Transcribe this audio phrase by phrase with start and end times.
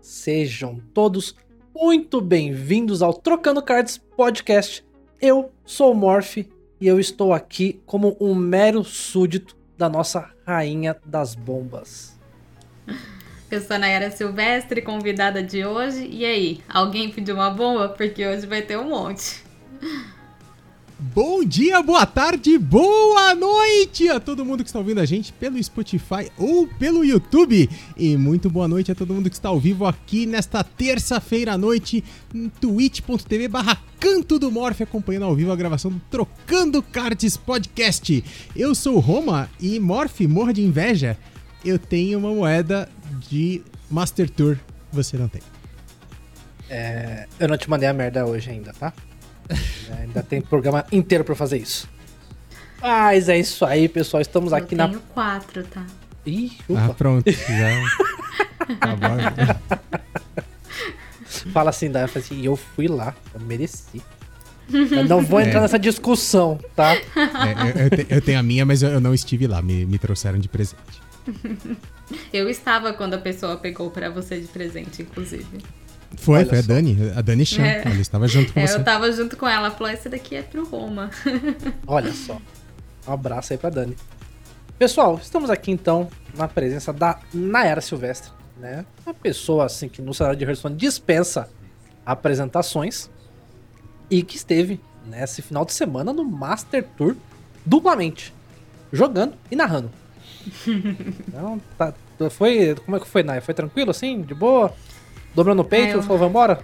[0.00, 1.34] Sejam todos
[1.74, 4.84] muito bem-vindos ao Trocando Cards Podcast.
[5.20, 6.46] Eu sou o Morph e
[6.80, 12.18] eu estou aqui como um mero súdito da nossa rainha das bombas.
[13.50, 16.06] Eu sou a Nayara Silvestre, convidada de hoje.
[16.06, 17.88] E aí, alguém pediu uma bomba?
[17.88, 19.42] Porque hoje vai ter um monte.
[21.00, 25.62] Bom dia, boa tarde, boa noite a todo mundo que está ouvindo a gente pelo
[25.62, 27.70] Spotify ou pelo YouTube.
[27.96, 31.58] E muito boa noite a todo mundo que está ao vivo aqui nesta terça-feira à
[31.58, 32.02] noite
[32.34, 38.24] em twitch.tv barra Canto do Morph, acompanhando ao vivo a gravação do Trocando Cards Podcast.
[38.56, 41.16] Eu sou Roma e Morph, morra de inveja,
[41.64, 42.88] eu tenho uma moeda
[43.28, 44.58] de Master Tour,
[44.90, 45.42] você não tem.
[46.68, 48.92] É, eu não te mandei a merda hoje ainda, tá?
[50.00, 51.88] Ainda tem programa inteiro pra fazer isso.
[52.80, 54.20] Mas é isso aí, pessoal.
[54.20, 54.88] Estamos aqui eu na.
[54.88, 55.84] tenho quatro, tá?
[56.26, 56.94] Ih, Ah, ufa.
[56.94, 58.76] pronto, já.
[58.76, 59.16] tá bom.
[61.52, 64.02] Fala assim, daí fala assim, eu fui lá, eu mereci.
[64.70, 65.62] Eu não vou entrar É.
[65.62, 66.94] nessa discussão, tá?
[66.94, 67.00] É,
[67.80, 69.98] eu, eu te- eu tenho a minha, mas eu, eu não estive lá, me, me
[69.98, 70.78] trouxeram de presente.
[72.32, 75.46] Eu estava quando a pessoa pegou pra você de presente, inclusive.
[76.16, 76.68] Foi, Olha foi a só.
[76.68, 77.82] Dani, a Dani Chan, É.
[77.84, 78.76] ela estava junto com É, você.
[78.76, 81.10] eu tava junto com ela, falou: esse daqui é pro Roma.
[81.86, 82.38] Olha só.
[83.06, 83.96] Um abraço aí pra Dani.
[84.78, 88.84] Pessoal, estamos aqui então na presença da Nayara Silvestre, né?
[89.04, 91.48] Uma pessoa assim que no cenário de Hearthstone dispensa
[92.06, 93.10] apresentações
[94.10, 97.16] e que esteve nesse final de semana no Master Tour
[97.66, 98.32] duplamente,
[98.92, 99.90] jogando e narrando.
[101.28, 101.92] Então, tá,
[102.30, 103.40] foi, como é que foi, Naya?
[103.42, 104.72] Foi tranquilo assim, de boa?
[105.38, 106.58] Dobrando o peito, Ah, eu- falou, vambora?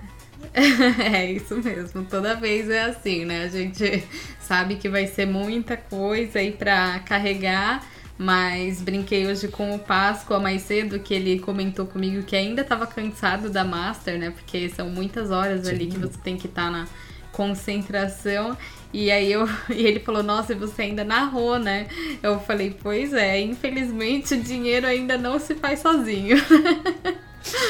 [0.52, 3.44] é isso mesmo, toda vez é assim, né?
[3.44, 4.02] A gente
[4.40, 7.86] sabe que vai ser muita coisa aí pra carregar.
[8.18, 12.84] Mas brinquei hoje com o Páscoa mais cedo, que ele comentou comigo que ainda tava
[12.84, 14.30] cansado da Master, né?
[14.30, 16.86] Porque são muitas horas ali que você tem que estar na
[17.30, 18.56] concentração.
[18.96, 21.88] E aí eu e ele falou, nossa, você ainda narrou, né?
[22.22, 26.36] Eu falei, pois é, infelizmente o dinheiro ainda não se faz sozinho.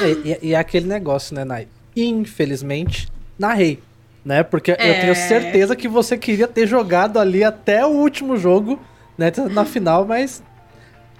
[0.01, 1.67] É, E, e é aquele negócio, né, Nai?
[1.97, 3.83] Infelizmente, narrei.
[4.23, 4.41] Né?
[4.41, 5.01] Porque eu É.
[5.01, 8.79] tenho certeza que você queria ter jogado ali até o último jogo,
[9.17, 9.33] né?
[9.51, 10.41] Na final, mas.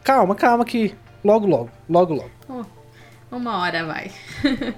[0.06, 2.32] Calma, calma, que logo, logo, logo, logo.
[2.48, 4.10] Oh, uma hora vai.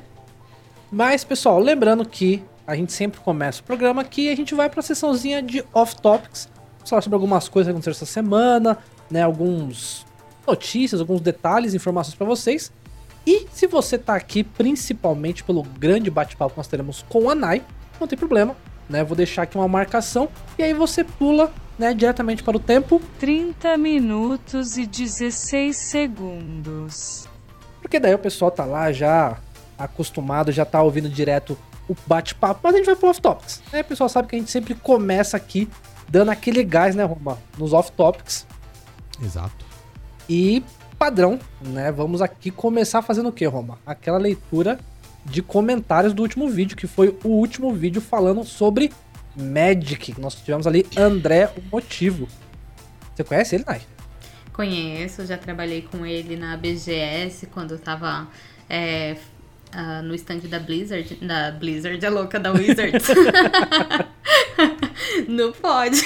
[0.92, 4.70] Mas, pessoal, lembrando que a gente sempre começa o programa aqui e a gente vai
[4.70, 6.50] pra sessãozinha de off-topics.
[6.86, 8.78] Falar sobre algumas coisas que aconteceram essa semana,
[9.10, 9.22] né?
[9.24, 10.06] Alguns
[10.46, 12.72] notícias, alguns detalhes, informações pra vocês.
[13.26, 17.64] E se você tá aqui principalmente pelo grande bate-papo que nós teremos com a Nai,
[18.00, 18.56] não tem problema,
[18.90, 19.02] né?
[19.02, 20.28] Vou deixar aqui uma marcação
[20.58, 27.28] e aí você pula, né, diretamente para o tempo, 30 minutos e 16 segundos.
[27.82, 29.38] porque daí o pessoal tá lá já
[29.78, 33.62] acostumado, já tá ouvindo direto o bate-papo, mas a gente vai pro off-topics.
[33.72, 33.82] Né?
[33.82, 35.70] O pessoal sabe que a gente sempre começa aqui
[36.10, 38.46] dando aquele gás, né, Roma, nos off-topics.
[39.22, 39.66] Exato.
[40.30, 40.64] E
[40.98, 41.92] padrão, né?
[41.92, 43.78] Vamos aqui começar fazendo o que, Roma?
[43.86, 44.80] Aquela leitura
[45.26, 48.92] de comentários do último vídeo, que foi o último vídeo falando sobre
[49.36, 50.20] Magic.
[50.20, 52.28] Nós tivemos ali André o Motivo.
[53.16, 53.82] Você conhece ele, Nai?
[54.54, 58.28] Conheço, já trabalhei com ele na BGS quando eu tava
[58.70, 59.16] é,
[59.72, 61.16] ah, no stand da Blizzard.
[61.22, 63.08] Da Blizzard, é louca, da Wizards.
[65.28, 66.02] Não pode.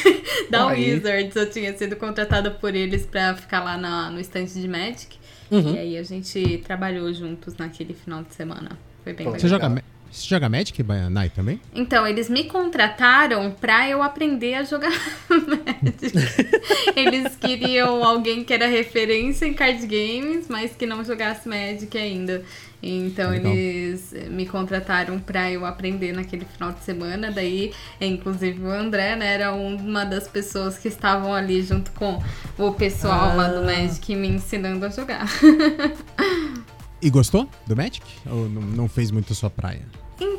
[0.50, 0.94] Da Aí.
[0.94, 1.36] Wizards.
[1.36, 5.18] Eu tinha sido contratada por eles pra ficar lá na- no stand de Magic.
[5.50, 5.76] Uhum.
[5.76, 8.78] E aí a gente trabalhou juntos naquele final de semana.
[9.04, 9.40] Foi bem Pô, legal.
[9.42, 11.60] Você joga, você joga Magic, Nai, também?
[11.76, 14.92] Então, eles me contrataram pra eu aprender a jogar
[15.30, 16.14] Magic.
[16.96, 22.44] eles queriam alguém que era referência em card games, mas que não jogasse Magic ainda.
[22.84, 23.54] Então, Legal.
[23.54, 27.32] eles me contrataram pra eu aprender naquele final de semana.
[27.32, 32.22] Daí, inclusive, o André, né, era uma das pessoas que estavam ali junto com
[32.58, 33.64] o pessoal lá do Ah.
[33.64, 35.26] Magic me ensinando a jogar.
[37.04, 38.06] E gostou do Magic?
[38.28, 39.82] Ou não, não fez muito a sua praia?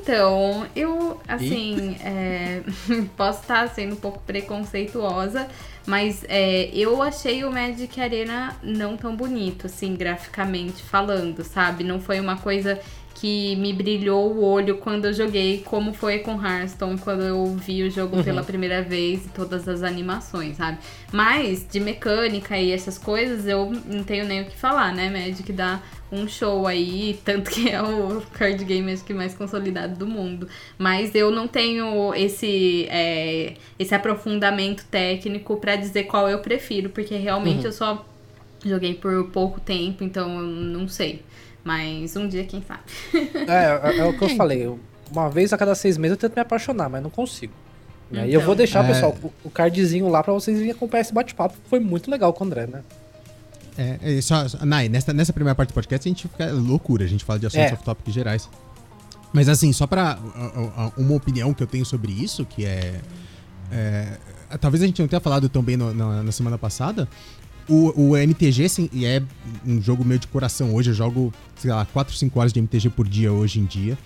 [0.03, 2.61] Então, eu, assim, é,
[3.17, 5.47] posso estar sendo um pouco preconceituosa,
[5.87, 11.85] mas é, eu achei o Magic Arena não tão bonito, assim, graficamente falando, sabe?
[11.85, 12.81] Não foi uma coisa
[13.23, 17.85] que me brilhou o olho quando eu joguei, como foi com Hearthstone, quando eu vi
[17.85, 18.25] o jogo Uhum.
[18.25, 20.79] pela primeira vez e todas as animações, sabe?
[21.13, 25.09] Mas de mecânica e essas coisas eu não tenho nem o que falar, né?
[25.09, 25.81] Magic dá
[26.11, 30.49] um show aí, tanto que é o card game acho que mais consolidado do mundo.
[30.77, 37.15] Mas eu não tenho esse, é, esse aprofundamento técnico pra dizer qual eu prefiro, porque
[37.15, 37.67] realmente Uhum.
[37.67, 38.05] eu só
[38.65, 41.23] joguei por pouco tempo, então eu não sei.
[41.65, 42.81] Mas um dia, quem sabe?
[43.49, 44.65] É, é, é o que eu falei.
[44.67, 44.81] eu-
[45.11, 47.53] Uma vez a cada seis meses eu tento me apaixonar, mas não consigo.
[48.11, 48.43] E eu Então.
[48.43, 48.89] vou deixar, É.
[48.89, 51.55] pessoal, o, o cardzinho lá pra vocês virem acompanhar esse bate-papo.
[51.69, 52.83] Foi muito legal com o André, né?
[53.79, 57.05] É, é só, só- Nai, nessa, nessa primeira parte do podcast a gente fica loucura,
[57.05, 57.75] a gente fala de assuntos É.
[57.75, 58.49] off-topic gerais.
[59.33, 63.01] Mas assim, só pra uh, uh, uma opinião que eu tenho sobre isso, que é,
[63.71, 64.07] é,
[64.61, 67.09] Talvez a gente não tenha falado tão bem no- na, na semana passada.
[67.69, 69.23] O, o MTG sim, é
[69.67, 70.91] um jogo meio de coração hoje.
[70.91, 73.97] Eu jogo, sei lá, 4, 5 horas de MTG por dia hoje em dia.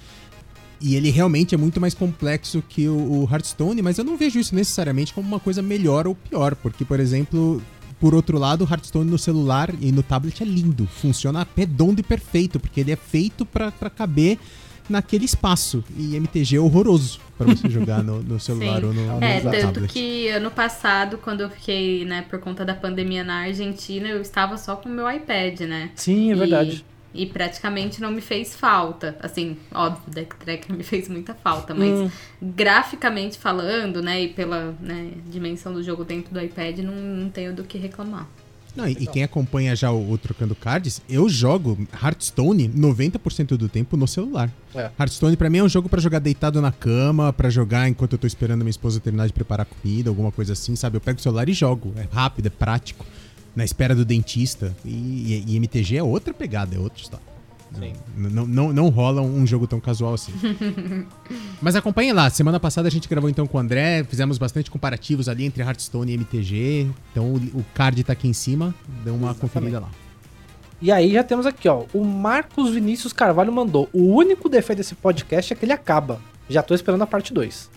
[0.80, 4.38] E ele realmente é muito mais complexo que o, o Hearthstone, mas eu não vejo
[4.38, 7.62] isso necessariamente como uma coisa melhor ou pior, porque, por exemplo,
[7.98, 12.02] por outro lado, o Hearthstone no celular e no tablet é lindo, funciona redondo e
[12.02, 14.38] perfeito, porque ele é feito pra caber
[14.88, 15.82] naquele espaço.
[15.96, 18.86] E MTG é horroroso pra você jogar no, no celular Sim.
[18.86, 19.60] ou no, no É, tablet.
[19.62, 24.20] tanto que ano passado, quando eu fiquei, né, por conta da pandemia na Argentina, eu
[24.20, 25.90] estava só com o meu iPad, né?
[25.94, 26.84] Sim, é E- verdade.
[27.14, 29.16] E, praticamente não me fez falta.
[29.20, 32.10] Assim, óbvio, Deck Tracker me fez muita falta, mas Hum.
[32.42, 37.54] graficamente falando, né, e pela né, dimensão do jogo dentro do iPad, não, não tenho
[37.54, 38.26] do que reclamar.
[38.76, 43.68] Não, e, e quem acompanha já o, o Trocando Cards, eu jogo Hearthstone 90% do
[43.68, 44.50] tempo no celular.
[44.74, 44.90] É.
[44.98, 48.18] Hearthstone pra mim é um jogo pra jogar deitado na cama, pra jogar enquanto eu
[48.18, 50.96] tô esperando minha esposa terminar de preparar comida, alguma coisa assim, sabe?
[50.96, 51.92] Eu pego o celular e jogo.
[51.96, 53.04] É rápido, é prático.
[53.54, 54.76] Na espera do dentista.
[54.84, 57.24] E, e- e MTG é outra pegada, é outra história.
[57.74, 57.92] Sim.
[58.16, 60.32] Não, não, não, rola um jogo tão casual assim.
[61.60, 62.30] Mas acompanhe lá.
[62.30, 66.12] Semana passada a gente gravou então com o André, fizemos bastante comparativos ali entre Hearthstone
[66.12, 66.88] e MTG.
[67.12, 68.74] Então o, o card tá aqui em cima,
[69.04, 69.40] dê uma Exatamente.
[69.40, 69.90] conferida lá.
[70.80, 71.84] E aí já temos aqui, ó.
[71.92, 73.88] O Marcos Vinícius Carvalho mandou.
[73.92, 76.20] O único defeito desse podcast é que ele acaba.
[76.48, 77.70] Já tô esperando a parte 2.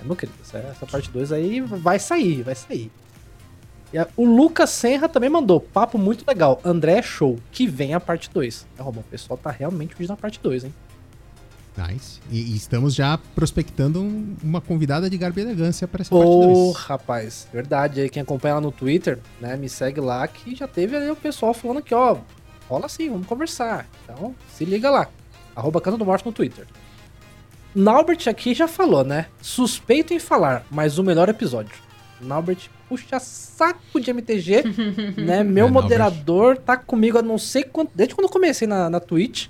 [0.00, 2.90] É, meu querido, essa, essa parte 2 aí vai sair, vai sair.
[3.98, 5.60] A- o Lucas Senra também mandou.
[5.60, 6.60] Papo muito legal.
[6.64, 7.38] André é show.
[7.50, 8.66] Que vem a parte 2.
[8.78, 10.74] É, Romão, o pessoal tá realmente pedindo a parte 2, hein?
[11.76, 12.20] Nice.
[12.30, 16.18] E, e estamos já prospectando um- uma convidada de garbo e elegância para essa Ô,
[16.18, 16.76] parte 2.
[16.76, 18.08] rapaz, verdade.
[18.10, 21.54] Quem acompanha lá no Twitter, né, me segue lá que já teve ali o pessoal
[21.54, 22.18] falando aqui, ó,
[22.68, 23.86] rola assim, vamos conversar.
[24.04, 25.08] Então, se liga lá.
[25.56, 26.66] Arroba Canto do Morte no Twitter.
[27.74, 29.26] Naubert aqui já falou, né?
[29.40, 31.74] Suspeito em falar, mas o melhor episódio.
[32.20, 34.62] Naubert puxa saco de MTG,
[35.16, 35.42] né?
[35.42, 37.90] Meu É, moderador tá comigo há não sei quanto.
[37.94, 39.48] Desde quando eu comecei na, na Twitch,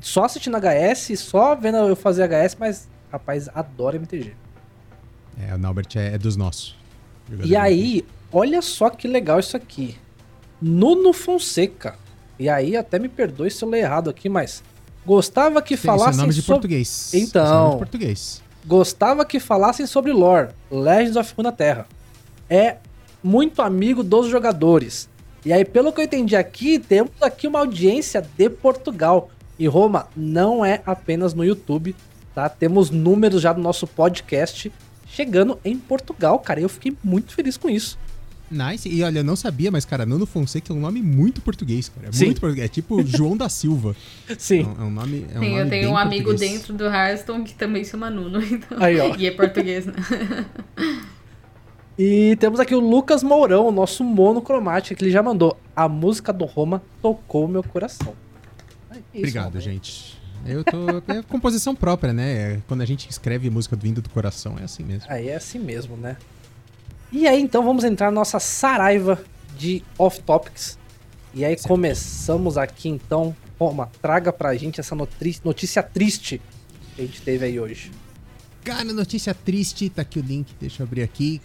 [0.00, 4.34] só assistindo HS, só vendo eu fazer HS, mas, rapaz, adoro MTG.
[5.48, 6.76] É, o Naubert é, é dos nossos.
[7.42, 9.96] E aí, olha só que legal isso aqui.
[10.60, 11.96] Nuno Fonseca.
[12.38, 14.62] E aí, até me perdoe se eu ler errado aqui, mas
[15.06, 17.14] gostava que Tem- Esse é falassem nome de sobre português.
[17.14, 17.42] Então.
[17.44, 18.42] Esse é nome de português.
[18.66, 21.86] gostava que falassem sobre lore, Legends of Runeterra.
[22.48, 22.76] É
[23.22, 25.08] muito amigo dos jogadores.
[25.44, 29.30] E aí, pelo que eu entendi aqui, temos aqui uma audiência de Portugal.
[29.58, 31.94] E Roma não é apenas no YouTube,
[32.34, 32.48] tá?
[32.48, 34.72] Temos números já do nosso podcast
[35.06, 36.60] chegando em Portugal, cara.
[36.60, 37.98] E eu fiquei muito feliz com isso.
[38.50, 38.88] Nice.
[38.88, 42.08] E olha, eu não sabia, mas, cara, Nuno Fonseca é um nome muito português, cara.
[42.08, 42.26] É Sim.
[42.26, 42.66] muito português.
[42.66, 43.96] É tipo João da Silva.
[44.28, 44.64] É Sim.
[44.64, 45.26] um, é um nome.
[45.32, 46.52] É um Sim, eu nome tenho bem um amigo português.
[46.52, 48.42] dentro do Hearthstone que também chama Nuno.
[48.44, 48.78] Então...
[48.80, 49.14] Aí, ó.
[49.16, 49.94] E é português, né?
[51.98, 55.56] E temos aqui o Lucas Mourão, o nosso monocromático, que ele já mandou.
[55.76, 58.14] A música do Roma tocou meu coração.
[58.90, 60.18] É isso, Obrigado, gente.
[60.44, 61.02] Eu tô.
[61.12, 62.32] É composição própria, né?
[62.32, 65.10] É, Quando a gente escreve música vindo do coração, é assim mesmo.
[65.10, 66.16] Aí é assim mesmo, né?
[67.12, 69.22] E aí, então, vamos entrar na nossa saraiva
[69.56, 70.78] de off-topics.
[71.32, 73.34] E aí, começamos aqui, então.
[73.56, 76.42] Roma, traga pra gente essa notícia triste
[76.96, 77.92] que a gente teve aí hoje.
[78.64, 81.40] Cara, notícia triste, tá aqui o link, deixa eu abrir aqui.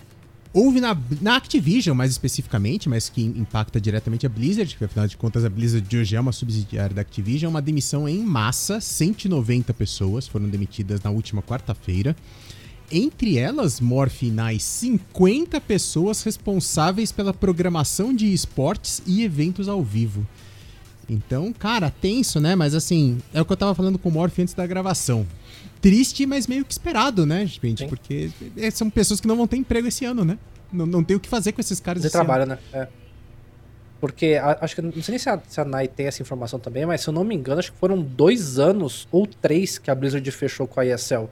[0.51, 5.15] Houve na, na Activision, mais especificamente, mas que impacta diretamente a Blizzard, que afinal de
[5.15, 9.71] contas a Blizzard de hoje é uma subsidiária da Activision, uma demissão em massa, 190
[9.75, 12.15] pessoas foram demitidas na última quarta-feira.
[12.91, 20.27] Entre elas, Morph Nai, 50 pessoas responsáveis pela programação de esportes e eventos ao vivo.
[21.07, 22.55] Então, cara, tenso, né?
[22.55, 25.27] Mas assim, é o que eu tava falando com o Morph antes da gravação.
[25.81, 27.79] Triste, mas meio que esperado, né, gente?
[27.83, 27.87] Sim.
[27.87, 30.37] Porque é, são pessoas que não vão ter emprego esse ano, né?
[30.71, 32.25] Não, não tem o que fazer com esses caras Você esse ano.
[32.25, 32.59] trabalha, né?
[32.73, 32.87] É.
[33.99, 36.59] Porque a- acho que não sei nem se a, se a Nai tem essa informação
[36.59, 39.89] também, mas se eu não me engano, acho que foram dois anos ou três que
[39.91, 41.29] a Blizzard fechou com a ESL.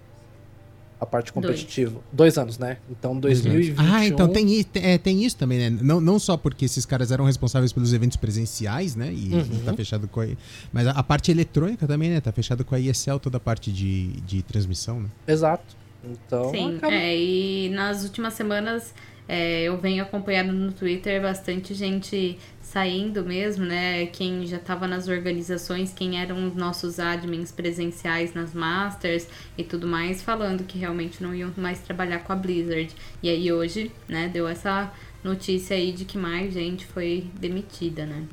[1.00, 2.00] A parte competitiva.
[2.12, 2.78] Dois, anos, né?
[2.90, 3.76] Então 2021.
[3.94, 5.80] Ah, então tem, é, tem isso também, né?
[5.82, 9.14] Não, não só porque esses caras eram responsáveis pelos eventos presenciais, né?
[9.14, 9.60] E, Uhum.
[9.64, 10.28] tá fechado com a.
[10.74, 12.20] Mas a, a parte eletrônica também, né?
[12.20, 15.10] Tá fechado com a ESL, toda a parte de, de transmissão, né?
[15.28, 15.76] Exato.
[16.04, 16.50] Então.
[16.52, 18.94] Sim, acaba- é, e nas últimas semanas
[19.28, 24.06] É, eu venho acompanhando no Twitter bastante gente saindo mesmo, né?
[24.08, 29.88] Quem já estava nas organizações, quem eram os nossos admins presenciais nas Masters e tudo
[29.88, 32.94] mais, falando que realmente não iam mais trabalhar com a Blizzard.
[33.22, 34.92] E aí hoje, né, deu essa
[35.24, 38.24] notícia aí de que mais gente foi demitida, né?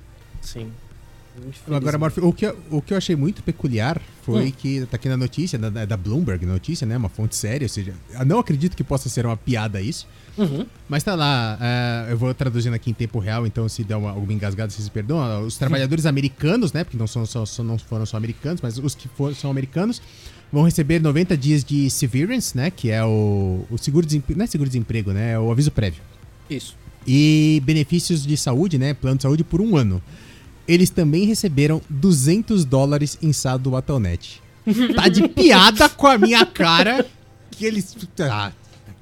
[0.41, 0.73] Sim.
[1.69, 4.53] Agora, Morph, o que, eu, o que eu achei muito peculiar foi Hum.
[4.57, 6.97] que tá aqui na notícia, da, da Bloomberg notícia, né?
[6.97, 10.07] Uma fonte séria, ou seja, eu não acredito que possa ser uma piada isso.
[10.37, 10.67] Uhum.
[10.89, 14.11] Mas tá lá, é, eu vou traduzindo aqui em tempo real, então se der uma,
[14.11, 15.47] alguma engasgada, vocês perdoam.
[15.47, 16.83] Os trabalhadores americanos, né?
[16.85, 20.01] Porque não, são só, só- não foram só americanos, mas os que for, são americanos
[20.53, 22.71] vão receber 90 dias de severance, né?
[22.71, 25.33] Que é o, o seguro-desemprego, não é seguro-desemprego, né?
[25.33, 26.03] É o aviso prévio.
[26.51, 26.77] Isso.
[27.07, 28.95] E benefícios de saúde, né?
[28.95, 30.03] Plano de saúde por um ano.
[30.67, 34.43] Eles também receberam 200 dólares em saldo do Battle.net.
[34.97, 37.05] Tá de piada com a minha cara
[37.51, 37.95] que eles...
[38.21, 38.51] Ah,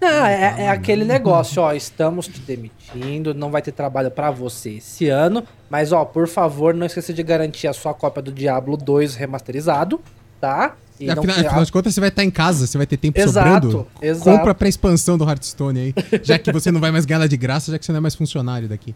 [0.01, 4.71] Não, é, é aquele negócio, ó, estamos te demitindo, não vai ter trabalho pra você
[4.79, 8.77] esse ano, mas ó, por favor, não esqueça de garantir a sua cópia do Diablo
[8.77, 10.01] 2 remasterizado,
[10.41, 10.75] tá?
[10.99, 13.19] E não- afinal, afinal de contas, você vai estar em casa, você vai ter tempo
[13.21, 13.87] Exato, sobrando.
[14.03, 14.37] exato.
[14.39, 15.95] Compra pra expansão do Hearthstone aí.
[16.25, 18.01] Já que você não vai mais ganhar ela de graça, já que você não é
[18.01, 18.95] mais funcionário daqui.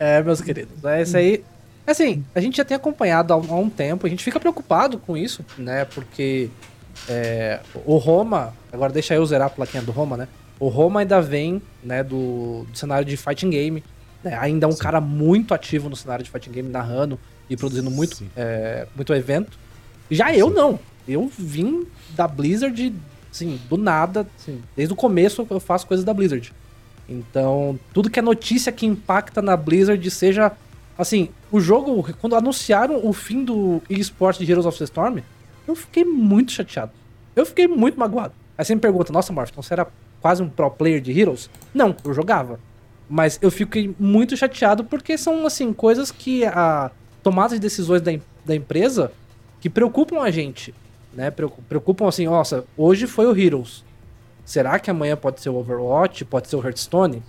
[0.00, 1.44] É, meus queridos, é isso aí.
[1.86, 5.44] Assim, a gente já tem acompanhado há, um- tempo, a gente fica preocupado com isso,
[5.56, 5.84] né?
[5.84, 6.48] Porque
[7.08, 10.28] é, o Roma, agora deixa eu zerar a plaquinha do Roma, né?
[10.58, 13.84] O Roma ainda vem, né, do, do cenário de fighting game,
[14.24, 14.36] né?
[14.40, 14.78] Ainda é um Sim.
[14.78, 18.30] cara muito ativo no cenário de fighting game, narrando e produzindo muito, Sim.
[18.36, 19.58] é, muito evento.
[20.10, 20.78] Já eu não.
[21.06, 22.92] Eu vim da Blizzard,
[23.30, 26.52] assim, do nada, assim, desde o começo eu faço coisas da Blizzard.
[27.08, 30.50] Então, tudo que é notícia que impacta na Blizzard, seja.
[30.98, 35.18] Assim, o jogo, quando anunciaram o fim do eSports de Heroes of the Storm,
[35.68, 36.92] eu fiquei muito chateado.
[37.34, 38.32] Eu fiquei muito magoado.
[38.56, 39.86] Aí você me pergunta, nossa, Morph, então você era
[40.20, 41.50] quase um pro player de Heroes?
[41.74, 42.58] Não, eu jogava.
[43.08, 46.90] Mas eu fiquei muito chateado porque são, assim, coisas que a
[47.22, 48.12] tomada de decisões da,
[48.44, 49.12] da empresa
[49.60, 50.74] que preocupam a gente,
[51.12, 51.30] né?
[51.30, 53.84] Preocu- Preocupam assim, nossa, hoje foi o Heroes.
[54.44, 57.22] Será que amanhã pode ser o Overwatch, pode ser o Hearthstone?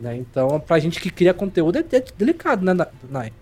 [0.00, 0.16] Né?
[0.16, 3.32] Então, pra gente que cria conteúdo é, é delicado, né, Na- Nai?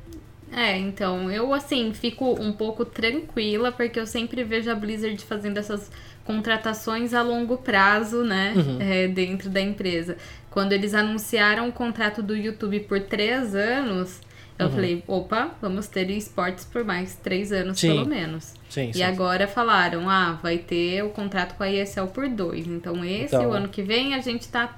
[0.53, 5.59] É, então, eu assim, fico um pouco tranquila, porque eu sempre vejo a Blizzard fazendo
[5.59, 5.91] essas
[6.25, 8.79] contratações a longo prazo, né, Uhum.
[8.81, 10.17] é, dentro da empresa.
[10.51, 14.21] Quando eles anunciaram o contrato do YouTube por três anos,
[14.59, 14.73] eu Uhum.
[14.73, 17.89] falei, opa, vamos ter esportes por mais três anos, Sim.
[17.89, 18.55] pelo menos.
[18.71, 22.67] Sim, E agora falaram, ah, vai ter o contrato com a ESL por dois.
[22.67, 24.75] Então, esse Então- o ano que vem a gente tá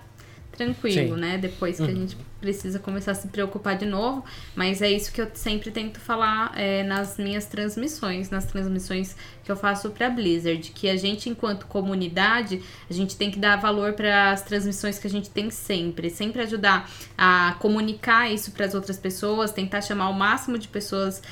[0.59, 1.21] tranquilo, Sim.
[1.21, 1.39] né?
[1.39, 1.95] Depois que a Uhum.
[1.95, 4.25] gente precisa começar a se preocupar de novo.
[4.55, 9.17] Mas é isso que eu sempre tento falar é, nas minhas transmissões, nas transmissões
[9.49, 10.71] que eu faço pra Blizzard.
[10.75, 15.07] Que a gente, enquanto comunidade, a gente tem que dar valor para as transmissões que
[15.07, 16.11] a gente tem sempre.
[16.11, 21.23] Sempre ajudar a comunicar isso para as outras pessoas, tentar chamar o máximo de pessoas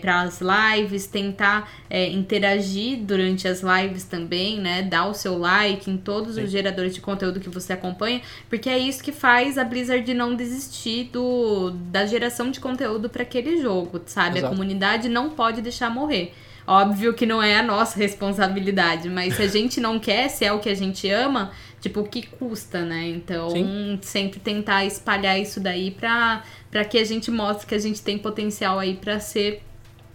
[0.00, 4.82] para as lives, tentar é, interagir durante as lives também, né?
[4.82, 6.44] Dar o seu like em todos Sim.
[6.44, 10.34] os geradores de conteúdo que você acompanha, porque é isso que faz a Blizzard não
[10.34, 14.38] desistir do, da geração de conteúdo para aquele jogo, sabe?
[14.38, 14.46] Exato.
[14.46, 16.32] A comunidade não pode deixar morrer.
[16.68, 20.52] Óbvio que não é a nossa responsabilidade, mas se a gente não quer, se é
[20.52, 23.08] o que a gente ama, tipo, o que custa, né?
[23.08, 23.98] Então, Sim.
[24.02, 28.18] sempre tentar espalhar isso daí pra, pra que a gente mostre que a gente tem
[28.18, 29.62] potencial aí pra ser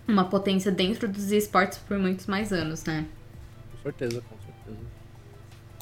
[0.07, 3.07] uma potência dentro dos esportes por muitos mais anos, né?
[3.72, 4.86] Com certeza, com certeza.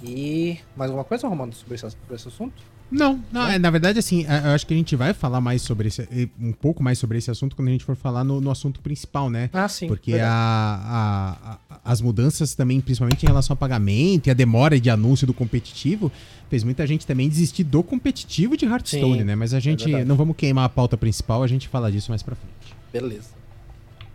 [0.01, 2.63] E mais alguma coisa, Romano, sobre esse, sobre esse assunto?
[2.91, 5.61] Não, não é, na verdade, assim, a- eu acho que a gente vai falar mais
[5.61, 8.51] sobre esse, um pouco mais sobre esse assunto quando a gente for falar no, no
[8.51, 9.49] assunto principal, né?
[9.53, 9.87] Ah, sim.
[9.87, 14.79] Porque a, a- a- as mudanças também, principalmente em relação ao pagamento e a demora
[14.79, 16.11] de anúncio do competitivo,
[16.49, 19.35] fez muita gente também desistir do competitivo de Hearthstone, Sim, né?
[19.35, 20.05] Mas a gente verdade.
[20.05, 22.75] não vamos queimar a pauta principal, a gente fala disso mais pra frente.
[22.91, 23.29] Beleza.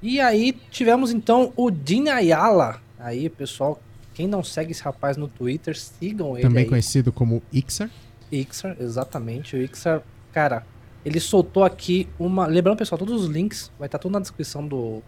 [0.03, 2.81] E aí tivemos então o Din Ayala.
[2.99, 3.81] Aí, pessoal,
[4.15, 6.69] quem não segue esse rapaz no Twitter, sigam ele Também aí.
[6.69, 7.91] conhecido como Ixar.
[8.31, 9.57] Ixar, exatamente.
[9.57, 10.03] O Ixar,
[10.33, 10.65] cara,
[11.05, 12.47] ele soltou aqui uma.
[12.47, 15.03] Lembrando, pessoal, todos os links vai estar tudo na descrição do,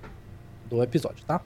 [0.68, 1.40] do episódio, tá?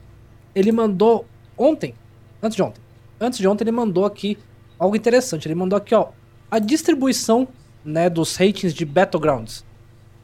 [0.55, 1.25] Ele mandou
[1.57, 1.93] ontem,
[2.41, 2.81] antes de ontem,
[3.19, 4.37] antes de ontem ele mandou aqui
[4.77, 5.47] algo interessante.
[5.47, 6.09] Ele mandou aqui, ó,
[6.51, 7.47] a distribuição,
[7.83, 9.65] né, dos ratings de Battlegrounds,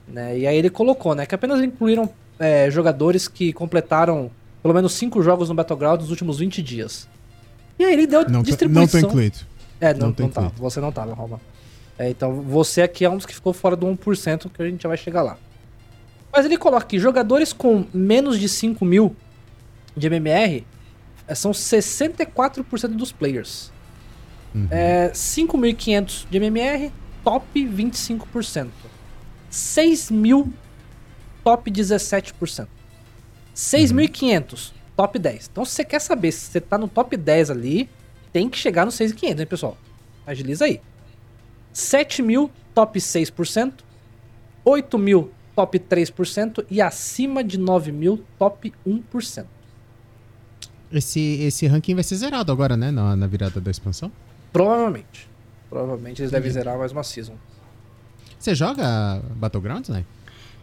[0.08, 0.38] né?
[0.38, 4.29] E aí ele colocou, né, que apenas incluíram é, jogadores que completaram
[4.62, 7.08] pelo menos cinco jogos no Battlegrounds nos últimos 20 dias.
[7.79, 9.01] E aí ele deu Não, tô- não distribuição.
[9.01, 9.38] tô incluído.
[9.79, 10.51] É, não, Não não tá.
[10.57, 11.39] Você não tava, Roma.
[11.98, 14.83] É, então, você aqui é um dos que ficou fora do 1%, que a gente
[14.83, 15.38] já vai chegar lá.
[16.31, 19.15] Mas ele coloca aqui, jogadores com menos de 5 mil
[19.98, 20.65] de MMR
[21.27, 23.71] eh, são 64% dos players.
[24.71, 26.91] É, 5.500 de MMR,
[27.24, 28.69] top 25%.
[29.51, 30.50] 6.000,
[31.43, 32.67] top 17%.
[33.55, 35.50] 6.500, top 10.
[35.51, 37.89] Então, se você quer saber se você tá no top 10 ali,
[38.31, 39.77] tem que chegar no 6.500, hein, pessoal?
[40.25, 40.81] Agiliza aí.
[41.74, 43.74] 7.000, top 6%.
[44.65, 46.65] 8.000, top 3%.
[46.69, 49.45] E acima de 9.000, top 1%.
[50.91, 52.89] Esse, esse ranking vai ser zerado agora, né?
[52.89, 54.12] Na, na virada da expansão.
[54.51, 55.29] Provavelmente.
[55.69, 57.36] Provavelmente eles devem zerar mais uma season.
[58.39, 60.03] Você joga Battlegrounds, né?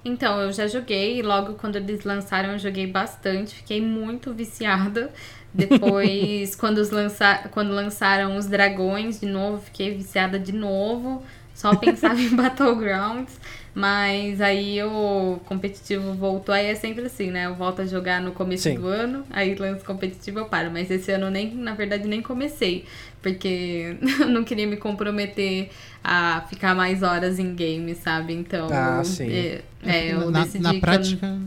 [0.05, 5.13] Então, eu já joguei, logo quando eles lançaram eu joguei bastante, fiquei muito viciada.
[5.57, 7.49] Depois, quando, os lança...
[7.51, 11.23] quando lançaram os dragões de novo, fiquei viciada de novo.
[11.55, 13.41] Só pensava em Battlegrounds.
[13.75, 17.45] Mas aí o competitivo voltou, aí é sempre assim, né?
[17.45, 18.77] Eu volto a jogar no começo Sim.
[18.77, 20.71] do ano, aí lança competitivo eu paro.
[20.71, 22.87] Mas esse ano nem, na verdade, nem comecei.
[23.21, 25.69] Porque eu não queria me comprometer
[26.03, 28.33] a ficar mais horas em game, sabe?
[28.33, 28.67] Então.
[28.73, 29.31] Ah, sim.
[29.31, 31.39] É, é, eu na, decidi na que eu- prática.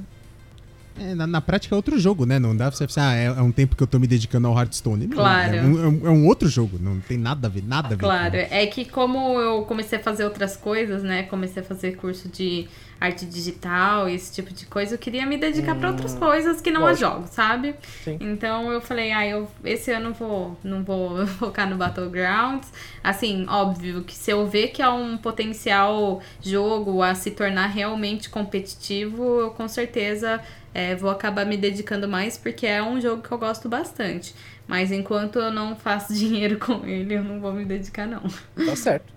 [0.99, 2.37] É, na, na prática é outro jogo, né?
[2.39, 4.47] Não dá pra você pensar, ah, é, é um tempo que eu tô me dedicando
[4.47, 5.07] ao Hearthstone.
[5.07, 5.55] Não, Claro.
[5.55, 7.91] É um, é um- é um outro jogo, não tem nada a ver, nada a
[7.91, 7.97] ver.
[7.97, 11.23] Claro, é que como eu comecei a fazer outras coisas, né?
[11.23, 12.67] Comecei a fazer curso de
[13.01, 16.81] arte digital, esse tipo de coisa, eu queria me dedicar pra outras coisas que não
[16.81, 17.05] lógico.
[17.05, 17.73] a jogos, sabe?
[18.03, 18.17] Sim.
[18.19, 22.67] Então eu falei, ah, eu esse ano vou, não vou focar no Battlegrounds.
[23.01, 28.29] Assim, óbvio que se eu ver que há um potencial jogo a se tornar realmente
[28.29, 30.41] competitivo, eu com certeza
[30.73, 34.35] é, vou acabar me dedicando mais, porque é um jogo que eu gosto bastante.
[34.67, 38.21] Mas enquanto eu não faço dinheiro com ele, eu não vou me dedicar, não.
[38.65, 39.13] Tá certo.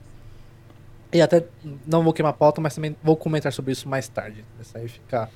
[1.12, 1.44] E até
[1.86, 4.44] não vou queimar a pauta, mas também vou comentar sobre isso mais tarde.
[4.60, 5.28] Esse aí fica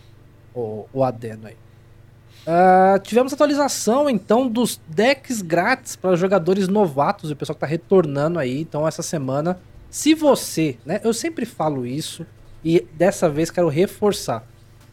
[0.54, 1.56] o, o aí.
[2.46, 7.66] Ah, tivemos atualização então dos decks grátis para jogadores novatos e o pessoal que tá
[7.66, 8.60] retornando aí.
[8.60, 9.58] Então essa semana,
[9.90, 12.24] se você, né, eu sempre falo isso
[12.64, 14.46] e dessa vez quero reforçar.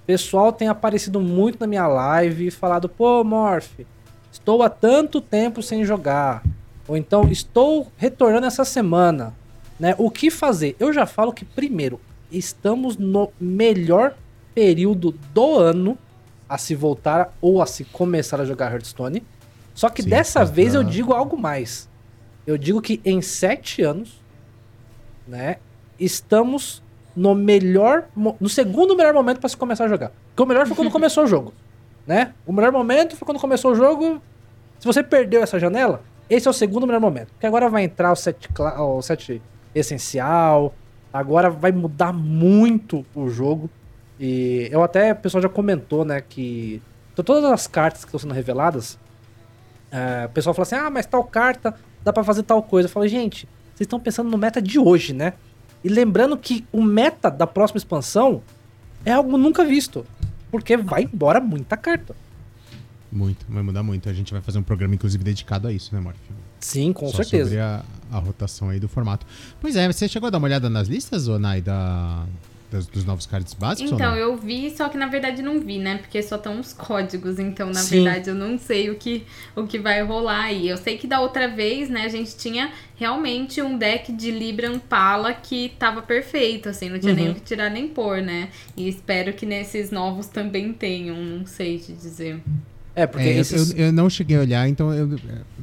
[0.06, 3.80] Pessoal tem aparecido muito na minha live e falado: "Pô, Morph,
[4.32, 6.44] estou há tanto tempo sem jogar".
[6.88, 9.34] Ou então, estou retornando essa semana.
[9.80, 9.96] Né?
[9.98, 10.76] O que fazer?
[10.80, 12.00] Eu já falo que, primeiro,
[12.32, 14.16] estamos no melhor
[14.54, 15.98] período do ano
[16.48, 19.24] a se voltar ou a se começar a jogar Hearthstone.
[19.74, 21.90] Só que Sim, dessa vez eu digo algo mais.
[22.46, 24.22] Eu digo que em sete anos,
[25.28, 25.58] né,
[26.00, 26.83] estamos
[27.16, 30.12] no melhor, no segundo melhor momento para se começar a jogar.
[30.30, 31.54] Porque o melhor foi quando começou o jogo,
[32.08, 32.34] né?
[32.46, 34.22] O melhor momento foi quando começou o jogo.
[34.80, 37.28] Se você perdeu essa janela, esse é o segundo melhor momento.
[37.34, 38.50] Porque agora vai entrar o set,
[38.80, 39.42] o set
[39.74, 40.74] essencial.
[41.12, 43.70] Agora vai mudar muito o jogo.
[44.20, 46.82] E eu até, o pessoal já comentou, né, que
[47.16, 48.98] to- todas as cartas que estão sendo reveladas,
[49.92, 52.88] é, o pessoal fala assim, ah, mas tal carta dá pra fazer tal coisa.
[52.88, 55.34] Eu falo, gente, vocês estão pensando no meta de hoje, né?
[55.84, 58.42] E lembrando que o meta da próxima expansão
[59.06, 60.06] é algo nunca visto.
[60.50, 62.16] Porque vai embora muita carta.
[63.12, 64.10] Muito, vai mudar muito.
[64.10, 66.18] A gente vai fazer um programa, inclusive, dedicado a isso, né, Morph?
[66.60, 67.46] Sim, com Só certeza.
[67.46, 69.26] sobre a, a rotação aí do formato.
[69.60, 72.26] Pois é, você chegou a dar uma olhada nas listas, ô Nai, da,
[72.74, 74.18] das- dos novos cards básicos ou Então, não?
[74.18, 75.98] eu vi, só que na verdade não vi, né?
[75.98, 78.04] Porque só estão os códigos, então na Sim.
[78.04, 79.24] verdade eu não sei o que,
[79.56, 80.68] o que vai rolar aí.
[80.68, 84.72] Eu sei que da outra vez, né, a gente tinha realmente um deck de Libra
[84.90, 87.32] Pala que tava perfeito, assim, não tinha nem Uhum.
[87.32, 88.50] o que tirar nem pôr, né?
[88.76, 92.40] E espero que nesses novos também tenham, não sei te dizer.
[92.96, 93.72] É, porque É, eu- esses...
[93.72, 95.20] eu, eu não cheguei a olhar, então eu-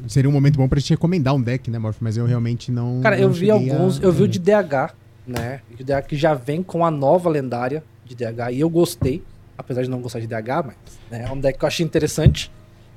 [0.09, 1.99] seria um momento bom pra gente recomendar um deck, né, Morph?
[2.01, 3.01] Mas eu realmente não.
[3.01, 4.93] Cara, eu não vi cheguei alguns, a- eu vi o de DH,
[5.31, 5.61] né?
[5.79, 9.23] O DH que já vem com a nova lendária de DH e eu gostei,
[9.57, 10.77] apesar de não gostar de DH, mas
[11.11, 12.51] né, é um deck que eu achei interessante.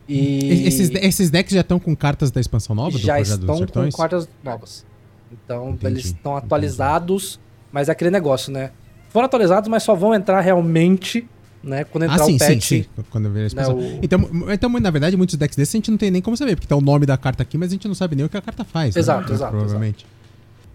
[0.08, 2.98] E Esses, esses decks já estão com cartas da expansão nova?
[2.98, 4.86] já estão com cartas novas.
[5.32, 7.40] Então, Entendi, eles estão atualizados,
[7.72, 8.72] mas é aquele negócio, né?
[9.10, 11.28] Foram atualizados, mas só vão entrar realmente,
[11.64, 12.68] né, quando entrar Ah, sim, o sim, patch.
[12.68, 12.86] sim.
[13.10, 13.78] Quando ver a expansão.
[13.78, 16.56] o- Então, então, na verdade, muitos decks desses a gente não tem nem como saber,
[16.56, 18.38] porque tá o nome da carta aqui, mas a gente não sabe nem o que
[18.38, 18.96] a carta faz.
[18.96, 19.00] né?
[19.00, 20.06] Exato, exato, Provavelmente.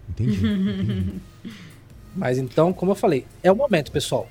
[0.09, 0.49] Entendi.
[0.77, 1.21] entendi.
[2.15, 4.27] Mas então, como eu falei, é o momento, pessoal.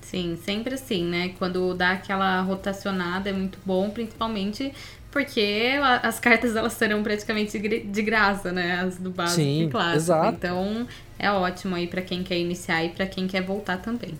[0.00, 1.30] Sim, sempre assim, né?
[1.38, 4.72] Quando dá aquela rotacionada é muito bom, principalmente
[5.10, 5.72] porque
[6.02, 8.80] as cartas elas serão praticamente de gra- de graça, né?
[8.80, 9.96] As do básico Sim, e clássico.
[9.96, 10.36] exato.
[10.36, 10.86] Então
[11.18, 14.14] é ótimo aí pra quem quer iniciar e pra quem quer voltar também.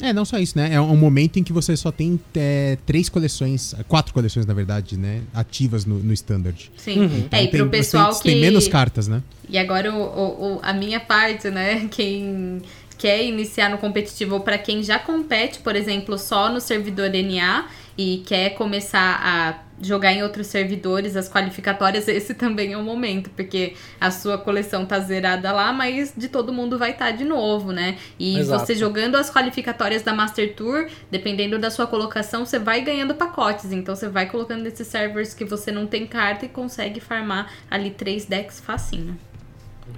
[0.00, 0.72] É, não só isso, né?
[0.72, 4.96] É um momento em que você só tem é, três coleções, quatro coleções, na verdade,
[4.96, 5.22] né?
[5.34, 6.70] Ativas no, no Standard.
[6.76, 7.00] Sim.
[7.00, 7.24] Uhum.
[7.32, 8.30] É, e Então, pro tem- pessoal você que.
[8.30, 9.22] tem menos cartas, né?
[9.48, 11.88] E agora o, o- o- a minha parte, né?
[11.90, 12.62] Quem
[12.96, 17.66] quer iniciar no competitivo ou pra quem já compete, por exemplo, só no servidor NA,
[17.96, 23.30] e quer começar a jogar em outros servidores as qualificatórias, esse também é o momento,
[23.30, 27.24] porque a sua coleção tá zerada lá, mas de todo mundo vai estar tá de
[27.24, 27.96] novo, né?
[28.18, 28.64] E Exato.
[28.64, 33.72] você jogando as qualificatórias da Master Tour, dependendo da sua colocação, você vai ganhando pacotes.
[33.72, 37.90] Então você vai colocando nesses servers que você não tem carta e consegue farmar ali
[37.90, 39.18] três decks facinho.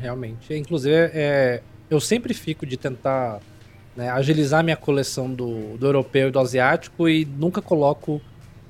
[0.00, 0.54] Realmente.
[0.54, 3.40] Inclusive, é, eu sempre fico de tentar
[3.96, 8.20] né, agilizar minha coleção do, do europeu e do asiático e nunca coloco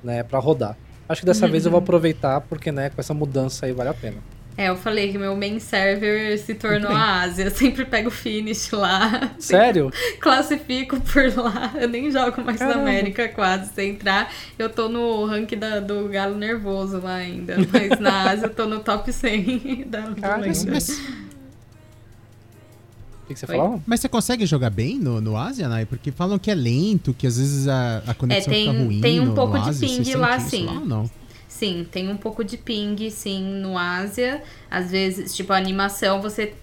[0.03, 0.75] né, para rodar.
[1.11, 3.93] Acho que dessa vez eu vou aproveitar, porque né, com essa mudança aí vale a
[3.93, 4.17] pena.
[4.57, 7.45] É, eu falei que meu main server se tornou a Ásia.
[7.45, 9.31] Eu sempre pego o finish lá.
[9.39, 9.89] Sério?
[10.19, 11.71] Classifico por lá.
[11.79, 12.75] Eu nem jogo mais Caramba.
[12.77, 13.71] na América quase.
[13.73, 17.55] Se entrar, eu tô no rank da- do galo nervoso lá ainda.
[17.71, 20.43] Mas na Ásia eu tô no top 100 da Cara.
[20.45, 21.01] Mas,
[23.33, 23.57] que, que você Oi?
[23.57, 23.81] falava?
[23.85, 25.85] mas você consegue jogar bem no, no Ásia, Nai?
[25.85, 29.01] Porque falam que é lento, que às vezes a, a conexão É, tem- fica ruim.
[29.01, 29.87] tem um no, pouco no de Ásia.
[29.87, 30.65] ping Você lá, sim.
[30.65, 31.11] Lá ou não?
[31.47, 34.41] Sim, tem um pouco de ping, sim, no Ásia.
[34.69, 36.53] Às vezes, tipo, a animação você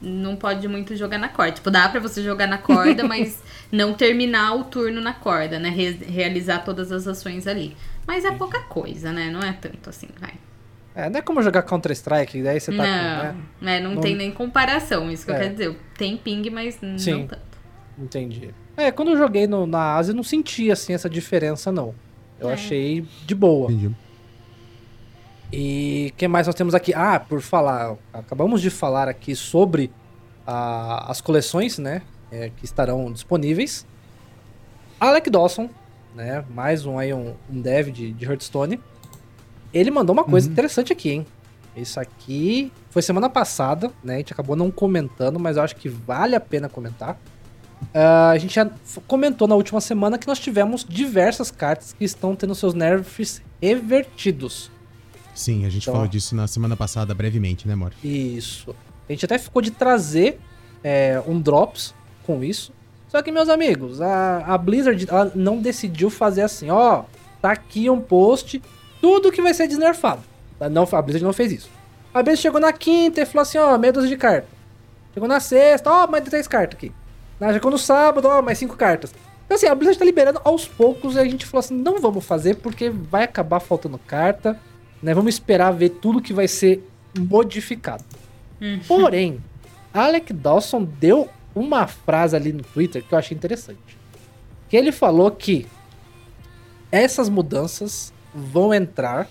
[0.00, 1.52] não pode muito jogar na corda.
[1.52, 3.38] Tipo, dá pra você jogar na corda, mas
[3.70, 5.68] não terminar o turno na corda, né?
[5.70, 7.76] Re- realizar todas as ações ali.
[8.06, 9.30] Mas é pouca coisa, né?
[9.30, 10.32] Não é tanto assim, vai.
[10.94, 13.36] É, não é como jogar Counter-Strike, daí você tá com, não, né?
[13.60, 13.80] né?
[13.80, 15.38] não, Não- tem nem comparação, isso que eu É.
[15.40, 15.78] quero dizer.
[15.96, 17.20] Tem ping, mas Sim.
[17.20, 17.58] não tanto.
[17.98, 18.50] Entendi.
[18.76, 21.94] É, quando eu joguei no- na Ásia, eu não senti, assim, essa diferença, não.
[22.38, 22.54] Eu É.
[22.54, 23.70] achei de boa.
[23.70, 23.94] Entendi.
[25.52, 26.92] E quem mais nós temos aqui?
[26.94, 29.90] Ah, por falar, acabamos de falar aqui sobre
[30.46, 33.86] a- as coleções, né, é, que estarão disponíveis.
[34.98, 35.68] Alec Dawson,
[36.14, 38.80] né, mais um aí um, um dev de, de Hearthstone.
[39.72, 40.52] Ele mandou uma coisa Uhum.
[40.52, 41.26] interessante aqui, hein?
[41.76, 44.14] Isso aqui foi semana passada, né?
[44.14, 47.18] A gente acabou não comentando, mas eu acho que vale a pena comentar.
[47.94, 48.70] Ah, a gente já
[49.08, 54.70] comentou na última semana que nós tivemos diversas cartas que estão tendo seus nerfs revertidos.
[55.34, 57.92] Sim, a gente Então- falou disso na semana passada brevemente, né, Mor?
[58.04, 58.74] Isso.
[59.08, 60.38] A gente até ficou de trazer
[60.84, 62.72] é, um Drops com isso.
[63.08, 67.04] Só que, meus amigos, a, a Blizzard não decidiu fazer assim, ó,
[67.40, 68.60] tá aqui um post,
[69.02, 70.22] tudo que vai ser desnerfado.
[70.60, 71.70] Ela Não, a Blizzard não fez isso.
[72.14, 74.46] A Blizzard chegou na quinta e falou assim, ó, meia dúzia de carta.
[75.12, 76.92] Chegou na sexta, ó, mais três cartas aqui.
[77.40, 79.12] Na, chegou no sábado, ó, mais cinco cartas.
[79.44, 82.24] Então assim, a Blizzard tá liberando aos poucos e a gente falou assim, não vamos
[82.24, 84.58] fazer porque vai acabar faltando carta,
[85.02, 85.12] né?
[85.12, 86.88] Vamos esperar ver tudo que vai ser
[87.18, 88.04] modificado.
[88.86, 89.42] Porém,
[89.92, 93.98] Alec Dawson deu uma frase ali no Twitter que eu achei interessante.
[94.68, 95.66] Que ele falou que
[96.90, 99.28] essas mudanças vão entrar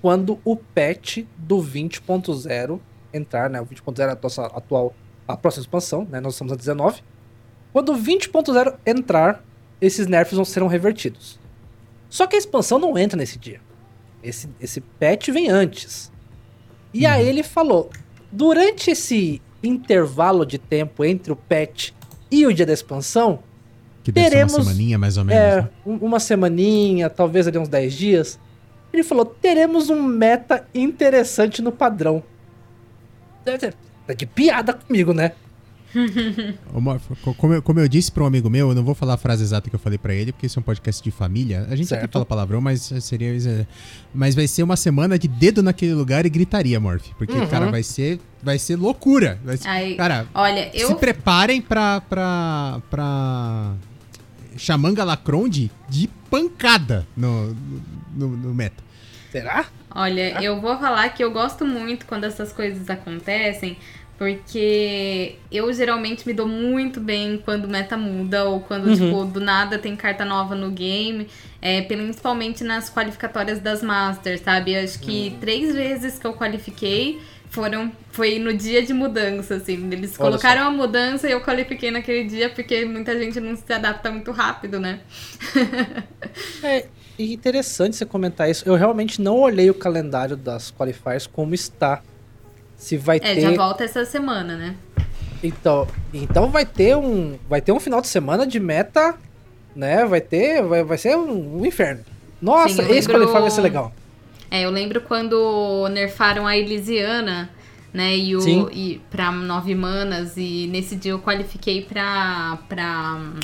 [0.00, 2.80] quando o patch do 20.0
[3.12, 3.60] entrar, né?
[3.60, 4.94] O 20.0 é a nossa atual,
[5.26, 6.20] a próxima expansão, né?
[6.20, 7.02] Nós estamos a 19.
[7.72, 9.44] Quando o 20.0 entrar,
[9.80, 11.38] esses nerfs vão serão revertidos.
[12.08, 13.60] Só que a expansão não entra nesse dia.
[14.22, 16.10] Esse, esse patch vem antes.
[16.92, 17.90] E aí ele falou:
[18.32, 21.90] durante esse intervalo de tempo entre o patch
[22.30, 23.42] e o dia da expansão,
[24.02, 25.42] Que Teremos- uma semaninha, mais ou menos.
[25.42, 25.68] é, né?
[25.84, 28.38] um- uma semaninha, talvez ali uns 10 dias.
[28.92, 32.22] Ele falou: teremos um meta interessante no padrão.
[34.06, 35.32] Tá de piada comigo, né?
[37.38, 39.42] Como eu, como eu disse para um amigo meu, eu não vou falar a frase
[39.42, 41.60] exata que eu falei para ele, porque isso é um podcast de família.
[41.70, 42.12] A gente aqui Certo.
[42.12, 43.32] fala palavrão, mas seria.
[44.14, 47.08] Mas vai ser uma semana de dedo naquele lugar e gritaria, Morph.
[47.16, 47.46] Porque, Uhum.
[47.46, 49.38] cara, vai ser, vai ser loucura.
[49.42, 52.02] Vai ser- Aí, cara, olha, se eu preparem pra.
[52.02, 52.82] pra.
[52.90, 53.72] pra.
[54.58, 57.56] Chamanga Lacronde de pancada no,
[58.14, 58.82] no, no meta.
[59.32, 59.66] Será?
[59.94, 63.76] Olha, eu vou falar que eu gosto muito quando essas coisas acontecem,
[64.18, 68.94] porque eu geralmente me dou muito bem quando o meta muda ou quando, Uhum.
[68.96, 71.26] tipo, do nada tem carta nova no game,
[71.62, 74.74] é, principalmente nas qualificatórias das Masters, sabe?
[74.74, 75.38] Eu acho que Uhum.
[75.40, 79.88] três vezes que eu qualifiquei foram foi no dia de mudança, assim.
[79.92, 83.72] Eles Olha colocaram a mudança e eu qualifiquei naquele dia porque muita gente não se
[83.72, 85.00] adapta muito rápido, né?
[86.62, 86.84] É
[87.18, 88.62] interessante você comentar isso.
[88.68, 92.00] Eu realmente não olhei o calendário das qualifiers como está.
[92.76, 93.40] Se vai É, ter.
[93.40, 94.76] já volta essa semana, né?
[95.42, 99.14] Então, então vai ter um, vai ter um final de semana de meta,
[99.74, 100.04] né?
[100.04, 102.04] Vai ter, vai, vai ser um, um inferno.
[102.40, 103.92] Nossa, Sim, esse lembro- qualify vai ser legal.
[104.50, 107.50] É, eu lembro quando nerfaram a Elisiana,
[107.92, 108.68] né, e o Sim.
[108.72, 113.40] e pra nove manas e nesse dia eu qualifiquei pra pra hum,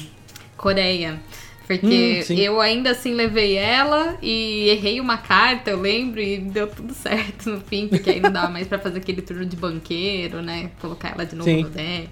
[0.56, 1.20] Coreia.
[1.66, 6.66] Porque Hum, eu ainda assim levei ela e errei uma carta, eu lembro, e deu
[6.66, 10.42] tudo certo no fim, porque aí não dava mais pra fazer aquele turno de banqueiro,
[10.42, 10.70] né?
[10.78, 11.62] Colocar ela de novo Sim.
[11.62, 12.10] no deck.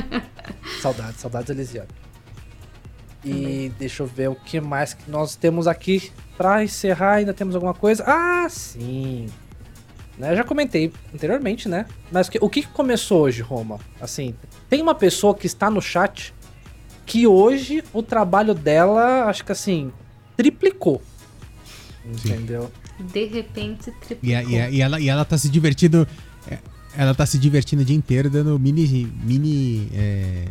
[0.80, 1.88] Saudades, saudades Elisiano.
[3.24, 7.14] E deixa eu ver o que mais que nós temos aqui pra encerrar.
[7.14, 8.04] Ainda temos alguma coisa?
[8.06, 9.26] Ah, sim.
[10.18, 11.86] Né, eu já comentei anteriormente, né?
[12.10, 13.78] Mas que- o que começou hoje, Roma?
[14.00, 14.34] Assim,
[14.68, 16.34] tem uma pessoa que está no chat
[17.06, 19.90] que hoje o trabalho dela, acho que assim,
[20.36, 21.02] triplicou.
[22.04, 22.70] Entendeu?
[23.00, 24.28] De repente, triplicou.
[24.30, 26.06] E, a- e a- e ela, e ela tá se divertindo.
[26.48, 26.58] é,
[26.96, 29.10] Ela tá se divertindo o dia inteiro dando mini.
[29.24, 29.88] mini.
[29.94, 30.44] é,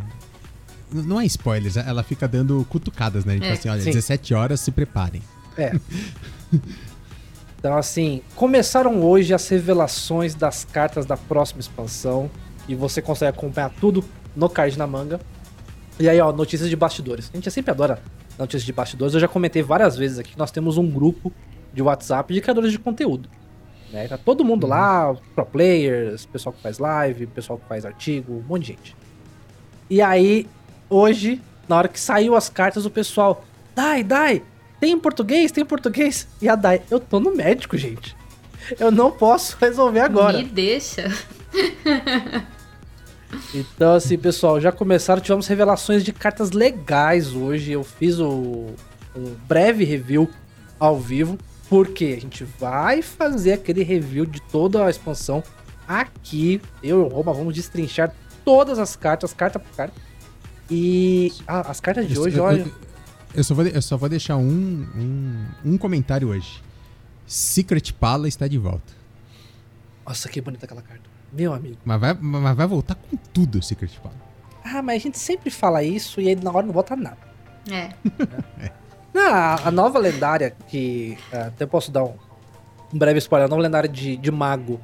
[0.92, 3.34] não é spoilers, ela fica dando cutucadas, né?
[3.34, 3.90] Tipo É, assim, olha, sim.
[3.90, 5.22] 17 horas, se preparem.
[5.56, 5.72] É.
[7.62, 12.28] Então, assim, começaram hoje as revelações das cartas da próxima expansão.
[12.66, 15.20] E você consegue acompanhar tudo no card na manga.
[15.98, 17.30] E aí, ó, notícias de bastidores.
[17.32, 18.02] A gente sempre adora
[18.36, 19.14] notícias de bastidores.
[19.14, 21.32] Eu já comentei várias vezes aqui que nós temos um grupo
[21.72, 23.28] de WhatsApp de criadores de conteúdo.
[23.92, 24.08] Né?
[24.08, 28.42] Tá todo mundo lá, pro players, pessoal que faz live, pessoal que faz artigo, um
[28.42, 28.96] monte de gente.
[29.88, 30.48] E aí,
[30.90, 34.42] hoje, na hora que saiu as cartas, o pessoal, Dai, Dai,
[34.82, 35.52] tem em português?
[35.52, 36.26] Tem em português?
[36.40, 38.16] E a Dai, eu tô no médico, gente.
[38.80, 40.38] Eu não posso resolver agora.
[40.38, 41.08] Me deixa.
[43.54, 47.72] Então, assim, pessoal, já começaram, tivemos revelações de cartas legais hoje.
[47.72, 48.74] Eu fiz o,
[49.16, 50.28] um breve review
[50.78, 55.42] ao vivo, porque a gente vai fazer aquele review de toda a expansão
[55.88, 56.60] aqui.
[56.82, 58.14] Eu e o Roma vamos destrinchar
[58.44, 59.98] todas as cartas, carta por carta.
[60.70, 62.66] E ah, as cartas de hoje, olha.
[63.34, 66.62] eu- só vou, eu só vou deixar um, um, um comentário hoje.
[67.26, 68.92] Secret Pala está de volta.
[70.06, 71.02] Nossa, que bonita aquela carta.
[71.32, 71.76] Meu amigo.
[71.84, 74.14] Mas vai, mas vai voltar com tudo o Secret Pala.
[74.64, 77.18] Ah, mas a gente sempre fala isso e aí na hora não volta nada.
[77.70, 77.90] É.
[79.14, 81.18] Não, a, a nova lendária que.
[81.30, 82.14] é, até posso dar um,
[82.94, 83.44] um breve spoiler.
[83.46, 84.80] A nova lendária de, de Mago.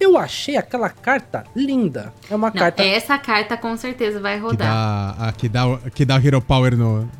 [0.00, 2.12] Eu achei aquela carta linda.
[2.30, 2.82] É uma Não, carta.
[2.82, 4.68] essa carta com certeza vai Que rodar.
[4.68, 7.10] dá, a, que, dá, que dá o Hero Power no.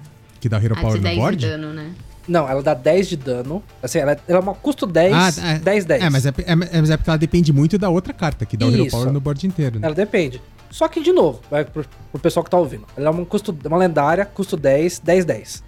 [0.40, 1.46] Que dá o Hero A Power de no 10 de board?
[1.46, 1.92] dano, né?
[2.27, 3.62] Não, ela dá 10 de dano.
[3.83, 5.59] Assim, ela, ela é uma custo 10, Ah, é.
[5.59, 6.03] 10, 10.
[6.03, 8.66] É mas é, é, mas é porque ela depende muito da outra carta, que dá
[8.66, 8.96] o Hero Isso.
[8.96, 9.79] Power no board inteiro.
[9.81, 9.87] Né?
[9.87, 10.40] Ela depende.
[10.70, 12.85] Só que, de novo, vai pro, pro pessoal que tá ouvindo.
[12.96, 15.64] Ela é uma, custo, uma lendária, custo 10, 10, 10.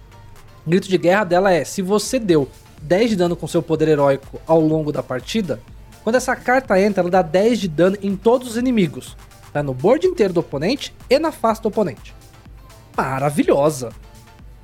[0.65, 2.47] O grito de guerra dela é: se você deu
[2.83, 5.59] 10 de dano com seu poder heróico ao longo da partida,
[6.03, 9.17] quando essa carta entra, ela dá 10 de dano em todos os inimigos.
[9.51, 12.13] Tá no board inteiro do oponente e na face do oponente.
[12.95, 13.89] Maravilhosa.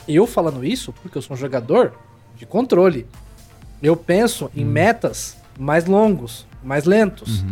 [0.08, 1.93] Eu falando isso porque eu sou um jogador
[2.36, 3.06] de controle.
[3.82, 7.43] Eu penso em metas mais longos, mais lentos.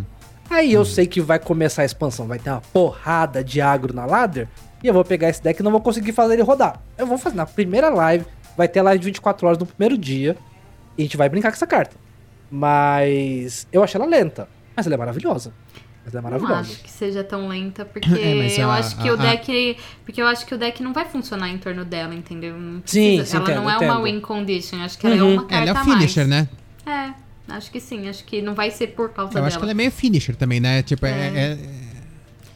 [0.50, 4.06] Aí eu sei que vai começar a expansão, vai ter uma porrada de agro na
[4.06, 4.48] ladder,
[4.84, 6.80] e eu vou pegar esse deck e não vou conseguir fazer ele rodar.
[6.98, 10.38] Eu vou fazer na primeira live, vai ter live de 24 horas no primeiro dia,
[10.98, 11.96] e a gente vai brincar com essa carta.
[12.50, 15.52] Mas eu achei ela lenta, mas ela é maravilhosa.
[16.06, 16.72] Mas ela é Não maravilhosa.
[16.74, 19.78] acho que seja tão lenta, porque É, mas eu a- acho que a- o deck.
[20.06, 22.56] Porque eu acho que o deck não vai funcionar em torno dela, entendeu?
[22.58, 23.92] Não Sim, sim, ela entendo, não é entendo.
[23.92, 25.22] uma win condition, acho que ela Uhum.
[25.22, 26.00] é uma carta Ela é a o mais.
[26.00, 26.48] finisher, né?
[26.86, 29.48] É, acho que sim, acho que não vai ser por causa Eu dela.
[29.48, 30.84] acho que ela é meio finisher também, né?
[30.84, 31.10] Tipo, é.
[31.10, 31.42] É.
[31.52, 31.58] é-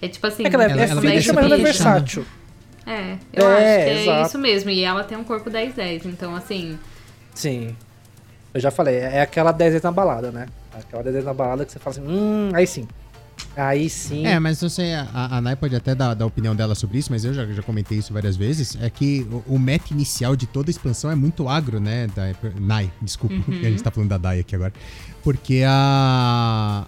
[0.02, 0.46] É tipo assim.
[0.46, 2.26] É que ela, é- Ela- é ela finisher, mas ela é versátil.
[2.86, 4.28] É, eu É, acho que é exato.
[4.28, 4.70] isso mesmo.
[4.70, 6.78] E ela tem um corpo 10-10, então assim.
[7.34, 7.76] Sim.
[8.54, 10.48] Eu já falei, é aquela 10 na balada, né?
[10.74, 12.88] Aquela 10 na balada que você fala assim, hum, aí sim.
[13.56, 14.26] Aí sim.
[14.26, 16.98] É, mas não sei, a, a Nai pode até dar, dar a opinião dela sobre
[16.98, 18.78] isso, mas eu já, já comentei isso várias vezes.
[18.82, 22.08] É que o, o meta inicial de toda a expansão é muito agro, né?
[22.08, 22.24] Da,
[22.60, 23.44] Nai, desculpa, Uhum.
[23.62, 24.74] a gente tá falando da Dai aqui agora.
[25.24, 26.86] Porque a,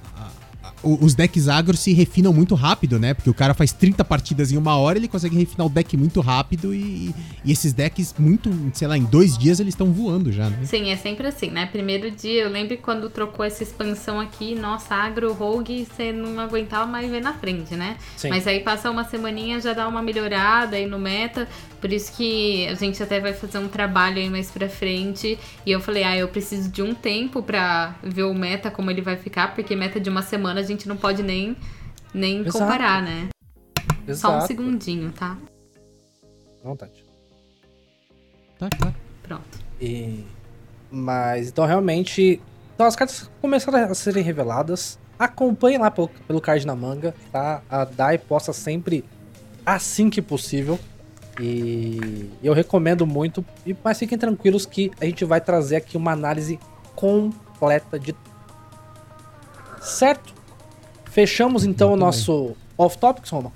[0.83, 3.13] os decks agro se refinam muito rápido, né?
[3.13, 6.21] Porque o cara faz 30 partidas em uma hora, ele consegue refinar o deck muito
[6.21, 7.13] rápido e,
[7.43, 10.59] e esses decks, muito, sei lá, em dois dias eles estão voando já, né?
[10.63, 11.65] Sim, é sempre assim, né?
[11.65, 16.85] Primeiro dia, eu lembro quando trocou essa expansão aqui, nossa, agro, rogue, você não aguentava
[16.85, 17.97] mais ver na frente, né?
[18.17, 18.29] Sim.
[18.29, 21.47] Mas aí passa uma semaninha, já dá uma melhorada aí no meta.
[21.81, 25.37] Por isso que a gente até vai fazer um trabalho aí mais pra frente.
[25.65, 29.01] E eu falei, ah, eu preciso de um tempo pra ver o meta, como ele
[29.01, 31.55] vai ficar, porque meta de uma semana a gente não pode nem,
[32.13, 32.59] nem Exato.
[32.59, 33.29] comparar, né?
[34.07, 34.47] Só um Exato.
[34.47, 35.37] segundinho, tá?
[36.63, 37.05] Vontade.
[38.57, 38.95] Tá, claro.
[39.23, 39.59] Pronto.
[39.79, 40.23] E...
[40.91, 42.41] Mas, então, realmente...
[42.75, 44.99] Então, as cartas começaram a serem reveladas.
[45.17, 47.61] Acompanhem lá pelo, pelo card na manga, tá?
[47.69, 49.05] A DAI posta sempre
[49.65, 50.79] assim que possível.
[51.39, 53.45] E eu recomendo muito.
[53.65, 56.59] E, mas fiquem tranquilos que a gente vai trazer aqui uma análise
[56.95, 58.15] completa de...
[59.81, 60.33] Certo?
[61.11, 63.51] Fechamos, então, Muito o nosso off-topics, Roma?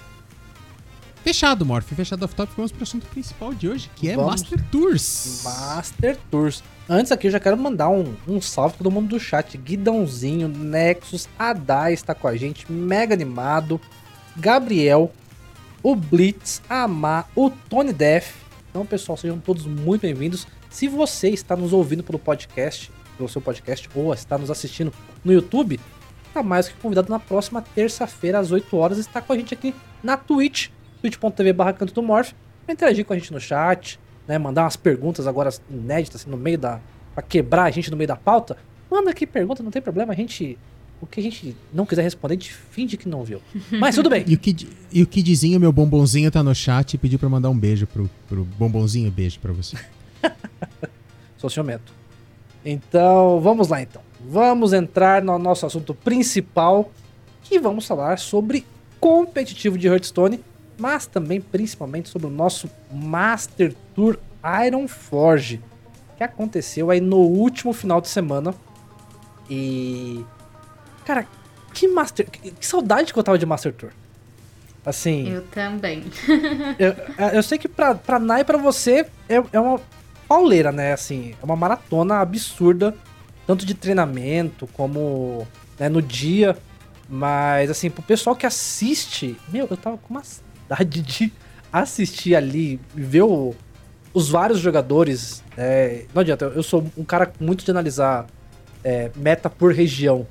[1.24, 1.88] Fechado, Morph.
[1.88, 4.42] Fechado off-top, vamos pro assunto principal de hoje, que é Vamos.
[4.42, 5.42] Master Tours.
[5.44, 6.64] Master Tours.
[6.88, 9.58] Antes aqui eu já quero mandar um, um salve pra todo mundo do chat.
[9.58, 13.80] Guidãozinho, Nexus, Adai está com a gente, mega animado.
[14.36, 15.12] Gabriel,
[15.82, 18.36] o Blitz, a Má, o Tony Def,
[18.70, 20.46] Então, pessoal, sejam todos muito bem-vindos.
[20.70, 24.92] Se você está nos ouvindo pelo podcast, pelo seu podcast, ou está nos assistindo
[25.24, 25.80] no YouTube,
[26.36, 29.74] tá mais que convidado na próxima terça-feira, às 8 horas, está com a gente aqui
[30.04, 30.68] na Twitch,
[31.02, 32.34] twitch.tv barra canto do Morph,
[32.66, 34.38] pra interagir com a gente no chat, né?
[34.38, 36.82] Mandar umas perguntas agora inéditas, assim, no meio da.
[37.14, 38.58] pra quebrar a gente no meio da pauta.
[38.92, 40.58] Manda aqui pergunta, não tem problema, a gente.
[41.02, 43.42] O que a gente não quiser responder, a gente finge que não viu.
[43.80, 44.24] Mas tudo bem.
[44.28, 47.50] E o, Kid, e o Kidzinho, meu bombonzinho, tá no chat e pediu pra mandar
[47.50, 49.12] um beijo pro, pro bombonzinho.
[49.12, 49.78] Beijo pra você.
[51.38, 51.94] Sou ciumento.
[52.66, 54.02] Então, vamos lá então.
[54.28, 56.92] Vamos entrar no nosso assunto principal,
[57.44, 58.66] que vamos falar sobre
[59.00, 60.44] competitivo de Hearthstone,
[60.80, 64.18] mas também principalmente sobre o nosso Master Tour
[64.66, 65.62] Iron Forge,
[66.18, 68.54] que aconteceu aí no último final de semana.
[69.48, 70.26] E
[71.06, 71.28] cara,
[71.72, 73.92] que Master, que, saudade que eu tava de Master Tour.
[74.84, 76.04] Assim, Eu também.
[76.80, 76.96] eu,
[77.34, 79.80] eu sei que pra, pra Nai e pra você é, é uma
[80.28, 80.94] pauleira, né?
[80.94, 82.96] Assim, é uma maratona absurda,
[83.46, 85.48] tanto de treinamento como
[85.80, 86.58] né, no dia.
[87.08, 91.32] Mas, assim, pro pessoal que assiste, meu, eu tava com uma saudade de
[91.72, 93.54] assistir ali, ver o-
[94.14, 95.44] os vários jogadores.
[95.58, 98.26] é, não adianta, eu, sou um cara muito de analisar
[98.84, 100.26] é, meta por região.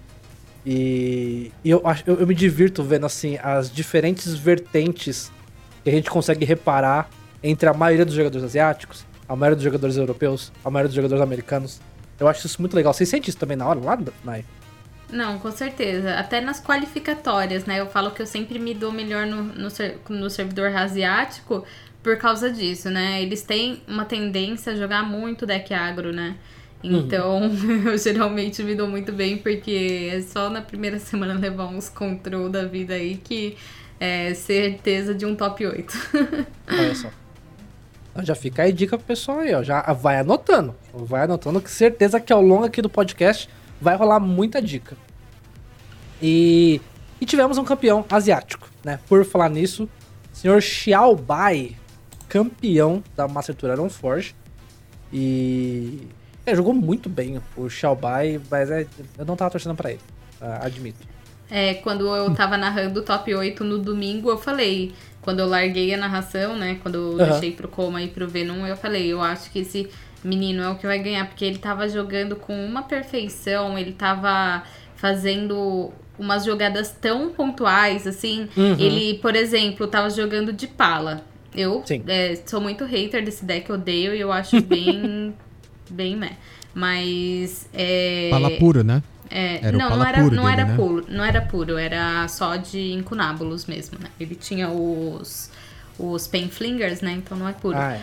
[0.66, 5.30] E, e eu, eu, eu me divirto vendo, assim, as diferentes vertentes
[5.82, 7.08] que a gente consegue reparar
[7.42, 11.22] entre a maioria dos jogadores asiáticos, a maioria dos jogadores europeus, a maioria dos jogadores
[11.22, 11.80] americanos.
[12.18, 12.92] Eu acho isso muito legal.
[12.92, 14.44] Você sente isso também na hora, lá, Nai?
[15.10, 16.14] Não, com certeza.
[16.14, 17.80] Até nas qualificatórias, né?
[17.80, 19.68] Eu falo que eu sempre me dou melhor no, no,
[20.08, 21.64] no servidor asiático
[22.02, 23.22] por causa disso, né?
[23.22, 26.36] Eles têm uma tendência a jogar muito deck agro, né?
[26.82, 27.50] Então,
[27.86, 32.50] eu geralmente me dou muito bem, porque é só na primeira semana levar uns control
[32.50, 33.56] da vida aí que
[33.98, 35.94] é certeza de um top 8.
[36.68, 37.08] Olha só.
[38.22, 39.62] Já fica aí dica pro pessoal aí, ó.
[39.62, 40.74] Já vai anotando.
[40.92, 43.48] Vai anotando que certeza que ao longo aqui do podcast
[43.80, 44.96] vai rolar muita dica.
[46.22, 46.80] E,
[47.20, 49.00] e tivemos um campeão asiático, né?
[49.08, 49.88] Por falar nisso,
[50.32, 51.76] senhor Xiao Bai,
[52.28, 54.34] campeão da Master Tour Iron Forge.
[55.12, 56.08] E
[56.46, 58.86] é, jogou muito bem o Xiao Bai, mas é,
[59.18, 60.00] eu não tava torcendo pra ele,
[60.40, 61.06] ah, admito.
[61.50, 64.92] É, quando eu tava narrando o top 8 no domingo, eu falei,
[65.24, 66.78] quando eu larguei a narração, né?
[66.82, 67.30] Quando eu Aham.
[67.30, 69.88] deixei pro Coma e pro Venom, eu falei, eu acho que esse
[70.22, 74.62] menino é o que vai ganhar, porque ele tava jogando com uma perfeição, ele tava
[74.96, 78.48] fazendo umas jogadas tão pontuais, assim.
[78.54, 78.76] Uhum.
[78.78, 81.24] Ele, por exemplo, tava jogando de pala.
[81.54, 85.34] Eu é, sou muito hater desse deck, odeio e eu acho bem.
[85.90, 86.36] bem meh.
[86.74, 87.68] Mas.
[87.72, 89.02] É, Fala puro, né?
[89.30, 90.76] É, Era o não, não era, puro não dele, era né?
[90.76, 94.10] puro, não era puro, era só de incunábulos mesmo, né?
[94.18, 95.50] Ele tinha os
[95.96, 97.12] os painflingers, né?
[97.12, 97.76] Então não é puro.
[97.78, 98.00] Ah, é.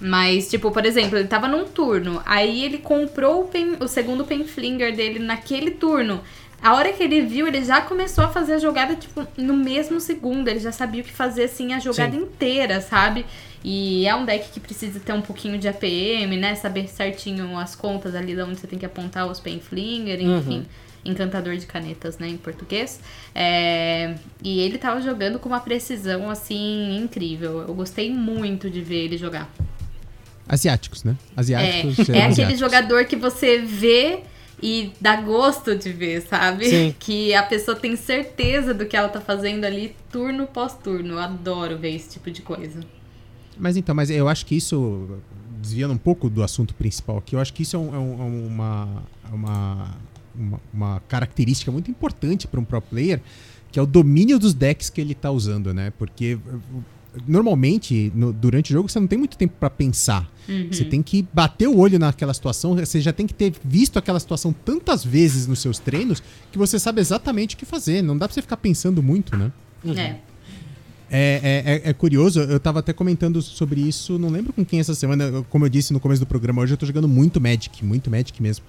[0.00, 4.24] Mas, tipo, por exemplo, ele tava num turno, aí ele comprou o, pen- o segundo
[4.24, 6.22] painflinger dele naquele turno.
[6.64, 10.00] A hora que ele viu, ele já começou a fazer a jogada, tipo, no mesmo
[10.00, 10.48] segundo.
[10.48, 12.22] Ele já sabia o que fazer, assim, a jogada Sim.
[12.22, 13.26] inteira, sabe?
[13.62, 16.54] E é um deck que precisa ter um pouquinho de APM, né?
[16.54, 20.64] Saber certinho as contas ali de onde você tem que apontar os painflinger, enfim.
[21.04, 22.98] Encantador de canetas, né, em português.
[23.34, 27.60] É, E ele tava jogando com uma precisão, assim, incrível.
[27.68, 29.52] Eu gostei muito de ver ele jogar.
[30.48, 31.14] Asiáticos, né?
[31.36, 31.98] Asiáticos.
[31.98, 32.58] É, é aquele asiáticos.
[32.58, 34.20] jogador que você vê
[34.66, 36.64] e dá gosto de ver, sabe?
[36.68, 36.94] Sim.
[36.98, 41.14] Que a pessoa tem certeza do que ela tá fazendo ali, turno pós turno.
[41.14, 42.80] Eu adoro ver esse tipo de coisa.
[43.58, 45.18] Mas então, mas eu acho que isso,
[45.60, 48.20] desviando um pouco do assunto principal aqui, eu acho que isso é, um- é um-
[48.20, 49.94] é uma, é uma,
[50.34, 53.20] uma, uma característica muito importante para um pro player,
[53.70, 55.92] que é o domínio dos decks que ele tá usando, né?
[55.98, 56.38] Porque
[57.26, 60.30] normalmente, no- durante o jogo, você não tem muito tempo para pensar.
[60.70, 64.20] Você tem que bater o olho naquela situação, você já tem que ter visto aquela
[64.20, 66.22] situação tantas vezes nos seus treinos
[66.52, 68.02] que você sabe exatamente o que fazer.
[68.02, 69.50] Não dá pra você ficar pensando muito, né?
[70.00, 70.20] É.
[71.10, 74.80] É, é, é- é curioso, eu tava até comentando sobre isso, não lembro com quem
[74.80, 77.84] essa semana, como eu disse no começo do programa, hoje eu tô jogando muito Magic,
[77.84, 78.64] muito Magic mesmo.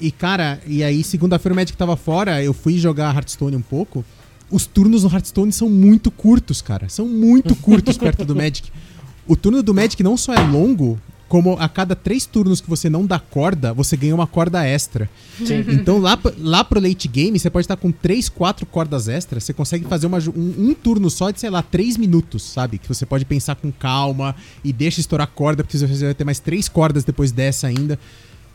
[0.00, 4.04] E cara, e aí segunda-feira o Magic tava fora, eu fui jogar Hearthstone um pouco.
[4.50, 6.88] Os turnos no Hearthstone são muito curtos, cara.
[6.88, 8.70] São muito curtos perto do Magic.
[9.26, 10.98] O turno do Magic não só é longo,
[11.28, 15.08] como a cada três turnos que você não dá corda, você ganha uma corda extra.
[15.44, 15.62] Sim.
[15.68, 19.52] Então lá, lá pro late game, você pode estar com três, quatro cordas extras, você
[19.52, 22.78] consegue fazer uma um, um turno só de, sei lá, três minutos, sabe?
[22.78, 26.40] Que você pode pensar com calma e deixa estourar corda, porque você vai ter mais
[26.40, 27.98] três cordas depois dessa ainda.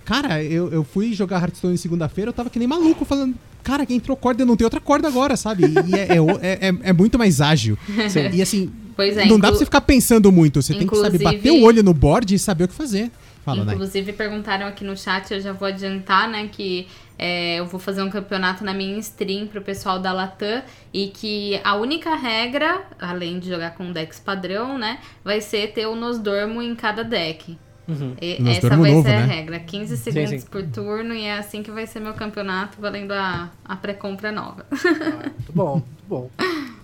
[0.05, 3.97] Cara, eu, eu fui jogar Hearthstone segunda-feira, eu tava que nem maluco, falando, cara, quem
[3.97, 5.63] entrou corda, não tem outra corda agora, sabe?
[5.65, 7.77] E é, é, é, é- é muito mais ágil.
[8.33, 10.61] E assim, Pois é, não dá pra você ficar pensando muito.
[10.61, 13.09] Você tem que saber bater o olho no board e saber o que fazer.
[13.43, 13.73] Fala, né?
[13.73, 16.87] Inclusive perguntaram aqui no chat, eu já vou adiantar, né, que
[17.19, 20.61] é, eu vou fazer um campeonato na minha stream pro pessoal da Latam
[20.93, 25.85] e que a única regra, além de jogar com decks padrão, né, vai ser ter
[25.87, 27.57] o Nosdormo em cada deck.
[27.87, 28.15] Uhum.
[28.21, 29.35] E essa vai novo, ser a né?
[29.35, 29.59] regra.
[29.59, 30.47] 15 segundos sim.
[30.49, 34.65] por turno e é assim que vai ser meu campeonato, valendo a, a pré-compra nova.
[34.71, 36.29] Ah, muito bom, muito bom.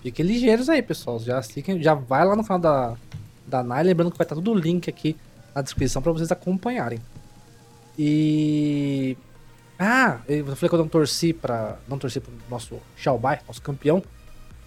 [0.02, 1.18] Fiquem ligeiros aí, pessoal.
[1.18, 2.96] Já, fiquem, já vai lá no canal da,
[3.46, 5.16] da Nai, lembrando que vai estar todo o link aqui
[5.54, 6.98] na descrição pra vocês acompanharem.
[7.98, 9.16] E.
[9.78, 11.78] Ah, eu falei que eu não torci pra.
[11.88, 14.02] Não torci pro nosso Xiaobai, nosso campeão.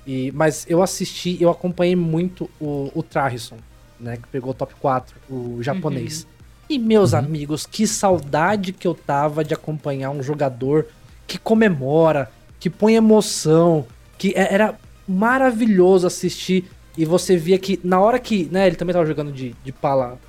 [0.06, 3.58] E, mas eu assisti, eu acompanhei muito o, o Trarrison,
[4.04, 4.18] né?
[4.18, 6.28] Que pegou o top 4, o japonês.
[6.70, 10.88] E meus amigos, que saudade que eu tava de acompanhar um jogador
[11.28, 13.86] que comemora, que põe emoção,
[14.18, 14.78] que é- era
[15.08, 16.70] maravilhoso assistir.
[16.98, 20.20] E você via que na hora que, né, ele também tava jogando de, de pala,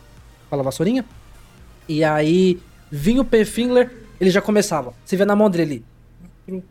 [0.48, 1.04] pala vassourinha.
[1.88, 2.60] E aí
[2.90, 4.94] vinha o P-Fingler, ele já começava.
[5.04, 5.84] Você vê na mão dele
[6.48, 6.62] ali.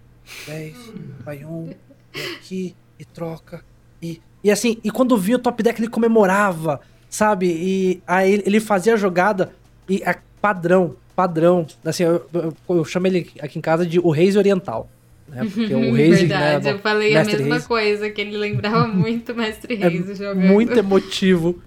[0.47, 0.75] 10,
[1.23, 1.69] vai um,
[2.15, 3.63] e aqui, e troca.
[4.01, 6.81] E, e assim, e quando vinha o top deck ele comemorava,
[7.13, 7.45] sabe?
[7.47, 9.51] E aí ele- fazia a jogada
[9.87, 11.65] e a padrão, padrão.
[11.85, 14.89] Assim, eu, eu, eu chamo ele aqui em casa de o Reis Oriental.
[15.27, 15.47] Né?
[15.53, 17.67] Porque o Reis, Verdade, né, eu falei a mesma Reis.
[17.67, 20.39] coisa, que ele lembrava muito Mestre Reis É jogando.
[20.41, 21.61] muito emotivo.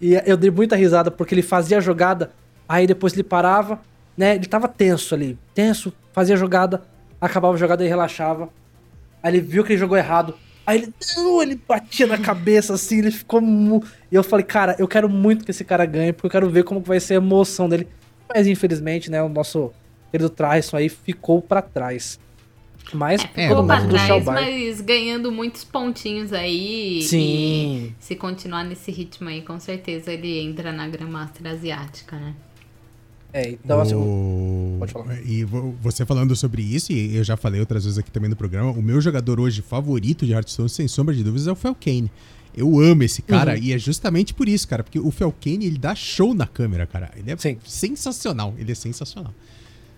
[0.00, 2.30] E eu dei muita risada porque ele fazia a jogada,
[2.68, 3.80] aí depois ele parava,
[4.16, 4.34] né?
[4.34, 6.82] Ele tava tenso ali, tenso, fazia a jogada,
[7.20, 8.48] acabava a jogada e relaxava.
[9.22, 10.34] Aí ele viu que ele jogou errado.
[10.66, 13.40] Aí ele, não, ele batia na cabeça assim, ele ficou.
[13.40, 13.82] Mu...
[14.16, 16.64] E eu falei, cara, eu quero muito que esse cara ganhe, porque eu quero ver
[16.64, 17.86] como que vai ser a emoção dele.
[18.32, 19.70] Mas infelizmente, né, o nosso
[20.10, 22.18] querido Traison aí ficou pra trás.
[22.94, 27.02] Mas É, Ficou pra trás, mas ganhando muitos pontinhos aí.
[27.02, 27.18] Sim.
[27.20, 32.34] E se continuar nesse ritmo aí, com certeza ele entra na Grandmaster Asiática, né?
[33.34, 33.94] É, então assim.
[33.96, 35.20] O- Pode falar.
[35.26, 38.36] E vo- você falando sobre isso, e eu já falei outras vezes aqui também no
[38.36, 42.10] programa, o meu jogador hoje favorito de Hearthstone, sem sombra de dúvidas, é o Felkane.
[42.56, 43.58] Eu amo esse cara Uhum.
[43.58, 47.10] e é justamente por isso, cara, porque o Felkane, ele dá show na câmera, cara.
[47.16, 47.58] Ele é Sim.
[47.64, 49.34] sensacional, ele é sensacional.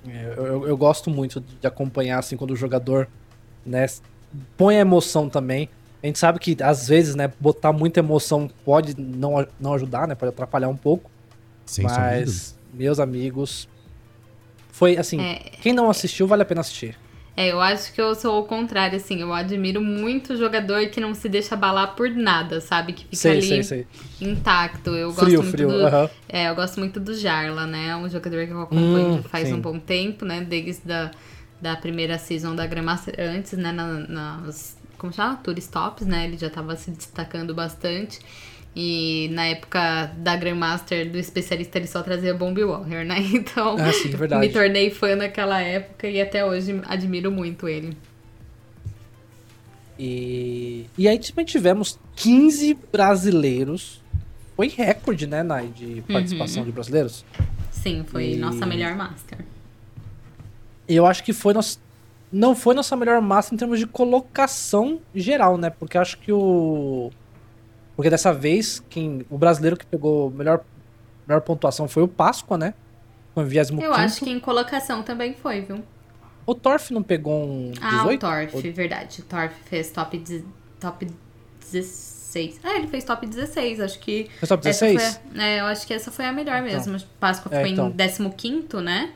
[0.08, 3.08] É, Eu, eu- eu gosto muito de acompanhar, assim, quando o jogador,
[3.64, 3.86] né,
[4.56, 5.68] põe a emoção também.
[6.02, 10.14] A gente sabe que, às vezes, né, botar muita emoção pode não, não ajudar, né,
[10.14, 11.10] pode atrapalhar um pouco.
[11.66, 13.68] Sem mas, meus amigos,
[14.72, 15.34] foi assim, É.
[15.60, 16.96] quem não assistiu, vale a pena assistir.
[17.38, 19.20] É, eu acho que eu sou o contrário, assim.
[19.20, 22.92] Eu admiro muito jogador que não se deixa abalar por nada, sabe?
[22.92, 23.86] Que fica Sei, ali sei, sei.
[24.20, 24.90] intacto.
[24.90, 25.92] Eu Frio, gosto muito frio, do.
[26.28, 27.88] É, eu gosto muito do Jarla, né?
[27.88, 29.52] É um jogador que eu acompanho Hum, faz sim.
[29.52, 30.40] um bom tempo, né?
[30.40, 31.10] Desde da,
[31.60, 33.70] da primeira season da Grandmaster, antes, né?
[33.72, 35.36] Na, nas, como chama?
[35.36, 36.24] Tour Stops, né?
[36.26, 38.18] Ele já tava se destacando bastante.
[38.76, 43.16] E na época da Grandmaster, do especialista, ele só trazia Bomb Warrior, né?
[43.34, 47.96] Então, Ah, sim, me tornei fã naquela época e até hoje admiro muito ele.
[49.98, 54.00] E, e aí também tivemos 15 brasileiros.
[54.54, 57.24] Foi recorde, né, Nai, de participação de brasileiros.
[57.72, 59.38] Sim, foi E- nossa melhor Master.
[60.88, 61.80] Eu acho que foi nosso,
[62.32, 65.68] não foi nossa melhor massa em termos de colocação geral, né?
[65.70, 67.10] Porque acho que o
[67.98, 70.60] porque dessa vez quem o brasileiro que pegou melhor
[71.26, 72.72] melhor pontuação foi o Páscoa, né?
[73.34, 75.82] Com 25 Eu acho que em colocação também foi, viu?
[76.46, 77.82] o Torf não pegou um 18?
[77.82, 79.20] Ah, o Torf, Ou- verdade.
[79.20, 80.44] O Torf fez top, deze-
[80.80, 81.06] top
[81.60, 82.60] 16.
[82.64, 84.30] Ah, ele fez top 16, acho que.
[84.38, 85.02] Foi top essa 16?
[85.32, 86.96] Foi, a- é, eu acho que essa foi a melhor mesmo.
[87.20, 87.88] Páscoa É, foi então.
[87.88, 89.12] em 15, né?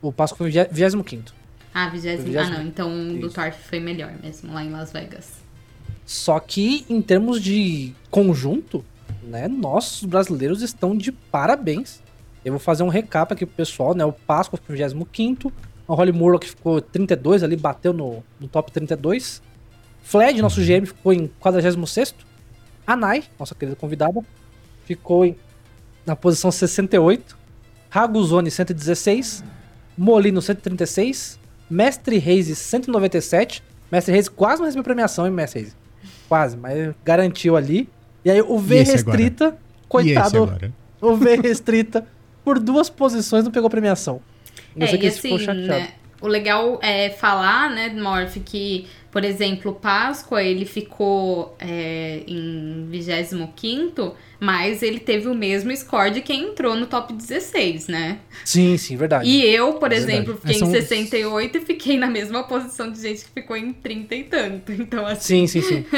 [0.00, 1.34] O Páscoa foi 25 Ah, 20.
[1.74, 2.32] Ah, Vigésimo.
[2.58, 2.62] não.
[2.66, 3.30] Então o do.
[3.30, 5.41] Torf foi melhor mesmo, lá em Las Vegas.
[6.12, 8.84] Só que em termos de conjunto,
[9.22, 12.02] né, nossos brasileiros estão de parabéns.
[12.44, 14.04] Eu vou fazer um recap aqui pro pessoal, né?
[14.04, 15.50] O Páscoa foi 25
[15.88, 19.42] o Holly Murlock ficou 32 ali, bateu no, no top 32.
[20.02, 22.14] Fled, nosso GM, ficou em 46
[22.86, 24.20] A Nai, nossa querida convidada,
[24.84, 25.34] ficou em,
[26.04, 27.38] na posição 68.
[27.88, 29.42] Raguzone 116.
[29.96, 31.38] Molino 136.
[31.70, 33.62] Mestre Reis 197.
[33.90, 35.81] Mestre Reis quase não recebeu premiação, hein, Mestre Reis?
[36.32, 37.88] Quase, mas garantiu ali.
[38.24, 38.92] E aí o V E agora?
[38.92, 39.54] restrita, esse
[39.88, 40.72] coitado, agora?
[41.00, 42.06] o V restrita,
[42.42, 44.20] por duas posições não pegou premiação.
[44.74, 45.68] Eu É, sei que e ele ficou assim, chateado.
[45.68, 45.88] né,
[46.22, 54.16] o legal é falar, né, Morph, que, por exemplo, Páscoa, ele ficou é, em 25
[54.40, 58.18] mas ele teve o mesmo score de quem entrou no top 16, né?
[58.44, 59.28] Sim, sim, verdade.
[59.28, 60.10] E eu, por Verdade.
[60.12, 63.72] exemplo, fiquei É, em 68 e fiquei na mesma posição de gente que ficou em
[63.72, 64.72] 30 e tanto.
[64.82, 65.84] Então, assim, Sim, sim, sim.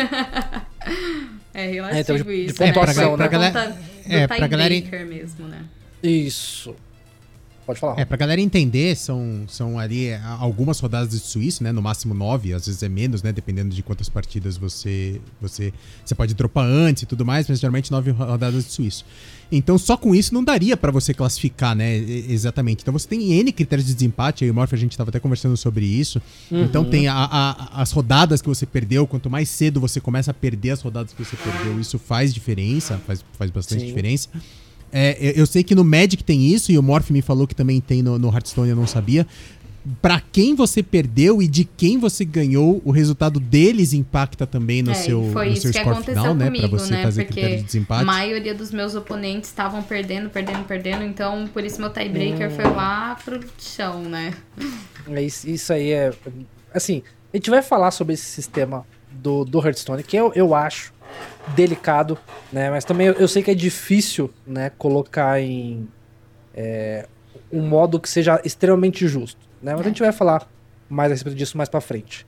[1.55, 2.55] É É, relativo então, de- de isso.
[2.57, 3.17] pontuação, né?
[3.17, 3.17] né?
[3.17, 3.77] Por Pra conta galera-
[4.09, 4.75] é, pra galera-
[5.07, 5.63] mesmo, né?
[6.03, 6.75] Isso.
[7.67, 7.99] Pode falar.
[7.99, 11.73] É, pra galera entender, são, são ali é, algumas rodadas de suíço, né?
[11.73, 13.33] No máximo nove, às vezes é menos, né?
[13.33, 15.21] Dependendo de quantas partidas você.
[15.41, 15.73] Você,
[16.05, 19.05] você pode dropar antes e tudo mais, mas geralmente nove rodadas de suíço.
[19.53, 21.97] Então, só com isso não daria pra você classificar, né?
[21.97, 22.83] Exatamente.
[22.83, 24.45] Então, você tem N critérios de desempate.
[24.45, 26.21] Aí, o Morph, a gente tava até conversando sobre isso.
[26.51, 29.07] Então, tem a- a- as rodadas que você perdeu.
[29.07, 32.99] Quanto mais cedo você começa a perder as rodadas que você perdeu, isso faz diferença,
[33.07, 33.87] faz, faz bastante Sim.
[33.87, 34.29] diferença.
[34.97, 37.81] É, eu- sei que no Magic tem isso, e o Morph me falou que também
[37.81, 39.27] tem no, no Hearthstone, eu não sabia.
[40.01, 44.93] Pra quem você perdeu e de quem você ganhou, o resultado deles impacta também no
[44.93, 46.47] É, seu, foi no isso seu que score aconteceu final, né?
[46.47, 47.03] comigo, Pra você né?
[47.03, 48.05] fazer Porque critério de a desempate.
[48.07, 51.03] maioria dos meus oponentes estavam perdendo, perdendo, perdendo.
[51.05, 52.55] Então, por isso meu tiebreaker Hum.
[52.57, 54.33] foi lá pro chão, né?
[55.11, 56.13] É Isso, isso aí é.
[56.73, 60.95] Assim, a gente vai falar sobre esse sistema do, do Hearthstone, que eu, eu acho
[61.49, 62.19] delicado,
[62.53, 62.71] né?
[62.71, 64.71] Mas também eu, eu sei que é difícil, né?
[64.79, 65.89] Colocar em
[66.55, 67.07] é,
[67.53, 69.73] um modo que seja extremamente justo, né?
[69.73, 70.49] Mas a gente vai falar
[70.89, 72.27] mais a respeito disso mais pra frente.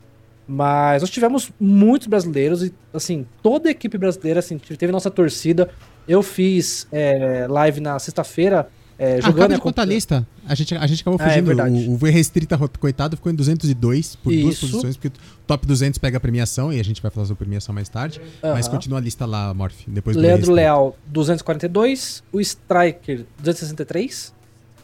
[0.49, 5.69] Mas nós tivemos muitos brasileiros e, assim, toda a equipe brasileira, assim, teve nossa torcida.
[6.07, 8.69] Eu fiz é, live na sexta-feira
[8.99, 9.37] é, Ah, jogando.
[9.37, 10.27] acaba de contar a lista.
[10.49, 11.91] A gente, a gente acabou Ah, é fugindo.
[11.91, 14.67] o, o V Restrita, coitado, ficou em 202 por duas Isso.
[14.69, 15.13] posições, porque o
[15.47, 18.21] top 200 pega a premiação e a gente vai falar sobre premiação mais tarde.
[18.43, 18.75] Mas Aham.
[18.77, 20.53] continua a lista lá, Morph, depois Leandro.
[20.53, 22.23] Leal, 242.
[22.33, 24.33] O Striker, 263.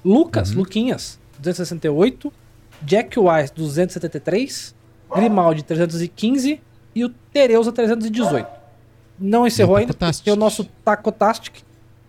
[0.05, 0.59] Lucas, Uhum.
[0.59, 2.33] Luquinhas, 268.
[2.83, 4.75] Jack Wise, 273.
[5.15, 6.61] Grimaldi, 315.
[6.95, 8.47] E o Tereuza, 318.
[9.19, 11.57] Não encerrou ainda, porque o nosso Tacotastic,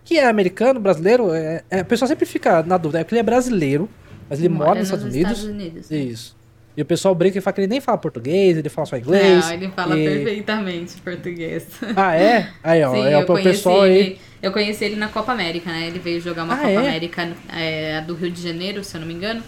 [0.04, 3.20] que é americano, brasileiro, é, é, o pessoal sempre fica na dúvida, é porque ele
[3.20, 3.88] é brasileiro,
[4.28, 5.32] mas ele mora nos Estados Unidos.
[5.32, 5.90] Estados Unidos.
[5.90, 6.36] Isso.
[6.76, 9.44] E o pessoal brinca e fala que ele nem fala português, ele fala só inglês.
[9.44, 11.66] Não, ele fala e- perfeitamente português.
[11.94, 12.50] Ah, é?
[12.64, 12.92] Aí, ó.
[12.92, 13.96] Sim, é conheci, pessoal aí.
[13.96, 15.86] ele, eu conheci ele na Copa América, né?
[15.86, 16.76] Ele veio jogar uma Ah, Copa é?
[16.78, 19.40] América é, do Rio de Janeiro, se eu não me engano.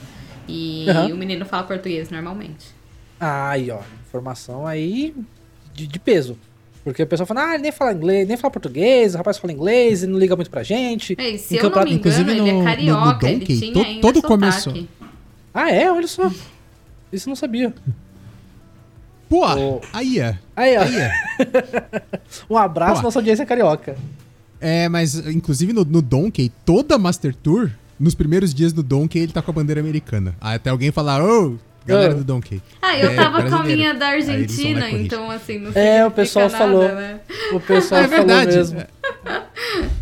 [0.49, 1.09] E Aham.
[1.15, 2.67] o menino fala português normalmente.
[3.19, 5.13] Aí, ó, informação aí
[5.75, 6.39] de, de peso.
[6.87, 9.53] Porque o pessoal fala, ah, ele nem fala inglês, nem fala português, o rapaz fala
[9.53, 11.17] inglês e não liga muito pra gente.
[11.19, 13.59] É, se eu não me engano, inclusive ele no- é no- no carioca, ele Donkey,
[13.59, 14.89] tinha to- ainda todo.
[15.53, 15.91] Ah, é?
[15.91, 16.31] Olha só.
[17.13, 17.75] Isso eu não sabia.
[19.29, 19.81] Pô, Ô.
[19.93, 20.39] aí é.
[20.55, 20.83] Aí, ó.
[20.83, 21.13] Aí é.
[22.49, 23.07] Um abraço Pô.
[23.09, 23.97] nossa audiência carioca.
[24.61, 27.69] É, mas inclusive no, no Donkey, toda Master Tour,
[27.99, 30.37] nos primeiros dias do Donkey, ele tá com a bandeira americana.
[30.41, 31.57] Aí até alguém falar, ô,
[31.87, 32.17] galera Ah.
[32.17, 32.61] do Donkey.
[32.83, 36.11] Ah, eu É, tava com a minha da e Argentina, então assim, não É, o
[36.11, 36.89] pessoal nada, falou.
[36.89, 37.21] né?
[37.53, 38.85] O pessoal é falou mesmo.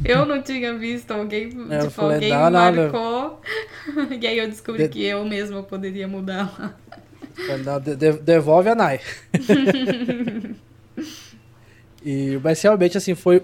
[0.04, 3.40] Eu não tinha visto alguém, É, tipo, falei, alguém marcou.
[4.20, 7.78] e aí eu descobri De- que eu mesma poderia mudar lá.
[7.78, 9.00] De- devolve a Nai.
[12.04, 13.42] e, mas realmente, assim, foi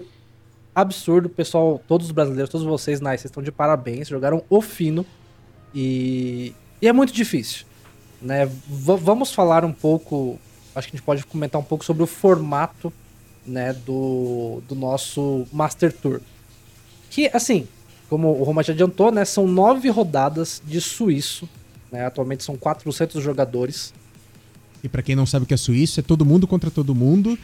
[0.73, 1.29] absurdo.
[1.29, 4.07] Pessoal, todos os brasileiros, todos vocês, Nai, vocês estão de parabéns.
[4.07, 5.05] Jogaram o fino.
[5.73, 7.65] E, e é muito difícil.
[8.21, 8.45] Né?
[8.45, 10.39] V- vamos falar um pouco.
[10.75, 12.93] Acho que a gente pode comentar um pouco sobre o formato
[13.45, 16.21] né, do, do nosso Master Tour.
[17.09, 17.67] Que, assim,
[18.09, 21.47] como o Roma já adiantou, né, são nove rodadas de suíço.
[21.91, 23.93] Né, atualmente são 400 jogadores.
[24.83, 27.37] E pra quem não sabe o que é suíço, é todo mundo contra todo mundo.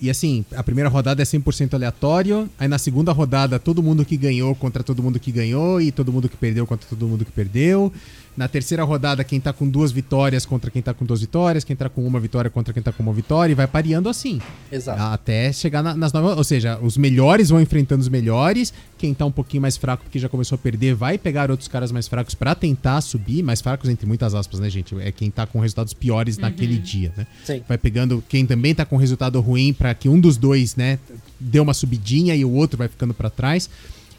[0.00, 2.50] E assim, a primeira rodada é 100% aleatório.
[2.58, 5.80] Aí na segunda rodada, todo mundo que ganhou contra todo mundo que ganhou.
[5.80, 7.92] E todo mundo que perdeu contra todo mundo que perdeu.
[8.34, 11.64] Na terceira rodada, quem tá com duas vitórias contra quem tá com duas vitórias.
[11.64, 13.52] Quem tá com uma vitória contra quem tá com uma vitória.
[13.52, 14.40] E vai pareando assim.
[14.70, 15.00] Exato.
[15.02, 16.38] Até chegar na- nas novas.
[16.38, 18.72] Ou seja, os melhores vão enfrentando os melhores.
[18.96, 21.92] Quem tá um pouquinho mais fraco, porque já começou a perder, vai pegar outros caras
[21.92, 23.42] mais fracos pra tentar subir.
[23.42, 24.98] Mais fracos, entre muitas aspas, né, gente?
[25.00, 27.26] É quem tá com resultados piores naquele dia, né?
[27.44, 27.62] Sim.
[27.68, 30.98] Vai pegando quem também tá com resultado ruim pra que um dos dois, né,
[31.38, 33.68] dê uma subidinha e o outro vai ficando pra trás.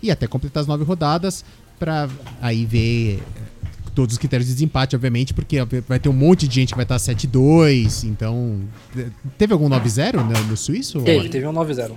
[0.03, 1.43] E até completar as nove rodadas
[1.80, 2.07] pra
[2.41, 3.24] aí ver
[3.94, 6.84] todos os critérios de desempate, obviamente, porque vai ter um monte de gente que vai
[6.86, 8.62] estar 7-2, então...
[8.98, 11.02] eh, Teve algum 9-0 no, no suíço?
[11.02, 11.91] Teve, teve um 9-0.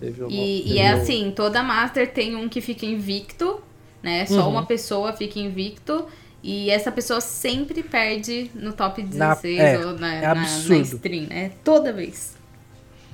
[0.00, 3.60] Teve um E, teve e é um- assim, toda Master tem um que fica invicto,
[4.02, 4.26] né?
[4.26, 4.50] Só Uhum.
[4.50, 6.06] uma pessoa fica invicto.
[6.44, 10.42] E essa pessoa sempre perde no top Na- 16 é, ou na, é na, na
[10.44, 11.52] stream, né?
[11.62, 12.34] Toda vez.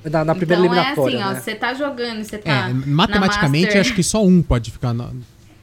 [0.02, 1.40] Na, na primeira então é eliminatória, assim, ó, né?
[1.40, 2.70] você tá jogando, você É, tá.
[2.86, 4.94] matematicamente, na Master- acho que só um pode ficar...
[4.94, 5.14] No...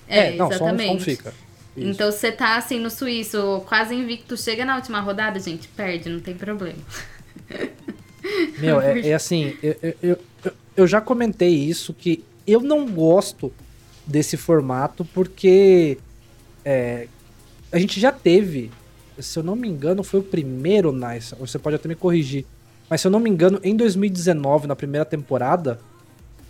[0.08, 1.04] É, não, só um, só um exatamente.
[1.06, 1.34] fica.
[1.76, 1.88] Isso.
[1.89, 6.19] Então você tá assim no suíço, quase invicto, chega na última rodada, gente, perde, não
[6.19, 6.80] tem problema.
[8.59, 10.17] Meu, é, é assim, eu, eu, eu,
[10.78, 13.51] eu já comentei isso, que eu não gosto
[14.05, 15.97] desse formato, porque
[16.63, 17.07] é,
[17.71, 18.71] a gente já teve,
[19.19, 22.45] se eu não me engano, foi o primeiro Nice, você pode até me corrigir,
[22.89, 25.80] mas se eu não me engano, em 2019, na primeira temporada,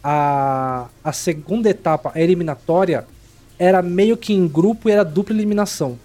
[0.03, 3.05] a, a segunda etapa, a eliminatória,
[3.57, 5.97] era meio que em grupo e era dupla eliminação.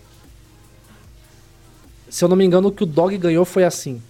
[2.09, 4.03] Se eu não me engano, o que o Dog ganhou foi assim.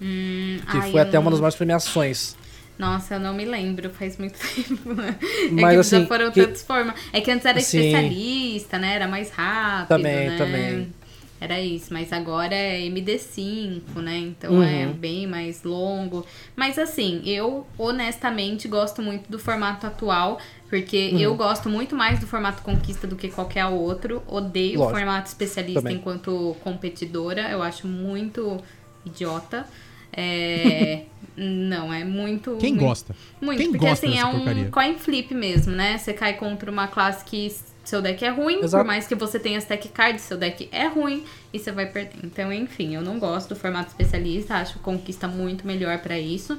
[0.00, 2.36] Hum, Que ai, foi até uma não- das maiores premiações.
[2.78, 5.16] Nossa, eu não me lembro, faz muito tempo, né?
[5.20, 6.94] é Mas, que assim, já foram que- tantas formas.
[7.12, 7.78] É que antes era Sim.
[7.80, 8.94] especialista, né?
[8.94, 10.36] Era mais rápido, Também, né?
[10.36, 10.94] também.
[11.40, 14.16] Era isso, mas agora é MD5, né?
[14.18, 14.92] Então é Uhum.
[14.92, 16.26] bem mais longo.
[16.56, 20.38] Mas assim, eu honestamente gosto muito do formato atual,
[20.68, 21.18] porque Uhum.
[21.20, 24.22] eu gosto muito mais do formato conquista do que qualquer outro.
[24.26, 24.98] Odeio o Lógico.
[24.98, 25.96] formato especialista Também.
[25.96, 27.48] enquanto competidora.
[27.50, 28.58] Eu acho muito
[29.04, 29.66] idiota.
[30.12, 31.02] É...
[31.36, 32.56] Não, é muito.
[32.58, 33.14] Quem muito- gosta?
[33.40, 34.68] muito, Quem porque gosta assim, é um porcaria?
[34.70, 35.96] coin flip mesmo, né?
[35.96, 37.54] Você cai contra uma classe que
[37.84, 38.82] seu deck é ruim, Exato.
[38.82, 42.18] por mais que você tenha stack card, seu deck é ruim e você vai perder.
[42.24, 46.58] Então, enfim, eu não gosto do formato especialista, acho conquista muito melhor pra isso.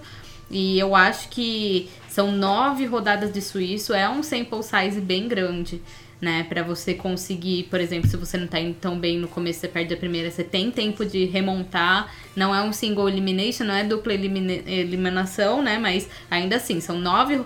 [0.50, 5.82] E eu acho que são nove rodadas de suíço, é um sample size bem grande,
[6.20, 6.44] né?
[6.50, 9.68] Pra você conseguir, por exemplo, se você não tá indo tão bem no começo, você
[9.68, 12.12] perde a primeira, você tem tempo de remontar.
[12.36, 15.78] Não é um single elimination, não é dupla elimina- eliminação, né?
[15.78, 17.42] Mas ainda assim, são nove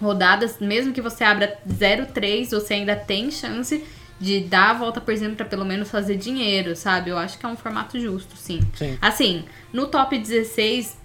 [0.00, 3.82] rodadas, mesmo que você abra 0-3, você ainda tem chance
[4.20, 7.10] de dar a volta por cima pra pelo menos fazer dinheiro, sabe?
[7.10, 8.60] Eu acho que é um formato justo, sim.
[8.74, 8.96] Sim.
[9.00, 10.96] Assim, no top 16,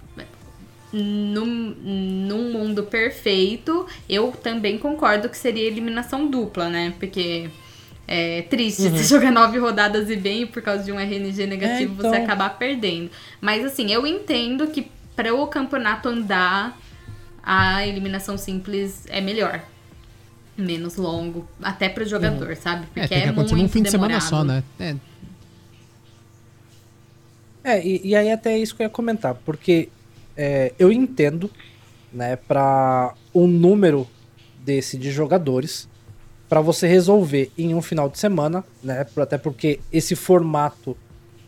[0.92, 6.94] num, num mundo perfeito, eu também concordo que seria eliminação dupla, né?
[6.98, 7.50] Porque
[8.06, 11.94] é triste você jogar nove rodadas e bem e por causa de um RNG negativo
[11.98, 12.10] então.
[12.10, 13.10] você acabar perdendo.
[13.40, 16.78] Mas assim, eu entendo que para o campeonato andar,
[17.42, 19.62] a eliminação simples é melhor.
[20.56, 22.86] Menos longo, até pro jogador, sabe?
[22.86, 24.28] Porque É, tem que é acontecer muito num fim de semana demorado.
[24.28, 24.62] só, né?
[24.78, 24.96] É,
[27.64, 29.88] É, e, e aí até isso que eu ia comentar, porque
[30.36, 31.50] é, eu entendo,
[32.12, 34.06] né, para um número
[34.64, 35.88] desse de jogadores,
[36.48, 40.96] para você resolver em um final de semana, né, até porque esse formato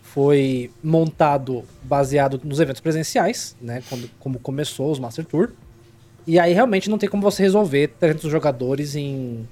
[0.02, 5.50] foi montado baseado nos eventos presenciais, né, quando, como começou os Master Tour,
[6.26, 9.46] e aí realmente não tem como você resolver 300 jogadores em,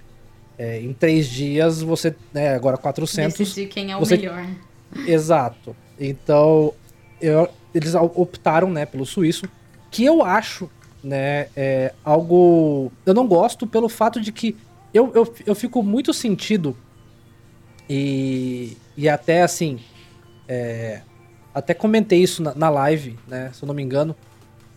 [0.58, 4.46] é, em três dias, você, né, agora 400, Decidir quem é o você- melhor.
[5.06, 5.74] Exato.
[5.98, 6.72] Então,
[7.20, 9.48] eu- eles optaram, né, pelo suíço,
[9.90, 10.70] que eu acho,
[11.02, 12.92] né, é algo...
[13.04, 14.56] Eu não gosto pelo fato de que
[14.92, 16.76] eu, eu, eu fico muito sentido
[17.88, 19.80] e, e até, assim,
[20.48, 21.02] é,
[21.54, 24.14] até comentei isso na, na live, né, se eu não me engano,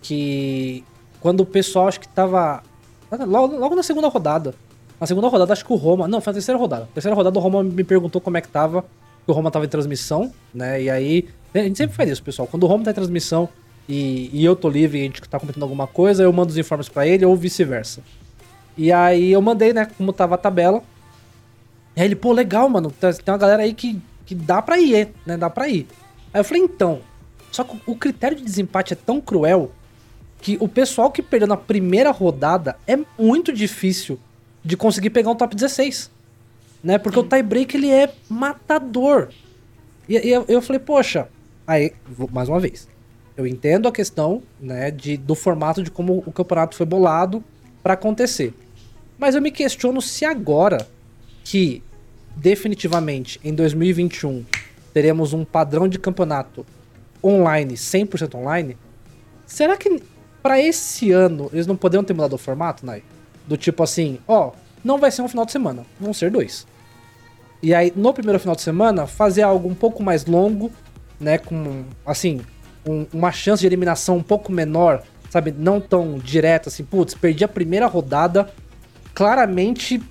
[0.01, 0.83] que
[1.19, 2.63] quando o pessoal, acho que tava
[3.11, 4.53] logo, logo na segunda rodada,
[4.99, 6.07] na segunda rodada, acho que o Roma.
[6.07, 6.83] Não, foi na terceira rodada.
[6.83, 8.83] Na terceira rodada, o Roma me perguntou como é que tava.
[9.25, 10.81] Que o Roma tava em transmissão, né?
[10.81, 11.27] E aí.
[11.61, 12.47] A gente sempre faz isso, pessoal.
[12.47, 13.47] Quando o Roma tá em transmissão
[13.87, 16.57] e, e eu tô livre e a gente tá comentando alguma coisa, eu mando os
[16.57, 18.01] informes pra ele ou vice-versa.
[18.77, 20.83] E aí eu mandei, né, como tava a tabela.
[21.95, 22.91] E aí ele, pô, legal, mano.
[22.91, 25.37] tá- Tem uma galera aí que, que dá pra ir, né?
[25.37, 25.87] Dá pra ir.
[26.33, 26.99] Aí eu falei, então.
[27.51, 29.71] Só que o critério de desempate é tão cruel
[30.41, 34.19] que o pessoal que perdeu na primeira rodada é muito difícil
[34.63, 36.11] de conseguir pegar um top 16.
[36.83, 36.97] Né?
[36.97, 39.29] Porque o tie-break ele é matador.
[40.09, 41.29] E, e eu, eu falei, poxa,
[41.65, 41.93] aí,
[42.31, 42.87] mais uma vez,
[43.35, 47.43] eu entendo a questão né, de, do formato de como o campeonato foi bolado
[47.83, 48.53] pra acontecer.
[49.17, 50.87] Mas eu me questiono se agora
[51.43, 51.83] que
[52.35, 54.45] definitivamente em 2021
[54.93, 56.65] teremos um padrão de campeonato
[57.23, 58.77] online, 100% online,
[59.45, 60.01] será que
[60.41, 63.03] pra esse ano eles não poderiam ter mudado o formato, Nai?
[63.47, 64.51] Do tipo assim, ó,
[64.83, 66.67] não vai ser um final de semana, vão ser dois.
[67.61, 70.71] E aí, no primeiro final de semana, fazer algo um pouco mais longo,
[71.19, 71.37] né?
[71.37, 72.41] Com, assim,
[72.87, 75.53] um- uma chance de eliminação um pouco menor, sabe?
[75.57, 78.49] Não tão direta, assim, putz, perdi a primeira rodada.
[79.13, 80.01] Claramente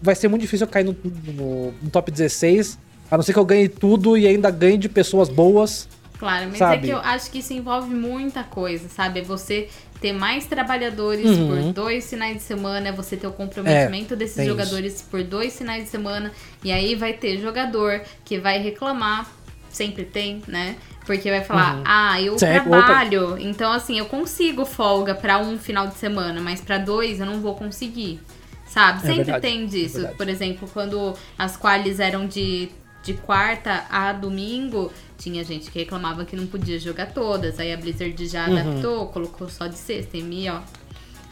[0.00, 2.78] vai ser muito difícil eu cair no, no- no top 16,
[3.10, 5.88] a não ser que eu ganhe tudo e ainda ganhe de pessoas boas.
[6.18, 6.86] Claro, mas é Sabe?
[6.86, 9.20] que eu acho que isso envolve muita coisa, sabe?
[9.20, 9.68] É você
[10.00, 11.48] ter mais trabalhadores Uhum.
[11.48, 15.56] por dois finais de semana, é você ter o comprometimento desses tem jogadores por dois
[15.58, 16.30] finais de semana,
[16.62, 19.28] e aí vai ter jogador que vai reclamar,
[19.72, 20.76] sempre tem, né?
[21.06, 21.82] Porque vai falar, Uhum.
[21.84, 26.60] ah, eu Certo, trabalho, então assim, eu consigo folga pra um final de semana, mas
[26.60, 28.20] pra dois eu não vou conseguir.
[28.66, 28.98] Sabe?
[28.98, 29.94] É Sempre verdade, tem é disso.
[29.96, 30.16] verdade.
[30.16, 32.70] Por exemplo, quando as qualis eram de,
[33.02, 37.58] de quarta a domingo, tinha gente que reclamava que não podia jogar todas.
[37.60, 38.58] Aí a Blizzard já Uhum.
[38.58, 40.60] adaptou, colocou só de sexta em mim, ó.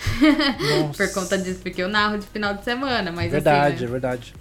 [0.97, 4.35] Por conta disso, porque eu narro de final de semana, mas Verdade, assim, é verdade.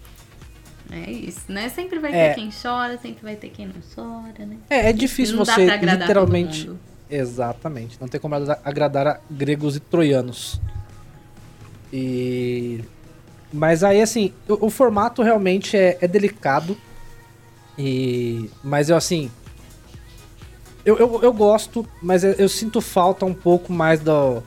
[0.92, 1.70] É isso, né?
[1.70, 2.30] Sempre vai É.
[2.30, 4.58] ter quem chora, sempre vai ter quem não chora, né?
[4.70, 6.70] É, é difícil não você literalmente.
[7.10, 7.98] Exatamente.
[8.00, 10.62] Não tem como agrada- agradar a gregos e troianos.
[11.92, 12.84] E.
[13.52, 16.78] Mas aí, assim, o, o formato realmente é, é delicado.
[17.78, 18.50] E.
[18.64, 19.32] Mas eu, assim.
[20.86, 24.42] Eu, eu, eu gosto, mas eu, eu sinto falta um pouco mais do.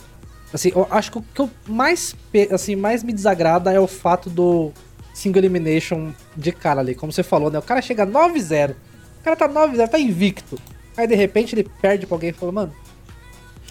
[0.52, 2.14] Assim, eu acho que o que eu mais,
[2.52, 4.70] assim, mais me desagrada é o fato do
[5.12, 6.94] single elimination de cara ali.
[6.94, 7.58] Como você falou, né?
[7.58, 8.70] O cara chega 9-0.
[8.70, 10.58] O cara tá 9-0, tá invicto.
[10.96, 12.74] Aí de repente ele perde pra alguém e fala, mano.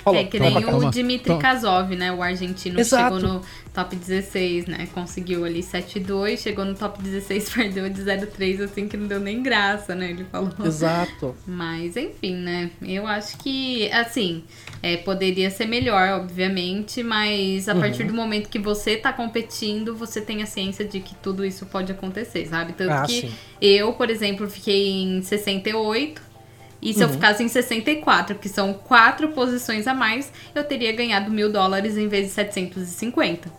[0.04, 1.42] Falou, é que nem toma, o Dimitri toma.
[1.42, 2.12] Kazov, né?
[2.12, 3.16] O argentino que Exato.
[3.20, 3.42] chegou no
[3.74, 4.88] top 16, né?
[4.94, 9.44] Conseguiu ali 7-2, chegou no top 16, perdeu de 0-3, assim que não deu nem
[9.44, 10.10] graça, né?
[10.10, 10.52] Ele falou.
[10.66, 11.36] Exato.
[11.46, 12.72] Mas, enfim, né?
[12.82, 14.44] Eu acho que, assim,
[14.82, 17.80] é, poderia ser melhor, obviamente, mas a Uhum.
[17.80, 21.66] partir do momento que você tá competindo, você tem a ciência de que tudo isso
[21.68, 22.74] pode acontecer, sabe?
[22.74, 23.32] Tanto Ah, que sim.
[23.62, 26.31] eu, por exemplo, fiquei em 68.
[26.82, 27.14] E se eu Uhum.
[27.14, 32.08] ficasse em 64, que são quatro posições a mais, eu teria ganhado mil dólares em
[32.08, 33.50] vez de 750.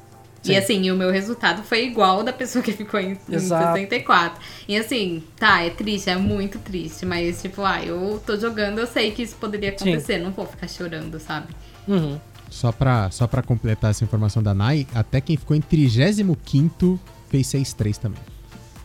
[0.42, 0.52] Sim.
[0.52, 3.74] E assim, o meu resultado foi igual ao da pessoa que ficou em, em Exato.
[3.78, 4.42] 64.
[4.66, 7.06] E assim, tá, é triste, é muito triste.
[7.06, 10.18] Mas, tipo, ah, eu tô jogando, eu sei que isso poderia acontecer.
[10.18, 11.46] Não vou ficar chorando, sabe?
[11.86, 12.18] Uhum.
[12.50, 16.98] Só pra, só pra completar essa informação da Nai, até quem ficou em 35
[17.30, 18.20] fez 6-3 também.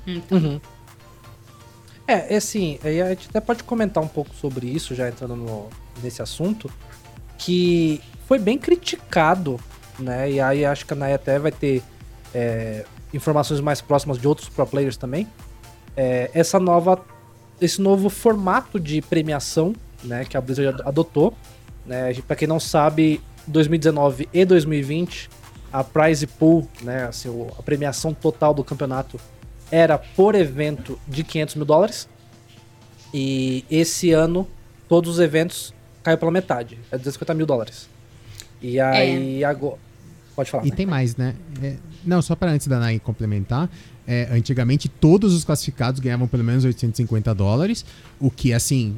[0.06, 0.62] Então, Uhum.
[2.08, 5.36] É, é assim, aí a gente até pode comentar um pouco sobre isso, já entrando
[5.36, 5.68] no-
[6.02, 6.72] nesse assunto,
[7.38, 9.60] que foi bem criticado,
[10.00, 10.32] né?
[10.32, 11.84] E aí acho que a Naya até vai ter
[12.34, 15.28] é, informações mais próximas de outros pro players também.
[15.96, 17.00] É, essa nova,
[17.60, 20.24] esse novo formato de premiação, né?
[20.26, 21.34] Que a Blizzard adotou,
[21.86, 22.14] né?
[22.28, 25.30] Para quem não sabe, 2019 e 2020
[25.72, 27.06] a prize pool, né?
[27.06, 29.20] Assim, a premiação total do campeonato
[29.72, 32.08] era por evento de 500 mil dólares.
[33.14, 34.48] E esse ano,
[34.88, 36.78] todos os eventos caiu pela metade.
[36.92, 37.90] É 250 mil dólares.
[38.62, 39.78] E aí, agora.
[40.36, 40.66] Pode falar.
[40.66, 40.76] E né?
[40.76, 41.36] tem mais, né?
[41.64, 43.70] É, não, só para antes da Nai complementar.
[44.08, 47.84] é, antigamente, todos os classificados ganhavam pelo menos 850 dólares,
[48.20, 48.96] o que, assim,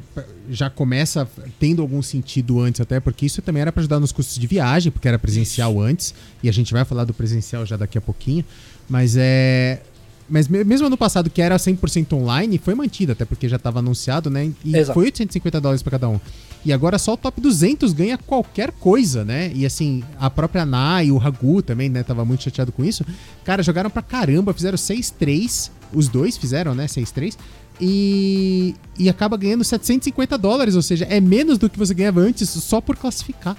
[0.48, 4.38] já começa tendo algum sentido antes, até porque isso também era para ajudar nos custos
[4.38, 7.98] de viagem, porque era presencial antes, e a gente vai falar do presencial já daqui
[7.98, 8.44] a pouquinho.
[8.88, 9.82] Mas é.
[10.30, 13.80] Mas me- mesmo ano passado, que era 100% online, foi mantido, até porque já estava
[13.80, 14.52] anunciado, né?
[14.64, 14.94] E Exato.
[14.94, 16.20] foi 850 dólares para cada um.
[16.64, 19.50] E agora só o top 200 ganha qualquer coisa, né?
[19.54, 22.02] E assim, a própria Nai, o Ragu também, né?
[22.04, 23.04] Tava muito chateado com isso.
[23.44, 25.70] Cara, jogaram pra caramba, fizeram 6-3.
[25.92, 26.86] Os dois fizeram, né?
[26.86, 27.36] 6-3.
[27.80, 32.48] E, e acaba ganhando 750 dólares, ou seja, é menos do que você ganhava antes
[32.50, 33.56] só por classificar.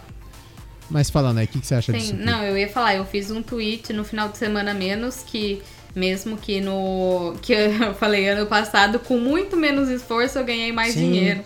[0.90, 1.46] Mas fala, né?
[1.46, 2.14] O que, que você acha Tem- disso?
[2.14, 2.24] aqui?
[2.24, 5.62] não, eu ia falar, eu fiz um tweet no final de semana menos que
[5.96, 10.94] mesmo que no que eu falei ano passado, com muito menos esforço eu ganhei mais
[10.94, 11.42] Sim, dinheiro.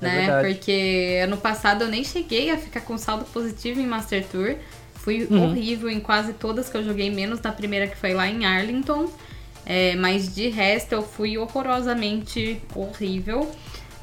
[0.00, 0.16] é né?
[0.26, 0.48] verdade.
[0.54, 4.56] Porque ano passado eu nem cheguei a ficar com saldo positivo em Master Tour.
[4.94, 5.50] Fui Uhum.
[5.50, 9.10] horrível em quase todas que eu joguei, menos na primeira que foi lá em Arlington.
[9.66, 13.50] É, mas de resto eu fui horrorosamente horrível.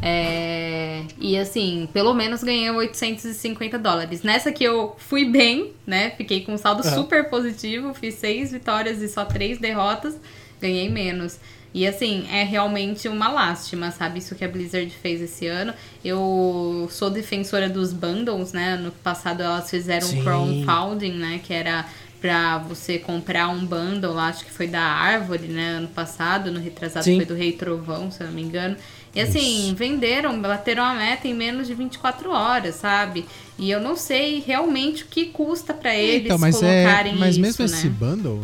[0.02, 4.24] É, e assim, pelo menos ganhei 850 dólares.
[4.24, 6.10] Nessa que eu fui bem, né?
[6.12, 6.96] Fiquei com um saldo Aham.
[6.96, 10.20] super positivo, fiz seis vitórias e só três derrotas,
[10.60, 11.40] ganhei menos.
[11.74, 14.20] E assim, é realmente uma lástima, sabe?
[14.20, 15.74] Isso que a Blizzard fez esse ano.
[16.04, 18.76] Eu sou defensora dos bundles, né?
[18.76, 20.20] No passado elas fizeram Sim.
[20.20, 21.40] um crowdfunding, né?
[21.42, 21.86] Que era
[22.20, 25.78] pra você comprar um bundle, acho que foi da Árvore, né?
[25.78, 27.16] Ano passado, no retrasado Sim.
[27.16, 28.76] foi do Rei Trovão, se eu não me engano.
[29.14, 29.76] E assim, Isso.
[29.76, 33.26] venderam, bateram a meta em menos de 24 horas, sabe?
[33.60, 36.84] E eu não sei realmente o que custa pra eles então, mas é.
[36.84, 37.72] colocarem Mas isso, mesmo né?
[37.72, 38.42] esse bundle.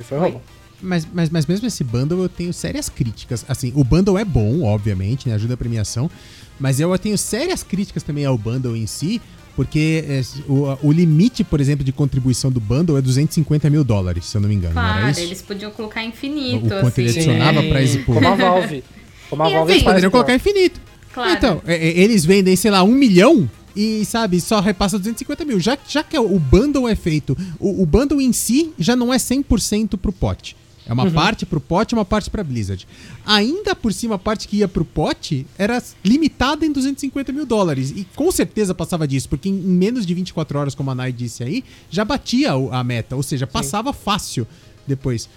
[0.00, 0.42] E foi rolando.
[0.82, 3.44] Mas, mas, mas mesmo esse bundle eu tenho sérias críticas.
[3.48, 5.36] Assim, o bundle é bom, obviamente, né?
[5.36, 6.10] Ajuda a premiação.
[6.58, 9.22] Mas eu tenho sérias críticas também ao bundle em si,
[9.54, 14.26] porque é, o, o limite, por exemplo, de contribuição do bundle é 250 mil dólares,
[14.26, 14.74] se eu não me engano.
[14.74, 15.20] Claro, isso?
[15.20, 17.20] eles podiam colocar O infinito, quanto ele assim.
[17.20, 18.14] adicionava pra esse pool.
[18.14, 18.84] Como a Valve.
[19.28, 20.80] Como a E Valve assim, faz Poderiam colocar infinito.
[21.12, 21.32] Claro.
[21.32, 25.60] Então, é, é, eles vendem, sei lá, um milhão e, sabe, só repassa 250 mil.
[25.60, 29.18] Já, já que o bundle é feito, o, o bundle em si já não é
[29.18, 30.56] 100% pro pote.
[30.86, 32.86] É uma parte pro pote e uma parte pra Blizzard.
[33.24, 37.90] Ainda por cima, a parte que ia pro pote era limitada em 250 mil dólares.
[37.90, 41.12] E com certeza passava disso, porque em, em menos de 24 horas, como a Nai
[41.12, 43.14] disse aí, já batia a meta.
[43.14, 44.46] Ou seja, passava fácil
[44.86, 45.28] depois.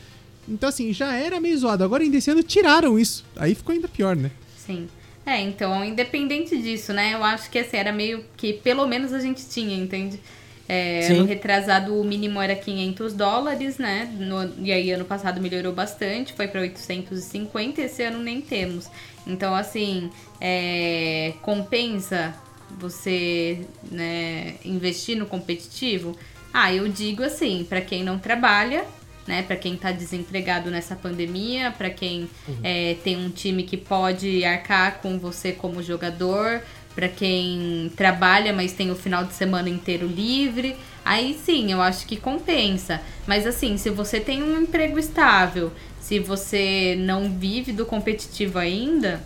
[0.48, 1.84] Então, assim, já era meio zoado.
[1.84, 3.24] Agora, ainda esse ano, tiraram isso.
[3.36, 4.32] Aí ficou ainda pior, né?
[4.58, 4.88] Sim.
[5.26, 7.16] É, então, independente disso, né?
[7.16, 10.20] Eu acho que assim, era meio que pelo menos a gente tinha, entende?
[10.68, 14.10] É, ano retrasado o mínimo era 500 dólares, né?
[14.18, 18.90] No- e aí ano passado melhorou bastante, foi para 850, esse ano nem temos.
[19.28, 20.10] Então, assim,
[20.42, 22.34] é, compensa
[22.80, 23.60] você
[23.92, 26.18] né, investir no competitivo?
[26.54, 28.86] Ah, eu digo assim, para quem não trabalha,
[29.28, 32.30] né, para quem tá desempregado nessa pandemia, para quem
[32.64, 36.62] é, tem um time que pode arcar com você como jogador,
[36.96, 42.06] para quem trabalha, mas tem o final de semana inteiro livre, aí sim, eu acho
[42.08, 43.02] que compensa.
[43.28, 49.22] Mas assim, se você tem um emprego estável, se você não vive do competitivo ainda,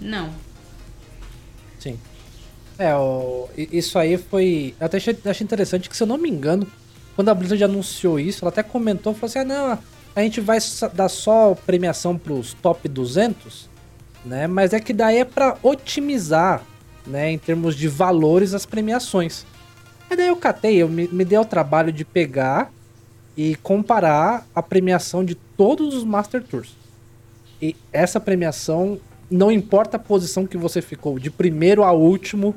[0.00, 0.30] não.
[1.78, 1.98] Sim.
[2.78, 4.74] É, o- isso aí foi.
[4.78, 6.66] Eu até achei, achei interessante que, se eu não me engano,
[7.14, 9.78] quando a Blizzard anunciou isso, ela até comentou, falou assim: ah, não,
[10.16, 10.58] a gente vai
[10.92, 13.68] dar só premiação pros top 200,
[14.24, 14.46] né?
[14.48, 16.62] Mas é que daí é pra otimizar,
[17.06, 19.44] né, em termos de valores, as premiações.
[20.10, 22.70] Aí daí eu catei, eu me, me dei o trabalho de pegar
[23.36, 26.76] e comparar a premiação de todos os Master Tours.
[27.60, 29.00] E essa premiação,
[29.30, 32.54] não importa a posição que você ficou, de primeiro a último,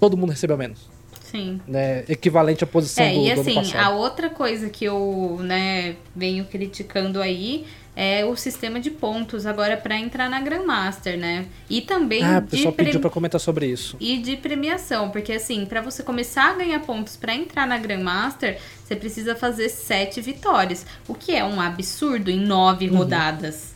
[0.00, 0.88] todo mundo recebeu menos.
[1.22, 1.60] Sim.
[1.68, 2.04] Né?
[2.08, 3.84] Equivalente à posição É, do, e do ano assim, passado.
[3.84, 7.66] a outra coisa que eu, né, venho criticando aí
[8.00, 11.46] é o sistema de pontos agora pra entrar na Grandmaster, né?
[11.68, 13.96] E também Ah, o de pessoal pre- pediu pra comentar sobre isso.
[13.98, 18.58] e de premiação, porque assim, pra você começar a ganhar pontos pra entrar na Grandmaster,
[18.84, 23.74] você precisa fazer sete vitórias, o que é um absurdo em nove rodadas.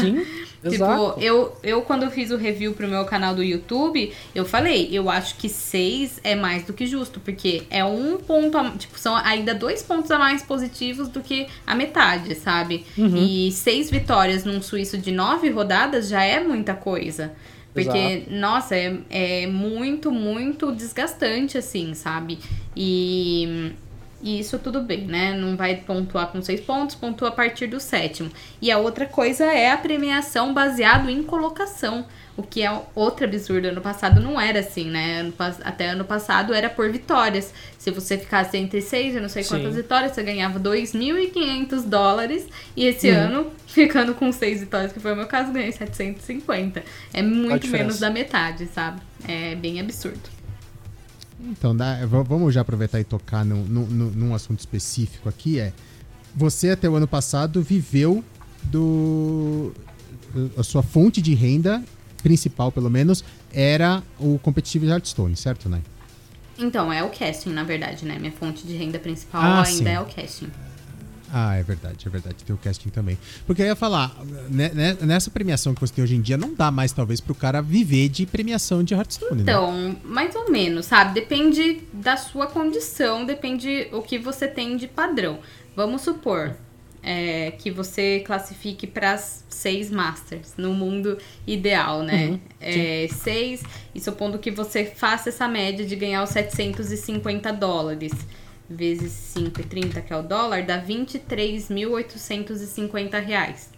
[0.00, 0.26] Sim,
[0.70, 1.20] Tipo, exato.
[1.20, 5.10] eu, eu quando eu fiz o review pro meu canal do YouTube, eu falei, eu
[5.10, 9.14] acho que seis é mais do que justo, porque é um ponto, a, tipo, são
[9.14, 12.86] ainda dois pontos a mais positivos do que a metade, sabe?
[12.96, 13.14] Uhum.
[13.14, 17.32] E seis vitórias num suíço de nove rodadas já é muita coisa.
[17.74, 22.38] Porque, nossa, é, é muito, muito desgastante, assim, sabe?
[22.76, 23.72] E,
[24.24, 25.36] e isso tudo bem, né?
[25.36, 28.30] Não vai pontuar com seis pontos, pontua a partir do sétimo.
[28.60, 32.06] E a outra coisa é a premiação baseado em colocação.
[32.36, 33.68] O que é outro absurdo.
[33.68, 35.20] Ano passado não era assim, né?
[35.20, 37.52] Ano até ano passado era por vitórias.
[37.78, 39.82] Se você ficasse entre seis, eu não sei quantas Sim.
[39.82, 42.48] vitórias, você ganhava 2.500 dólares.
[42.76, 43.16] E esse Uhum.
[43.16, 46.82] ano, ficando com seis vitórias, que foi o meu caso, ganhei 750.
[47.12, 49.00] É muito menos da metade, sabe?
[49.28, 50.33] É bem absurdo.
[51.50, 55.58] Então, dá- vamos já aproveitar e tocar num, num- num- num assunto específico aqui.
[55.60, 55.72] É,
[56.34, 58.24] você até o ano passado viveu
[58.64, 59.72] do...
[60.56, 61.82] A sua fonte de renda
[62.22, 63.22] principal, pelo menos,
[63.52, 65.80] era o competitivo de Hearthstone, certo, né?
[66.58, 68.18] Então, é o casting, na verdade, né?
[68.18, 69.88] Minha fonte de renda principal Ah, ainda sim.
[69.88, 70.50] é o casting.
[71.36, 72.44] Ah, é verdade, é verdade.
[72.44, 73.18] Tem o casting também.
[73.44, 74.16] Porque eu ia falar,
[74.48, 77.34] né, né, nessa premiação que você tem hoje em dia, não dá mais, talvez, pro
[77.34, 79.52] cara viver de premiação de Hearthstone, né?
[79.52, 81.12] Então, mais ou menos, sabe?
[81.12, 85.40] Depende da sua condição, depende o que você tem de padrão.
[85.74, 86.54] Vamos supor
[87.02, 92.28] é, que você classifique para seis Masters, no mundo ideal, né?
[92.28, 93.62] Uhum, É, seis,
[93.92, 98.12] e supondo que você faça essa média de ganhar os 750 dólares.
[98.74, 103.70] Vezes 5,30, que é o dólar, dá 23.850 reais.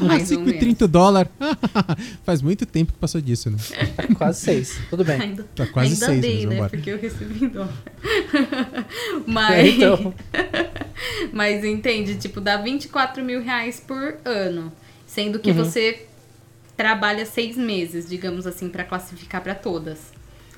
[0.00, 0.52] Ah, Mais menos.
[0.54, 1.30] 5,30 dólares.
[2.24, 3.58] Faz muito tempo que passou disso, né?
[3.96, 4.78] Tá quase seis.
[4.88, 5.20] Tudo bem.
[5.20, 6.50] Ainda, Tá quase ainda seis, bem, mas né?
[6.54, 6.70] vambora.
[6.70, 7.74] Porque eu recebi em dólar.
[8.34, 8.84] É,
[9.26, 10.14] mas, então,
[11.32, 14.72] mas entende, tipo, dá 24 mil reais por ano.
[15.06, 15.56] Sendo que Uhum.
[15.56, 16.06] você
[16.76, 20.12] trabalha seis meses, digamos assim, pra classificar pra todas.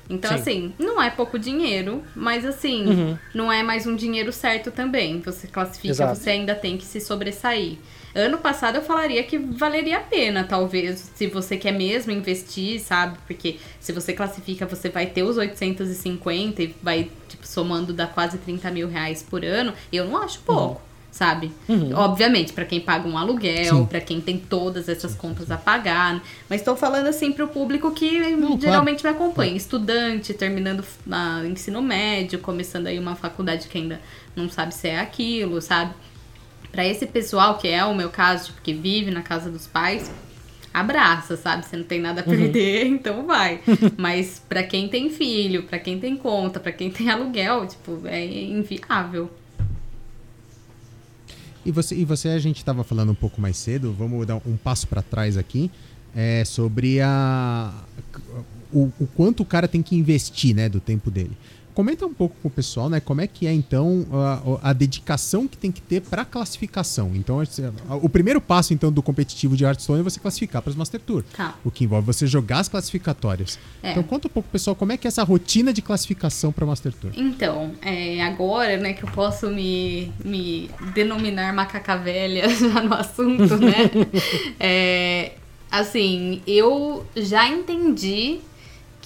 [0.09, 0.37] Então, Sim.
[0.39, 3.17] assim, não é pouco dinheiro, mas assim, Uhum.
[3.33, 5.19] não é mais um dinheiro certo também.
[5.21, 6.15] Você classifica, Exato.
[6.15, 7.77] você ainda tem que se sobressair.
[8.15, 13.17] Ano passado eu falaria que valeria a pena, talvez, se você quer mesmo investir, sabe?
[13.27, 18.37] Porque se você classifica, você vai ter os 850 e vai, tipo, somando dá quase
[18.37, 19.73] 30 mil reais por ano.
[19.91, 20.81] Eu não acho pouco,
[21.17, 21.51] sabe?
[21.67, 21.91] Uhum.
[21.95, 26.13] Obviamente, pra quem paga um aluguel, pra quem tem todas essas contas a pagar.
[26.13, 26.21] né?
[26.47, 29.55] Mas tô falando assim pro público que Não, geralmente me acompanha.
[29.55, 33.99] Estudante, terminando ah, ensino médio, começando aí uma faculdade que ainda
[34.35, 35.93] não sabe se é aquilo, sabe?
[36.71, 40.11] Pra esse pessoal, que é o meu caso, tipo, que vive na casa dos pais,
[40.71, 41.65] abraça, sabe?
[41.65, 43.61] Você não tem nada a perder, então vai.
[43.97, 48.23] Mas pra quem tem filho, pra quem tem conta, pra quem tem aluguel, tipo, é
[48.23, 49.31] inviável.
[51.67, 54.55] E você, e você, a gente estava falando um pouco mais cedo, vamos dar um
[54.55, 55.69] passo para trás aqui,
[56.15, 57.73] é, sobre a,
[58.71, 61.37] o, o quanto o cara tem que investir né, do tempo dele.
[61.77, 62.99] Comenta um pouco com o pessoal, né?
[62.99, 67.11] Como é que é então a, a dedicação que tem que ter para classificação.
[67.13, 67.39] Então,
[68.01, 71.23] o primeiro passo então do competitivo de Hearthstone é você classificar para os Master Tour.
[71.35, 71.53] Tá.
[71.63, 73.59] O que envolve você jogar as classificatórias.
[73.83, 73.91] É.
[73.91, 76.91] Então, conta um pouco, pessoal, como é que é essa rotina de classificação para Master
[76.93, 77.11] Tour.
[77.15, 83.55] Então, é, agora, né, que eu posso me, me denominar macaca velha já no assunto,
[83.57, 83.91] né?
[84.59, 85.33] é,
[85.69, 88.39] assim, eu já entendi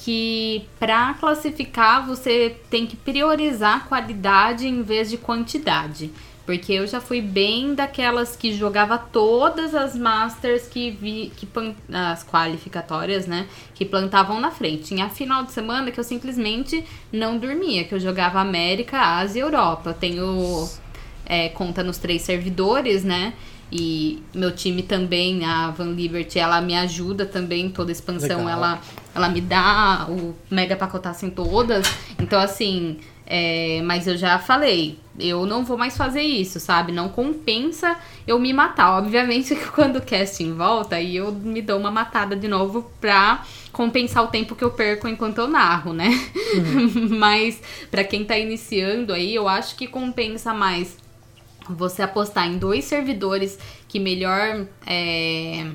[0.03, 6.11] que para classificar você tem que priorizar qualidade em vez de quantidade.
[6.43, 11.47] Porque eu já fui bem daquelas que jogava todas as masters que vi que
[11.93, 14.85] as qualificatórias, né, que plantavam na frente.
[14.85, 19.43] Tinha final de semana que eu simplesmente não dormia, que eu jogava América, Ásia e
[19.43, 19.91] Europa.
[19.91, 20.67] Eu tenho
[21.27, 23.33] é, conta nos três servidores, né?
[23.71, 28.49] E meu time também, a Van Liberty, ela me ajuda também, toda expansão, Legal.
[28.49, 28.81] ela,
[29.15, 31.87] ela me dá o mega pacotaço em todas.
[32.19, 36.91] Então, assim, é, mas eu já falei, eu não vou mais fazer isso, sabe?
[36.91, 37.97] Não compensa
[38.27, 38.97] eu me matar.
[38.97, 43.45] Obviamente que quando o casting volta, aí eu me dou uma matada de novo pra
[43.71, 46.09] compensar o tempo que eu perco enquanto eu narro, né?
[47.09, 50.97] mas pra quem tá iniciando aí, eu acho que compensa mais
[51.69, 53.57] você apostar em dois servidores
[53.87, 55.71] que melhor é,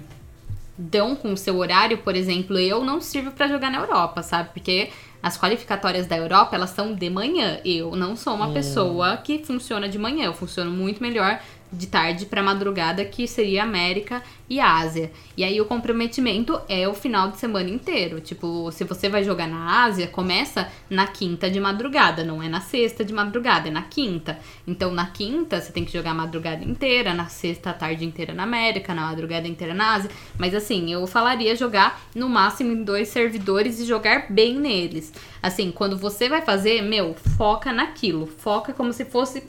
[0.77, 4.51] dão com o seu horário, por exemplo, eu não sirvo pra jogar na Europa, sabe?
[4.53, 4.91] Porque
[5.23, 7.59] as qualificatórias da Europa, elas são de manhã.
[7.65, 11.41] Eu não sou uma pessoa que funciona de manhã, eu funciono muito melhor
[11.77, 15.11] de tarde pra madrugada, que seria América e Ásia.
[15.37, 18.21] E aí o comprometimento é o final de semana inteiro.
[18.21, 22.61] Tipo, se você vai jogar na Ásia, começa na quinta de madrugada, não é na
[22.61, 24.39] sexta de madrugada, é na quinta.
[24.67, 28.33] Então na quinta você tem que jogar a madrugada inteira, na sexta a tarde inteira
[28.33, 30.11] na América, na madrugada inteira na Ásia.
[30.39, 35.13] Mas assim, eu falaria jogar no máximo em dois servidores e jogar bem neles.
[35.43, 38.27] Assim, quando você vai fazer, meu, foca naquilo.
[38.27, 39.43] Foca como se fosse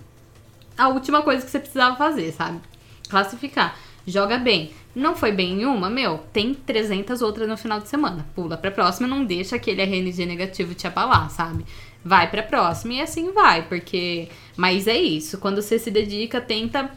[0.77, 2.59] a última coisa que você precisava fazer, sabe?
[3.09, 3.75] Classificar.
[4.05, 4.71] Joga bem.
[4.95, 8.25] Não foi bem em uma, meu, tem 300 outras no final de semana.
[8.33, 11.65] Pula pra próxima, não deixa aquele RNG negativo te abalar, sabe?
[12.03, 14.29] Vai pra próxima e assim vai, porque.
[14.55, 15.37] Mas é isso.
[15.37, 16.89] Quando você se dedica, tenta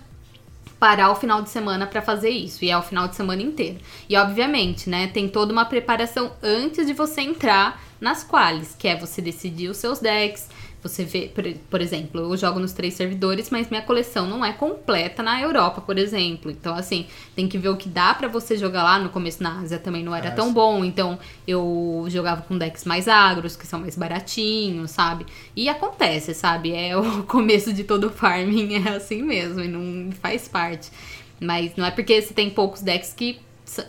[0.79, 2.65] parar o final de semana pra fazer isso.
[2.65, 3.79] E é o final de semana inteiro.
[4.09, 8.97] E obviamente, né, tem toda uma preparação antes de você entrar nas quales, que é
[8.97, 10.49] você decidir os seus decks.
[10.83, 14.51] Você vê, por, por exemplo, eu jogo nos três servidores, mas minha coleção não é
[14.53, 16.51] completa na Europa, por exemplo.
[16.51, 17.07] Então, assim,
[17.37, 18.99] tem que ver o que dá pra você jogar lá.
[18.99, 20.53] No começo na Ásia também não era Ah, tão sim.
[20.55, 25.27] bom, então eu jogava com decks mais agros, que são mais baratinhos, sabe?
[25.55, 26.73] E acontece, sabe?
[26.73, 30.91] É o começo de todo farming, é assim mesmo, e não faz parte.
[31.39, 33.39] Mas não é porque você tem poucos decks que,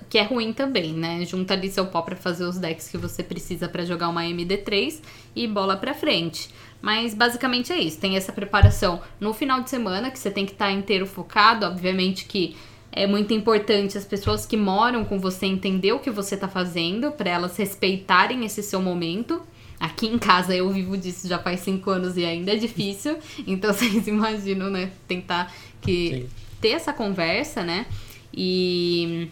[0.10, 1.24] que é ruim também, né?
[1.26, 5.00] Junta ali seu pó pra fazer os decks que você precisa pra jogar uma MD3
[5.36, 6.50] e bola pra frente.
[6.82, 10.54] Mas basicamente é isso, tem essa preparação no final de semana, que você tem que
[10.54, 12.56] estar inteiro focado, obviamente que
[12.92, 17.12] é muito importante as pessoas que moram com você entender o que você tá fazendo,
[17.12, 19.42] pra elas respeitarem esse seu momento.
[19.80, 23.18] Aqui em casa eu vivo disso já faz cinco anos e ainda é difícil.
[23.48, 24.92] Então vocês imaginam, né?
[25.08, 26.30] Tentar que Sim.
[26.60, 27.86] ter essa conversa, né?
[28.34, 29.30] E,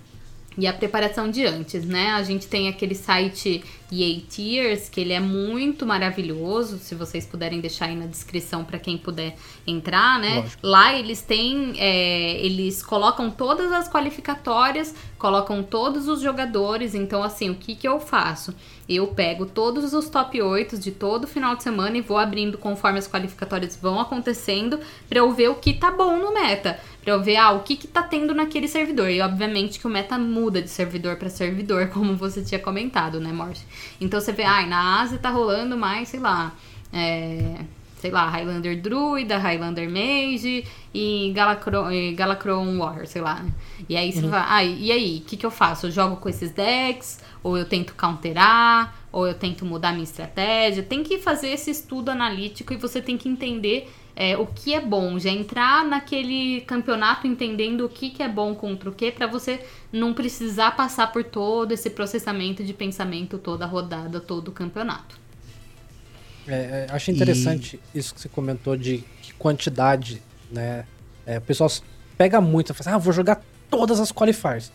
[0.60, 2.12] e a preparação de antes, né?
[2.12, 6.78] A gente tem aquele site EA Tears, que ele é muito maravilhoso.
[6.80, 9.36] Se vocês puderem deixar aí na descrição para quem puder
[9.66, 10.42] entrar, né?
[10.42, 10.68] Lógico.
[10.68, 11.74] Lá eles têm.
[11.78, 16.94] é, eles colocam todas as qualificatórias, colocam todos os jogadores.
[16.94, 18.54] Então, assim, o que, que eu faço?
[18.88, 23.00] Eu pego todos os top 8 de todo final de semana e vou abrindo conforme
[23.00, 26.78] as qualificatórias vão acontecendo pra eu ver o que tá bom no meta.
[27.10, 29.10] Pra eu ver, ah, o que que tá tendo naquele servidor.
[29.10, 33.32] E obviamente que o meta muda de servidor pra servidor, como você tinha comentado, né,
[33.34, 33.66] Morse?
[34.00, 36.54] Então você vê, ah, na Ásia tá rolando mais, sei lá,
[36.94, 37.62] é,
[38.00, 43.40] sei lá, Highlander Druida, Highlander Mage e Galacron, e Galacron Warrior, sei lá.
[43.40, 43.52] né?
[43.90, 45.88] E aí você vai, ah, e aí, o que que eu faço?
[45.88, 47.20] Eu jogo com esses decks?
[47.42, 48.94] Ou eu tento counterar?
[49.12, 50.84] Ou eu tento mudar minha estratégia?
[50.84, 54.82] Tem que fazer esse estudo analítico e você tem que entender é, o que é
[54.82, 59.26] bom, já entrar naquele campeonato entendendo o que, que é bom contra o que, pra
[59.28, 59.62] você
[59.94, 65.18] não precisar passar por todo esse processamento de pensamento, toda a rodada, todo o campeonato.
[66.46, 70.84] É, é, acho interessante isso que você comentou de que quantidade, né?
[71.26, 71.72] É, o pessoal
[72.18, 74.70] pega muito, fala assim, ah, vou jogar todas as qualifiers.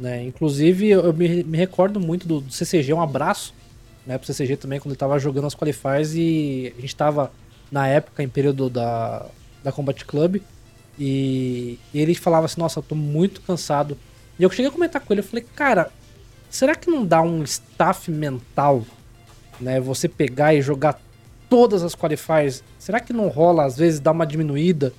[0.00, 0.24] Né?
[0.24, 3.54] Inclusive, eu eu me, me recordo muito do, do CCG, um abraço
[4.04, 7.30] né, pro CCG também, quando ele tava jogando as qualifiers e a gente tava,
[7.70, 9.26] na época, em período da,
[9.62, 10.40] da Combat Club,
[10.98, 13.96] e ele falava assim, nossa, eu tô muito cansado.
[14.38, 15.90] E eu cheguei a comentar com ele, eu falei, cara,
[16.50, 18.84] será que não dá um staff mental,
[19.60, 19.80] né?
[19.80, 21.00] Você pegar e jogar
[21.48, 24.92] todas as qualifiers, será que não rola às vezes dar uma diminuída,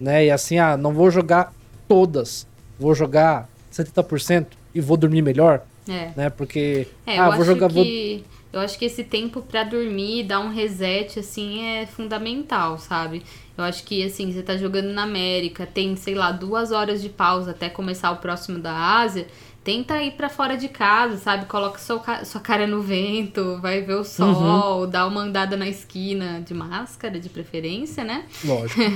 [0.00, 0.26] né?
[0.26, 1.52] E assim, ah, não vou jogar
[1.86, 2.46] todas,
[2.78, 6.10] vou jogar 70% e vou dormir melhor, É.
[6.16, 6.30] né?
[6.30, 10.40] Porque É, ah, vou jogar vou- que eu acho que esse tempo pra dormir, dar
[10.40, 13.22] um reset assim é fundamental, sabe?
[13.56, 17.08] Eu acho que assim, você tá jogando na América, tem, sei lá, duas horas de
[17.08, 19.26] pausa até começar o próximo da Ásia.
[19.64, 21.46] Tenta ir pra fora de casa, sabe?
[21.46, 26.52] Coloca sua cara no vento, vai ver o sol, dá uma andada na esquina de
[26.52, 28.24] máscara, de preferência, né?
[28.44, 28.80] lógico.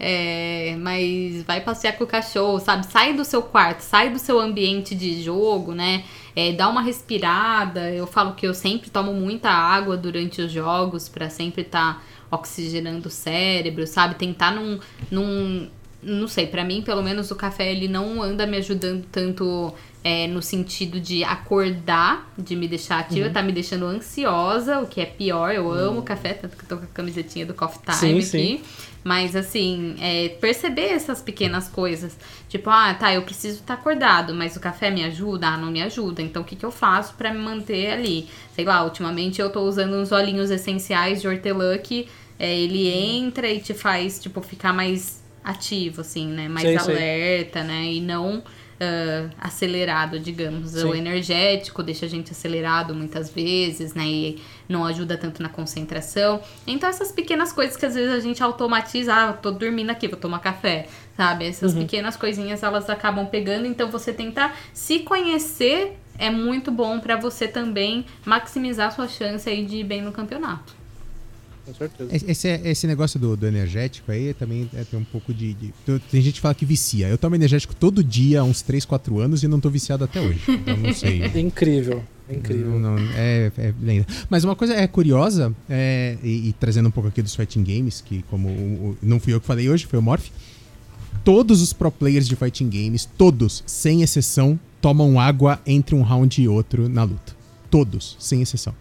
[0.00, 2.86] É, mas vai passear com o cachorro, sabe?
[2.86, 6.04] Sai do seu quarto, sai do seu ambiente de jogo, né?
[6.38, 7.92] É, dá uma respirada.
[7.92, 13.08] Eu falo que eu sempre tomo muita água durante os jogos pra sempre estar oxigenando
[13.08, 14.14] o cérebro, sabe?
[14.14, 14.78] Tentar num,
[15.10, 15.68] num
[16.00, 20.26] não sei, pra mim, pelo menos o café ele não anda me ajudando tanto é,
[20.26, 25.06] no sentido de acordar, de me deixar ativa, tá me deixando ansiosa, o que é
[25.06, 25.52] pior.
[25.52, 28.22] Eu amo café, tanto que eu tô com a camisetinha do Coffee Time Sim, aqui.
[28.24, 28.60] sim.
[29.04, 32.16] Mas assim, é, perceber essas pequenas coisas.
[32.48, 35.48] Tipo, ah, tá, eu preciso estar acordado, mas o café me ajuda?
[35.48, 36.22] Ah, não me ajuda.
[36.22, 38.28] Então o que, que eu faço pra me manter ali?
[38.54, 43.48] Sei lá, ultimamente eu tô usando uns olhinhos essenciais de hortelã que é, ele entra
[43.48, 46.48] e te faz, tipo, ficar mais ativo, assim, né?
[46.48, 46.94] Mais Sei, sei.
[46.94, 47.84] alerta, né?
[47.92, 48.42] E não
[48.80, 50.74] ah, acelerado, digamos.
[50.74, 50.98] O Sim.
[50.98, 54.06] energético deixa a gente acelerado muitas vezes, né?
[54.06, 56.40] E não ajuda tanto na concentração.
[56.66, 60.18] Então, essas pequenas coisas que às vezes a gente automatiza, ah, tô dormindo aqui, vou
[60.18, 61.46] tomar café, sabe?
[61.46, 63.66] Essas pequenas coisinhas elas acabam pegando.
[63.66, 69.64] Então, você tentar se conhecer é muito bom pra você também maximizar sua chance aí
[69.64, 70.77] de ir bem no campeonato.
[71.68, 72.10] Com certeza.
[72.30, 75.72] Esse, esse negócio do, do energético aí também é, tem um pouco de, de-
[76.10, 77.08] Tem gente que fala que vicia.
[77.08, 80.18] Eu tomo energético todo dia há uns 3, 4 anos e não tô viciado até
[80.20, 80.40] hoje.
[80.48, 81.22] Então não sei.
[81.38, 82.70] Incrível, incrível.
[82.78, 84.06] Não, não, é, é lenda.
[84.30, 88.00] Mas uma coisa é curiosa, é, e, e trazendo um pouco aqui dos fighting games,
[88.00, 88.52] que como o-
[88.90, 90.28] o- não fui eu que falei hoje, foi o Morph.
[91.24, 96.40] Todos os pro players de fighting games, todos, sem exceção, tomam água entre um round
[96.40, 97.36] e outro na luta.
[97.70, 98.74] Todos, sem exceção.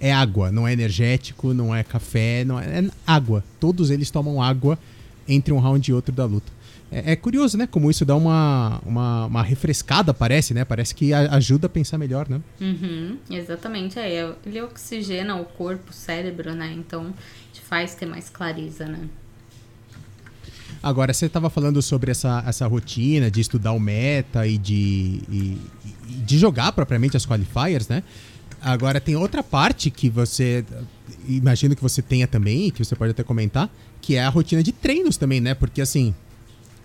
[0.00, 3.44] É água, não é energético, não é café, não é, é água.
[3.60, 4.78] Todos eles tomam água
[5.28, 6.50] entre um round e outro da luta.
[6.90, 7.68] É, é curioso, né?
[7.70, 10.64] Como isso dá uma, uma, uma refrescada, parece, né?
[10.64, 12.40] Parece que a- ajuda a pensar melhor, né?
[12.60, 14.32] Uhum, exatamente, é.
[14.44, 16.72] Ele oxigena o corpo, o cérebro, né?
[16.76, 17.12] Então,
[17.52, 19.00] te faz ter mais clareza, né?
[20.82, 25.58] Agora, você estava falando sobre essa, essa rotina de estudar o meta e de, e-
[26.08, 28.02] e de jogar propriamente as qualifiers, né?
[28.62, 30.64] Agora, tem outra parte que você.
[31.28, 34.72] Imagino que você tenha também, que você pode até comentar, que é a rotina de
[34.72, 35.54] treinos também, né?
[35.54, 36.14] Porque assim.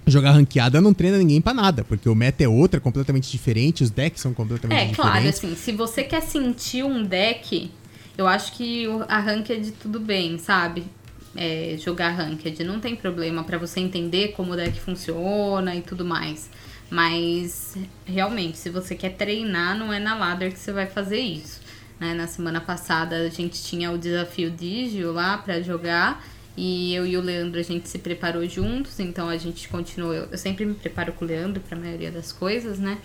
[0.07, 3.89] Jogar ranqueada não treina ninguém pra nada, porque o meta é outra, completamente diferente, os
[3.89, 5.01] decks são completamente É, diferentes.
[5.11, 7.71] claro, assim, se você quer sentir um deck,
[8.15, 10.83] eu acho que a Ranked tudo bem, sabe?
[11.35, 16.05] É, jogar Ranked, não tem problema pra você entender como o deck funciona e tudo
[16.05, 16.51] mais.
[16.91, 21.61] Mas, realmente, se você quer treinar, não é na ladder que você vai fazer isso.
[21.99, 22.13] Né?
[22.13, 26.23] Na semana passada a gente tinha o desafio Digio lá pra jogar.
[26.57, 30.13] E eu e o Leandro a gente se preparou juntos, então a gente continuou.
[30.13, 32.97] Eu sempre me preparo com o Leandro pra maioria das coisas, né?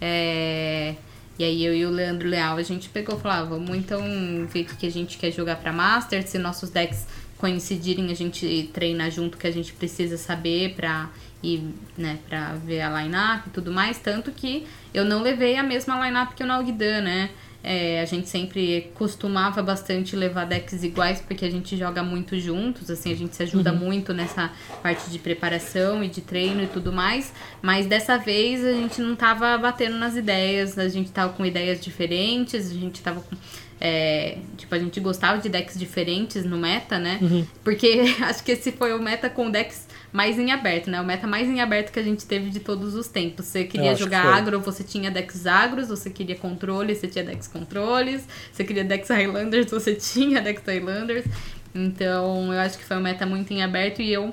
[0.00, 0.96] É,
[1.38, 4.00] E aí eu e o Leandro Leal a gente pegou e falou: ah, vamos então
[4.46, 6.26] ver o que a gente quer jogar pra Master.
[6.26, 7.06] Se nossos decks
[7.38, 11.10] coincidirem, a gente treina junto que a gente precisa saber pra
[11.42, 11.62] ir,
[11.96, 13.98] né, pra ver a line-up e tudo mais.
[13.98, 17.30] Tanto que eu não levei a mesma line-up que o Nalgdan, né?
[17.62, 22.90] É, a gente sempre costumava bastante levar decks iguais porque a gente joga muito juntos,
[22.90, 24.52] assim, a gente se ajuda muito nessa
[24.82, 27.32] parte de preparação e de treino e tudo mais.
[27.60, 31.80] Mas dessa vez a gente não tava batendo nas ideias, a gente tava com ideias
[31.80, 33.36] diferentes, a gente tava com.
[33.80, 37.18] É, tipo, a gente gostava de decks diferentes no meta, né?
[37.62, 41.00] Porque acho que esse foi o meta com decks mais em aberto, né?
[41.00, 43.46] O meta mais em aberto que a gente teve de todos os tempos.
[43.46, 44.32] Você queria que jogar foi.
[44.32, 49.10] agro, você tinha decks agros, você queria controle, você tinha decks controles, você queria decks
[49.10, 51.26] Highlanders, você tinha decks Highlanders.
[51.74, 54.32] Então, eu acho que foi um meta muito em aberto e eu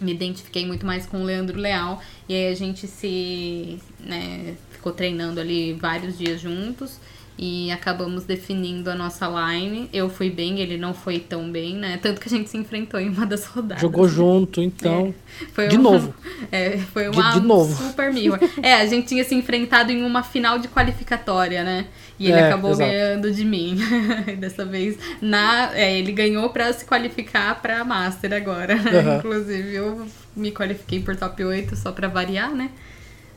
[0.00, 2.00] me identifiquei muito mais com o Leandro Leal.
[2.28, 7.00] E aí a gente se né, ficou treinando ali vários dias juntos.
[7.40, 9.88] E acabamos definindo a nossa line.
[9.92, 11.96] Eu fui bem, ele não foi tão bem, né?
[12.02, 13.80] Tanto que a gente se enfrentou em uma das rodadas.
[13.80, 15.14] Jogou junto, então.
[15.52, 16.12] Foi De uma- novo.
[16.50, 17.80] É, foi De- uma de novo.
[17.80, 18.40] super mirra.
[18.60, 21.86] É, a gente tinha se enfrentado em uma final de qualificatória, né?
[22.18, 22.90] E ele É, acabou exato.
[22.90, 23.78] ganhando de mim.
[24.26, 28.74] E Dessa vez, na, é, ele ganhou pra se qualificar pra Master agora.
[28.74, 29.18] Aham.
[29.18, 32.70] Inclusive, eu me qualifiquei por top 8 só pra variar, né?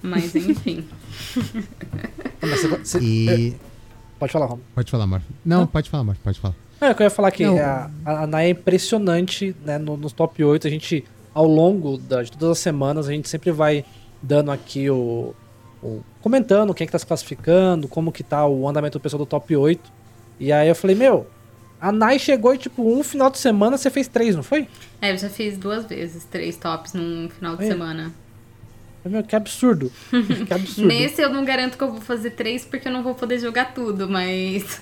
[0.02, 0.86] Mas enfim.
[2.44, 3.02] Ah, mas você- você- é,
[3.40, 3.56] E.
[4.22, 4.65] Pode falar, Romulo.
[4.76, 5.23] Pode falar, Morph.
[5.43, 5.68] Não, Não.
[5.68, 6.53] pode falar, Morph, pode falar.
[6.80, 7.57] É, que eu ia falar que Não.
[7.57, 9.77] a, a Nai é impressionante, né?
[9.80, 11.03] No, nos top 8, a gente,
[11.34, 13.84] ao longo da- de todas as semanas, a gente sempre vai
[14.22, 15.34] dando aqui o.
[15.81, 19.18] o- comentando quem é que tá se classificando, como que tá o andamento do pessoal
[19.18, 19.91] do top 8.
[20.39, 21.26] E aí eu falei, meu,
[21.80, 24.68] a Nai chegou e, tipo, um final de semana você fez três, não foi?
[25.02, 27.69] É, eu já fiz duas vezes, três tops num final de Aí.
[27.69, 28.11] semana.
[29.03, 29.91] Falei, Meu, que absurdo.
[30.48, 30.88] que absurdo.
[30.88, 33.73] Nesse eu não garanto que eu vou fazer três porque eu não vou poder jogar
[33.73, 34.80] tudo, mas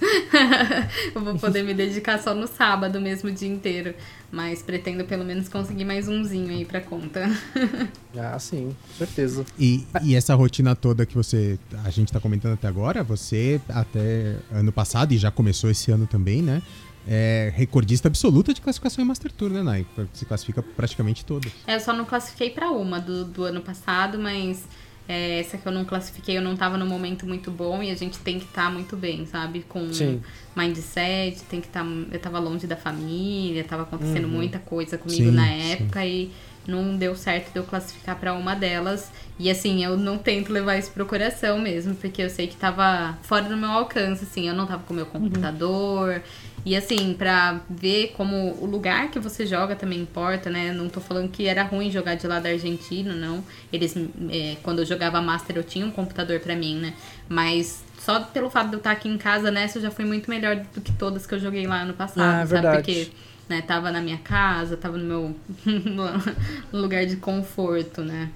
[1.16, 3.94] eu vou poder me dedicar só no sábado mesmo o dia inteiro.
[4.32, 7.30] Mas pretendo pelo menos conseguir mais umzinho aí pra conta.
[8.18, 9.46] Ah, sim, com certeza.
[9.58, 14.36] E, e essa rotina toda que você a gente tá comentando até agora, você até
[14.52, 16.60] ano passado e já começou esse ano também, né?
[17.08, 19.86] É recordista absoluta de classificação em Master Tour, né, Nai?
[20.14, 21.52] Você classifica praticamente todas.
[21.66, 24.64] É, eu só não classifiquei pra uma do, do ano passado, mas
[25.10, 27.96] é, essa que eu não classifiquei, eu não tava num momento muito bom e a
[27.96, 29.66] gente tem que estar muito bem, sabe?
[29.68, 30.22] Com Sim.
[30.56, 31.84] mindset, tem que estar.
[32.12, 35.72] eu tava longe da família, tava acontecendo muita coisa comigo Sim, na sim.
[35.72, 36.32] época e
[36.68, 39.12] não deu certo de eu classificar pra uma delas.
[39.40, 43.18] E assim, eu não tento levar isso pro coração mesmo, porque eu sei que tava
[43.24, 46.22] fora do meu alcance, assim, eu não tava com o meu computador.
[46.66, 50.72] E assim, pra ver como o lugar que você joga também importa, né?
[50.74, 53.44] Não tô falando que era ruim jogar de lá da Argentina, não.
[53.72, 53.96] Eles,
[54.30, 56.94] é, quando eu jogava Master, eu tinha um computador pra mim, né?
[57.28, 60.30] Mas só pelo fato de eu estar aqui em casa nessa, eu já fui muito
[60.30, 62.62] melhor do que todas que eu joguei lá no passado, Ah, é sabe?
[62.62, 62.78] verdade.
[62.78, 63.12] Porque
[63.48, 65.36] né, tava na minha casa, tava no meu
[66.74, 68.30] lugar de conforto, né?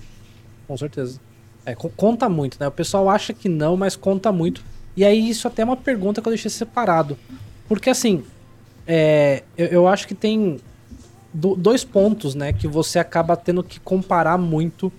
[0.68, 1.20] Com certeza.
[1.66, 2.68] É, co- conta muito, né?
[2.68, 4.64] O pessoal acha que não, mas conta muito.
[4.96, 7.18] E aí, isso até é uma pergunta que eu deixei separado.
[7.76, 8.24] Porque, assim,
[8.88, 10.60] é, eu, eu acho que tem
[11.34, 12.54] do- dois pontos, né?
[12.54, 14.92] Que você acaba tendo que comparar muito.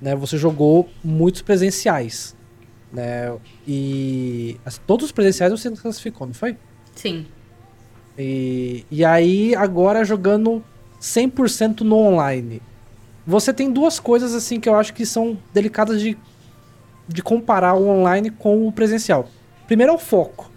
[0.00, 0.14] Né?
[0.16, 2.34] Você jogou muitos presenciais.
[2.92, 3.32] Né?
[3.66, 6.56] E assim, todos os presenciais você classificou, não foi?
[6.94, 7.26] Sim.
[8.18, 10.62] E, e aí, agora jogando
[11.00, 12.60] 100% no online.
[13.26, 16.18] Você tem duas coisas assim que eu acho que são delicadas de,
[17.06, 19.28] de comparar o online com o presencial.
[19.66, 20.49] Primeiro é o foco.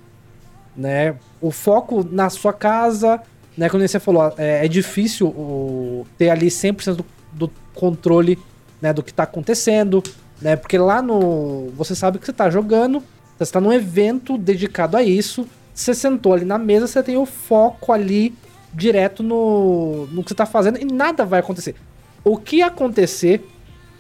[0.76, 1.16] Né?
[1.40, 3.22] O foco na sua casa,
[3.58, 3.70] né?
[3.70, 8.40] Como você falou, é, é difícil o, ter ali 100% do, do controle
[8.82, 10.04] né, do que está acontecendo.
[10.42, 10.56] Né?
[10.56, 11.70] Porque lá no.
[11.76, 13.04] Você sabe que você está jogando,
[13.38, 15.48] você está num evento dedicado a isso.
[15.74, 18.34] Você sentou ali na mesa, você tem o foco ali
[18.74, 21.76] direto no, no que você tá fazendo e nada vai acontecer.
[22.24, 23.48] O que acontecer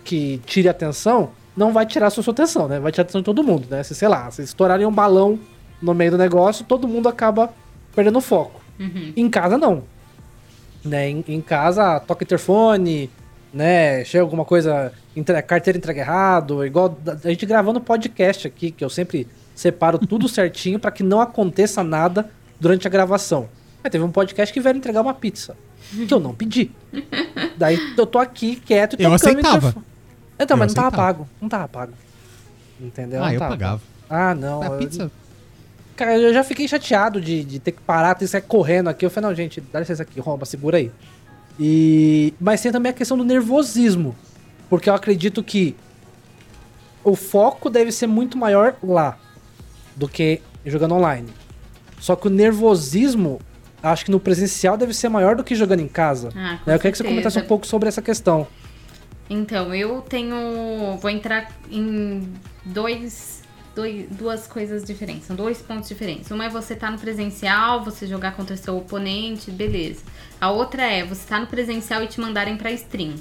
[0.03, 2.79] que tire atenção, não vai tirar a sua, sua atenção, né?
[2.79, 3.83] Vai tirar a atenção de todo mundo, né?
[3.83, 5.39] Se, sei lá, se estourarem um balão
[5.83, 7.53] no meio do negócio, todo mundo acaba
[7.95, 8.61] perdendo o foco.
[8.79, 9.13] Uhum.
[9.15, 9.83] Em casa, não.
[10.83, 11.09] Né?
[11.09, 13.09] Em, em casa, toca interfone,
[13.53, 14.03] né?
[14.03, 18.89] Chega alguma coisa, entre- carteira entrega errado, igual a gente gravando podcast aqui, que eu
[18.89, 22.29] sempre separo tudo certinho pra que não aconteça nada
[22.59, 23.47] durante a gravação.
[23.83, 25.55] Aí teve um podcast que veio entregar uma pizza,
[26.07, 26.71] que eu não pedi.
[27.57, 29.57] Daí eu tô aqui quieto e Eu tocando aceitava.
[29.67, 29.85] interfone.
[30.39, 31.13] Então, Eu mas não tava aceitava.
[31.13, 31.29] pago.
[31.41, 31.93] Não tava pago.
[32.81, 33.21] Entendeu?
[33.21, 33.81] ah, Não eu tava pagava.
[34.09, 34.61] Ah, não.
[34.61, 35.11] A eu- pizza.
[35.95, 39.05] Cara, eu já fiquei chateado de, de ter que parar, ter que sair correndo aqui.
[39.05, 40.91] Eu falei, não, gente, dá licença aqui, Romba, segura aí.
[41.59, 42.33] E...
[42.39, 44.15] Mas tem também a questão do nervosismo.
[44.69, 45.75] Porque eu acredito que
[47.03, 49.17] o foco deve ser muito maior lá
[49.95, 51.29] do que jogando online.
[51.99, 53.39] Só que o nervosismo,
[53.83, 56.29] acho que no presencial deve ser maior do que jogando em casa.
[56.35, 58.47] Ah, Né, Eu queria que você comentasse um pouco sobre essa questão.
[59.29, 60.97] Então, eu tenho.
[60.99, 62.27] Vou entrar em
[62.65, 63.42] dois,
[63.75, 65.25] dois, duas coisas diferentes.
[65.27, 66.29] São dois pontos diferentes.
[66.31, 70.01] Uma é você estar no presencial, você jogar contra seu oponente, beleza.
[70.39, 73.15] A outra é você estar no presencial e te mandarem pra stream.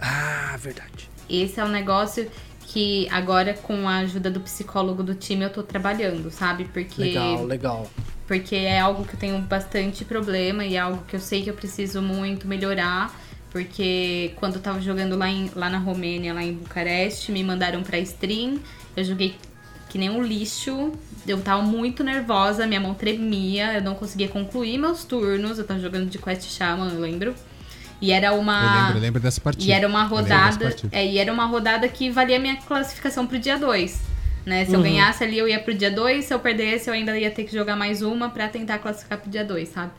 [0.00, 1.08] Ah, verdade.
[1.28, 2.30] Esse é um negócio
[2.66, 6.64] que agora, com a ajuda do psicólogo do time, eu tô trabalhando, sabe?
[6.66, 7.00] Porque.
[7.02, 7.90] Legal, legal.
[8.26, 11.50] porque é algo que eu tenho bastante problema e é algo que eu sei que
[11.50, 13.14] eu preciso muito melhorar.
[13.50, 17.82] Porque quando eu tava jogando lá, em- lá na Romênia, lá em Bucareste, me mandaram
[17.82, 18.58] pra stream.
[18.96, 19.36] Eu joguei
[19.88, 20.92] que nem um lixo.
[21.26, 25.58] Eu tava muito nervosa, minha mão tremia, eu não conseguia concluir meus turnos.
[25.58, 27.34] Eu tava jogando de Quest Shaman, eu lembro.
[28.00, 28.62] E era uma.
[28.62, 29.70] Eu lembro, eu lembro dessa partida.
[29.70, 30.76] E era uma Eu rodada.
[30.92, 34.00] É, e era uma rodada que valia minha classificação pro dia 2.
[34.44, 34.64] Né?
[34.64, 34.84] Se eu Uhum.
[34.84, 36.24] ganhasse ali, eu ia pro dia 2.
[36.24, 39.28] Se eu perdesse, eu ainda ia ter que jogar mais uma pra tentar classificar pro
[39.30, 39.90] dia 2, sabe?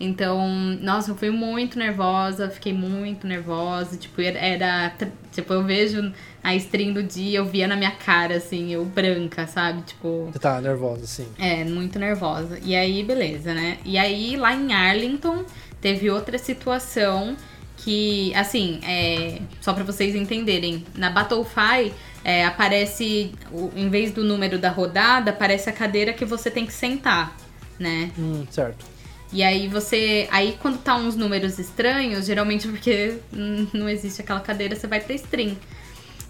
[0.00, 0.48] Então,
[0.80, 3.98] nossa, eu fui muito nervosa, fiquei muito nervosa.
[3.98, 4.94] Tipo, era-.
[5.30, 6.10] Tipo, eu vejo
[6.42, 9.82] a stream do dia, eu via na minha cara, assim, eu branca, sabe?
[9.82, 10.30] Tipo.
[10.32, 11.28] Você tá nervosa, sim.
[11.38, 12.58] É, muito nervosa.
[12.62, 13.76] E aí, beleza, né?
[13.84, 15.44] E aí, lá em Arlington,
[15.82, 17.36] teve outra situação
[17.76, 21.92] que, assim, é, só pra vocês entenderem, na Battlefy
[22.24, 23.32] é, aparece,
[23.76, 27.36] em vez do número da rodada, aparece a cadeira que você tem que sentar.
[27.78, 28.10] né?
[28.18, 28.84] Hum, certo.
[29.32, 30.28] E aí você.
[30.30, 35.00] Aí quando tá uns números estranhos, geralmente porque hum, não existe aquela cadeira, você vai
[35.00, 35.56] pra stream.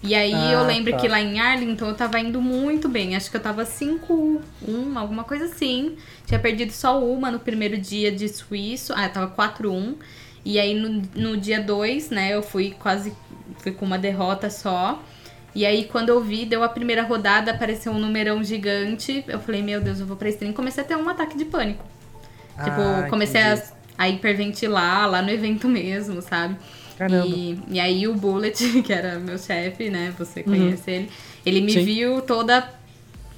[0.03, 0.97] E aí Ah, eu lembro tá.
[0.97, 3.15] que lá em Arlington eu tava indo muito bem.
[3.15, 4.39] Acho que eu tava 5-1,
[4.95, 5.95] alguma coisa assim.
[6.25, 8.93] Tinha perdido só uma no primeiro dia de suíço.
[8.95, 9.95] Ah, eu tava 4-1.
[10.43, 13.13] E aí no, no dia 2, né, eu fui quase.
[13.59, 15.01] Fui com uma derrota só.
[15.53, 19.23] E aí, quando eu vi, deu a primeira rodada, apareceu um numerão gigante.
[19.27, 20.53] Eu falei, meu Deus, eu vou pra stream.
[20.53, 21.85] Comecei a ter um ataque de pânico.
[22.63, 23.61] Tipo, Ah, comecei a,
[23.97, 26.55] a hiperventilar lá no evento mesmo, sabe?
[26.97, 27.25] Caramba.
[27.27, 30.13] E, e aí o Bullet, que era meu chefe, né?
[30.17, 31.09] Você conhece ele.
[31.45, 31.79] Ele me Uhum.
[31.79, 31.85] Sim.
[31.85, 32.69] viu toda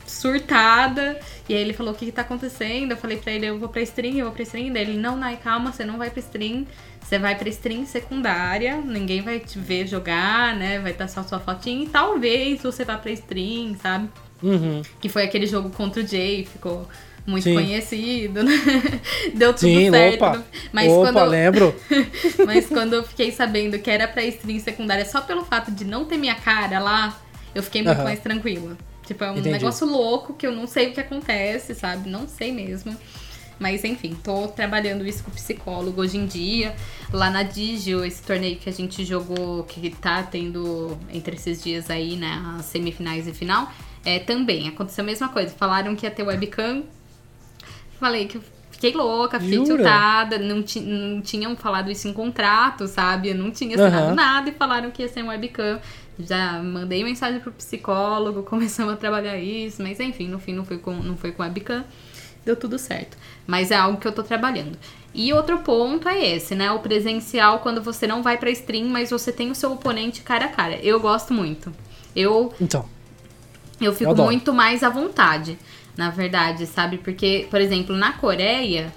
[0.06, 1.20] surtada.
[1.48, 2.92] E aí ele falou, o que, que tá acontecendo?
[2.92, 4.72] Eu falei pra ele, eu vou pra stream, eu vou pra stream.
[4.74, 6.66] Daí ele, não, Nai, calma, você não vai pra stream.
[7.02, 10.80] Você vai pra stream secundária, ninguém vai te ver jogar, né?
[10.80, 14.10] Vai estar só sua fotinha e talvez você vá pra stream, sabe?
[14.42, 14.82] Uhum.
[15.02, 16.88] Que foi aquele jogo contra o Jay, ficou
[17.26, 17.56] muito Sim.
[17.56, 18.52] conhecido, né?
[19.34, 20.24] Deu tudo Sim, certo.
[20.24, 20.44] opa.
[20.72, 21.76] Mas Opa, quando eu, lembro.
[22.46, 26.06] mas quando eu fiquei sabendo que era pra stream secundária só pelo fato de não
[26.06, 27.18] ter minha cara lá,
[27.56, 28.78] eu fiquei muito mais tranquila.
[29.06, 29.50] Tipo, é um Entendi.
[29.50, 32.10] negócio louco que eu não sei o que acontece, sabe?
[32.10, 32.96] Não sei mesmo.
[33.60, 36.76] Mas enfim, tô trabalhando isso com psicólogo hoje em dia.
[37.12, 41.90] Lá na Digio, esse torneio que a gente jogou, que tá tendo entre esses dias
[41.90, 43.72] aí, né, as semifinais e final,
[44.04, 45.54] é, também aconteceu a mesma coisa.
[45.58, 46.84] Falaram que ia ter webcam.
[48.00, 48.42] Falei que eu
[48.72, 49.76] fiquei louca, fiquei Jura?
[49.78, 50.38] tiltada.
[50.38, 53.30] Não, ti- não tinham falado isso em contrato, sabe?
[53.30, 54.16] Eu não tinha assinado Aham.
[54.16, 55.80] nada e falaram que ia ser um webcam.
[56.20, 60.78] Já mandei mensagem pro psicólogo, começamos a trabalhar isso, mas enfim, no fim não foi
[60.78, 61.84] com, não foi com webcam.
[62.46, 63.18] Deu tudo certo.
[63.48, 64.78] Mas é algo que eu tô trabalhando.
[65.14, 66.70] E outro ponto é esse, né?
[66.72, 70.46] O presencial, quando você não vai pra stream, mas você tem o seu oponente cara
[70.46, 70.76] a cara.
[70.84, 71.74] Eu gosto muito.
[72.14, 72.86] Eu Então.
[73.80, 75.58] eu fico Eu muito mais à vontade,
[75.98, 76.98] na verdade, sabe?
[76.98, 78.94] Porque, por exemplo, na Coreia,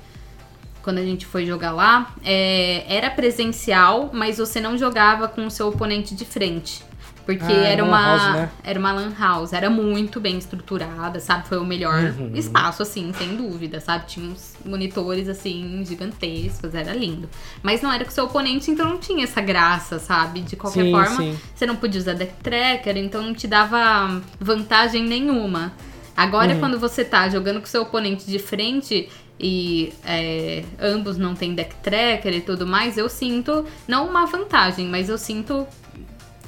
[0.83, 5.51] quando a gente foi jogar lá, é, era presencial, mas você não jogava com o
[5.51, 6.85] seu oponente de frente.
[7.27, 8.51] Porque Ah, era uma house, né?
[8.63, 11.49] era uma lan house, era muito bem estruturada, sabe?
[11.49, 12.31] Foi o melhor Uhum.
[12.37, 14.07] espaço, assim, sem dúvida, sabe?
[14.07, 17.29] Tinha uns monitores, assim, gigantescos, era lindo.
[17.65, 20.41] Mas não era com o seu oponente, então não tinha essa graça, sabe?
[20.43, 21.37] De qualquer Sim, forma, sim.
[21.53, 25.73] você não podia usar deck tracker, então não te dava vantagem nenhuma.
[26.17, 26.61] Agora, Uhum.
[26.61, 31.75] quando você tá jogando com seu oponente de frente e é, ambos não tem deck
[31.83, 35.67] tracker e tudo mais, eu sinto, não uma vantagem, mas eu sinto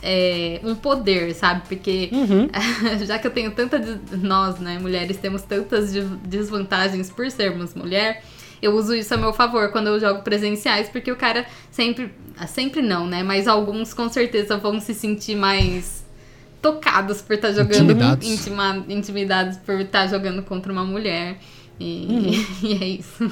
[0.03, 1.63] é, um poder, sabe?
[1.69, 2.49] Porque Uhum.
[3.05, 3.79] já que eu tenho tanta.
[4.13, 8.23] Nós, né, mulheres, temos tantas de- desvantagens por sermos mulher.
[8.63, 12.13] Eu uso isso a meu favor quando eu jogo presenciais, porque o cara sempre.
[12.39, 13.23] ah, Sempre não, né?
[13.23, 16.05] Mas alguns com certeza vão se sentir mais
[16.61, 17.75] tocados por estar jogando.
[17.93, 18.29] Intimidados.
[18.29, 21.39] intima- intimidados por estar jogando contra uma mulher.
[21.81, 23.25] E, e é isso.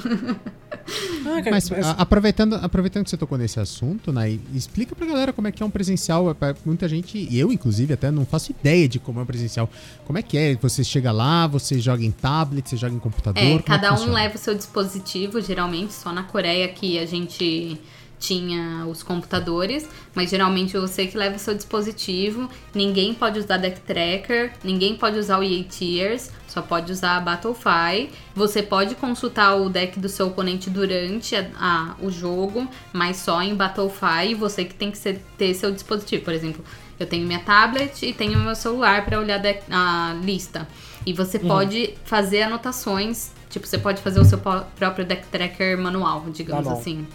[1.25, 5.33] Ah, cara, Mas a- aproveitando, aproveitando que você tocou nesse assunto, né, explica pra galera
[5.33, 6.29] como é que é um presencial.
[6.29, 9.25] É pra Muita gente, e eu inclusive até não faço ideia de como é um
[9.25, 9.69] presencial.
[10.05, 10.55] Como é que é?
[10.55, 13.43] Você chega lá, você joga em tablet, você joga em computador?
[13.43, 14.17] É, como cada que um funciona?
[14.19, 17.77] leva o seu dispositivo, geralmente, só na Coreia que a gente
[18.19, 23.79] tinha os computadores, mas geralmente você que leva o seu dispositivo, ninguém pode usar Deck
[23.81, 28.09] Tracker, ninguém pode usar o EA Tiers, só pode usar a Battlefy.
[28.35, 33.41] Você pode consultar o deck do seu oponente durante a- a- o jogo, mas só
[33.41, 36.23] em Battlefy, você que tem que ser- ter seu dispositivo.
[36.23, 36.63] Por exemplo,
[36.99, 40.67] eu tenho minha tablet e tenho meu celular para olhar deck- a lista.
[41.05, 46.25] E você pode fazer anotações, tipo, você pode fazer o seu próprio deck tracker manual,
[46.31, 46.81] digamos Manual.
[46.81, 47.05] assim.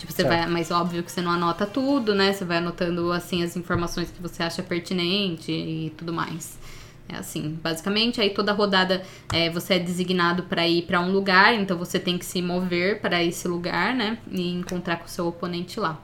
[0.00, 0.28] Tipo, você Certo.
[0.34, 2.32] vai, mas óbvio que você não anota tudo, né?
[2.32, 6.58] Você vai anotando assim as informações que você acha pertinente e tudo mais.
[7.06, 11.52] É assim, basicamente, aí toda rodada é, você é designado para ir para um lugar,
[11.54, 14.16] então você tem que se mover para esse lugar, né?
[14.30, 16.00] E encontrar com o seu oponente lá.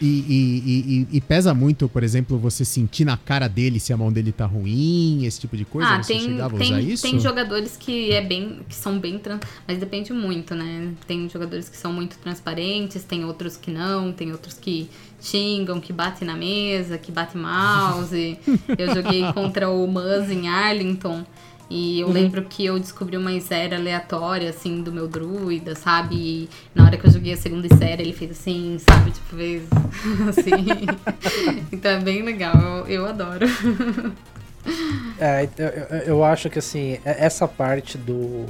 [0.00, 3.96] E, e- e- e- pesa muito, por exemplo, você sentir na cara dele se a
[3.96, 5.88] mão dele tá ruim, esse tipo de coisa?
[5.90, 7.02] ah, você tem, chegava a tem, usar isso?
[7.02, 8.60] tem jogadores que é bem.
[8.68, 10.92] que são bem trans, mas depende muito, né?
[11.06, 14.88] Tem jogadores que são muito transparentes, tem outros que não, tem outros que
[15.20, 18.38] xingam, que batem na mesa, que batem mouse.
[18.78, 21.24] eu joguei contra o Muzz em Arlington.
[21.70, 22.12] E eu Uhum.
[22.14, 26.14] lembro que eu descobri uma série aleatória, assim, do meu druida, sabe?
[26.16, 29.10] E na hora que eu joguei a segunda série, ele fez assim, sabe?
[29.10, 29.62] Tipo, fez
[30.28, 30.86] assim.
[31.70, 33.46] então é bem legal, eu, eu adoro.
[35.20, 38.46] É, eu, eu- acho que assim, é- essa parte do,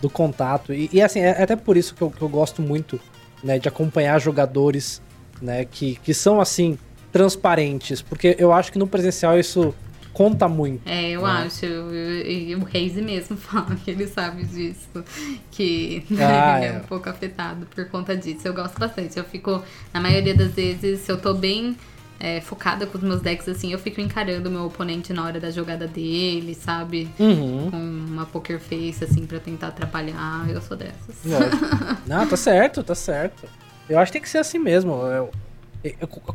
[0.00, 3.00] do contato, e, e, assim, é até por isso que eu, que eu gosto muito
[3.42, 5.00] né, de acompanhar jogadores
[5.40, 6.78] né, que, que são assim,
[7.12, 9.74] transparentes, porque eu acho que no presencial isso
[10.18, 10.82] conta muito.
[10.84, 11.28] É, eu né?
[11.30, 11.64] acho.
[11.64, 15.04] E o Reis mesmo fala que ele sabe disso.
[15.52, 16.78] Que Ah, ele é é.
[16.78, 18.46] um pouco afetado por conta disso.
[18.48, 19.16] Eu gosto bastante.
[19.16, 19.62] Eu fico,
[19.94, 21.76] na maioria das vezes, se eu tô bem
[22.18, 25.38] é, focada com os meus decks, assim, eu fico encarando o meu oponente na hora
[25.38, 27.08] da jogada dele, sabe?
[27.20, 27.70] Uhum.
[27.70, 30.50] Com uma poker face, assim, pra tentar atrapalhar.
[30.50, 31.14] Eu sou dessas.
[31.24, 31.56] Lógico.
[32.08, 33.48] Não, tá certo, tá certo.
[33.88, 34.92] Eu acho que tem que ser assim mesmo.
[35.06, 35.30] Eu-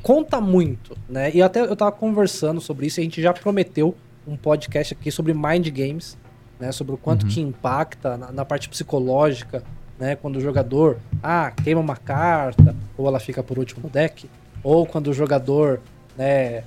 [0.02, 1.32] conta muito, né?
[1.34, 3.96] E até eu tava conversando sobre isso, a gente já prometeu
[4.28, 6.18] um podcast aqui sobre mind games,
[6.60, 6.72] né?
[6.72, 7.30] Sobre o quanto Uhum.
[7.30, 9.64] que impacta na, na parte psicológica,
[10.00, 10.16] né?
[10.16, 14.30] Quando o jogador, ah, queima uma carta, ou ela fica por último no deck,
[14.64, 15.82] ou quando o jogador,
[16.18, 16.64] né,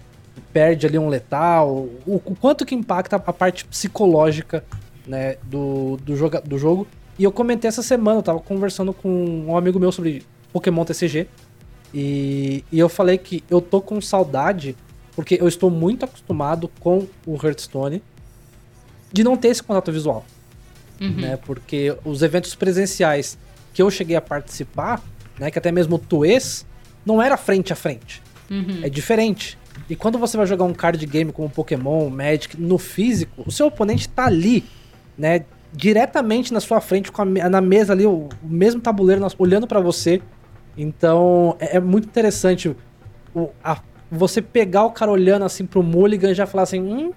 [0.53, 1.69] perde ali um letal,
[2.07, 4.63] o, o quanto que impacta a parte psicológica,
[5.07, 6.87] né, do, do, joga, do jogo.
[7.19, 9.09] E eu comentei essa semana, eu tava conversando com
[9.49, 10.23] um amigo meu sobre
[10.53, 11.27] Pokémon TCG.
[11.93, 14.77] E, e eu falei que eu tô com saudade,
[15.15, 18.03] porque eu estou muito acostumado com o Hearthstone,
[19.13, 20.25] de não ter esse contato visual.
[21.01, 21.11] Uhum.
[21.13, 21.37] Né?
[21.37, 23.39] Porque os eventos presenciais
[23.73, 25.03] que eu cheguei a participar,
[25.39, 26.67] né, que até mesmo o Tuês,
[27.05, 28.23] não era frente a frente.
[28.51, 28.81] Uhum.
[28.83, 29.59] É diferente.
[29.89, 33.67] E quando você vai jogar um card game como Pokémon, Magic, no físico, o seu
[33.67, 34.65] oponente tá ali,
[35.17, 35.45] né?
[35.73, 40.23] Diretamente na sua frente, a na mesa ali, o, o mesmo tabuleiro, olhando pra você.
[40.77, 42.75] Então, é, é muito interessante
[43.35, 43.81] o- a-
[44.11, 47.13] você pegar o cara olhando assim pro Mulligan e já falar assim, hum,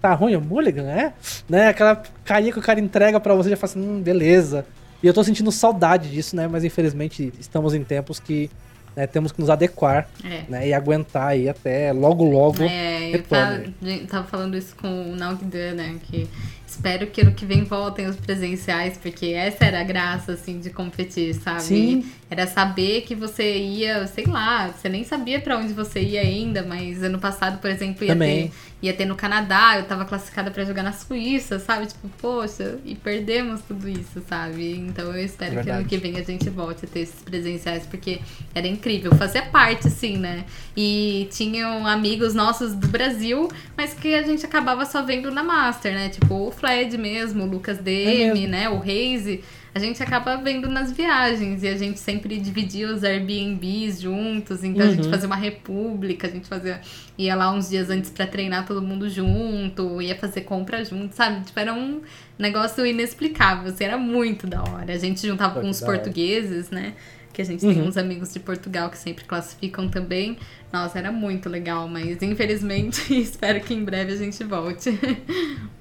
[0.00, 1.12] tá ruim o Mulligan, é?
[1.48, 1.68] Né?
[1.68, 4.66] Aquela carinha que o cara entrega pra você já fala assim, hum, beleza.
[5.02, 6.48] E eu tô sentindo saudade disso, né?
[6.48, 8.50] Mas infelizmente estamos em tempos que
[8.94, 10.44] né, temos que nos adequar É.
[10.48, 12.62] né, e aguentar aí até logo logo.
[12.62, 13.62] É, eu tava,
[14.08, 15.96] tava falando isso com o Naugdan, né?
[16.04, 16.26] Que
[16.66, 20.70] espero que ano que vem voltem os presenciais, porque essa era a graça, assim, de
[20.70, 21.60] competir, sabe?
[21.62, 22.06] Sim.
[22.28, 26.64] Era saber que você ia, sei lá, você nem sabia pra onde você ia ainda,
[26.64, 28.48] mas ano passado, por exemplo, ia Também.
[28.48, 31.86] ter, ia ter no Canadá, eu tava classificada pra jogar na Suíça, sabe?
[31.86, 34.76] Tipo, poxa, e perdemos tudo isso, sabe?
[34.76, 38.18] Então eu espero que ano que vem a gente volte a ter esses presenciais, porque
[38.52, 40.44] era incrível, fazia parte, assim, né?
[40.76, 45.94] E tinham amigos nossos do Brasil, mas que a gente acabava só vendo na Master,
[45.94, 46.08] né?
[46.08, 48.68] Tipo, o Fled mesmo, o Lucas DM, É né?
[48.68, 49.44] O Reise.
[49.76, 54.86] A gente acaba vendo nas viagens e a gente sempre dividia os Airbnbs juntos, então
[54.86, 55.10] a gente Uhum.
[55.10, 56.80] fazia uma república, a gente fazia
[57.18, 61.44] ia lá uns dias antes pra treinar todo mundo junto, ia fazer compra junto, sabe?
[61.44, 62.00] Tipo, era um
[62.38, 64.94] negócio inexplicável, assim, era muito da hora.
[64.94, 66.94] A gente juntava Pô, com os portugueses, né?
[67.34, 67.88] Que a gente tem Uhum.
[67.88, 70.38] uns amigos de Portugal que sempre classificam também.
[70.72, 74.88] Nossa, era muito legal, mas infelizmente espero que em breve a gente volte.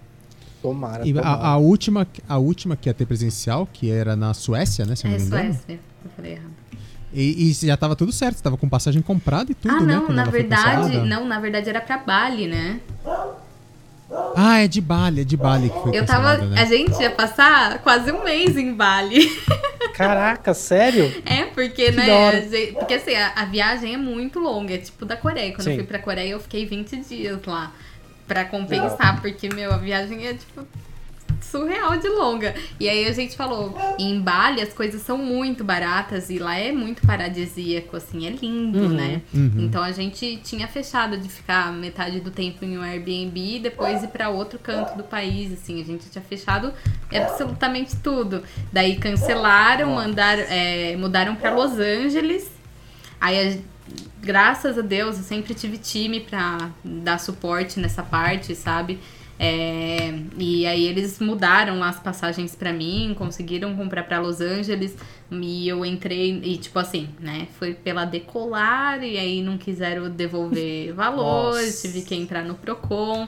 [0.69, 1.07] Tomara.
[1.07, 1.29] E tomara.
[1.29, 4.95] a, a última, a última que ia ter presencial, que era na Suécia, né?
[4.95, 5.53] Se eu não É me engano.
[5.53, 5.79] Suécia.
[6.03, 6.51] Eu falei errado.
[7.13, 9.95] E, e já tava tudo certo, você tava com passagem comprada e tudo, ah, né?
[9.95, 12.81] não, quando na verdade, não, na verdade era pra Bali, né?
[14.35, 16.37] Ah, é de Bali, é de Bali que foi Eu tava.
[16.37, 16.61] né?
[16.61, 19.27] A gente ia passar quase um mês em Bali.
[19.95, 21.05] Caraca, sério?
[21.25, 22.27] É, porque, Que né?
[22.27, 25.53] a gente- Porque assim, a, a viagem é muito longa, é tipo da Coreia.
[25.55, 25.77] Quando eu Sim.
[25.79, 27.71] fui pra Coreia, eu fiquei 20 dias lá.
[28.27, 30.65] Pra compensar, porque, meu, a viagem é tipo
[31.41, 32.55] surreal de longa.
[32.79, 36.71] E aí a gente falou, em Bali as coisas são muito baratas e lá é
[36.71, 39.21] muito paradisíaco, assim, é lindo, Uhum, né?
[39.33, 39.53] uhum.
[39.59, 44.01] Então a gente tinha fechado de ficar metade do tempo em um Airbnb e depois
[44.03, 46.73] ir pra outro canto do país, assim, a gente tinha fechado
[47.13, 48.43] absolutamente tudo.
[48.73, 52.49] Daí cancelaram, mandaram, é, mudaram pra Los Angeles.
[53.21, 53.74] Aí a-
[54.25, 58.99] graças a Deus, eu sempre tive time pra dar suporte nessa parte, sabe?
[59.37, 64.95] É, e aí eles mudaram as passagens pra mim, conseguiram comprar pra Los Angeles
[65.29, 67.47] e eu entrei e tipo assim, né?
[67.59, 71.87] Foi pela decolar e aí não quiseram devolver valores, Nossa.
[71.87, 73.27] tive que entrar no Procon.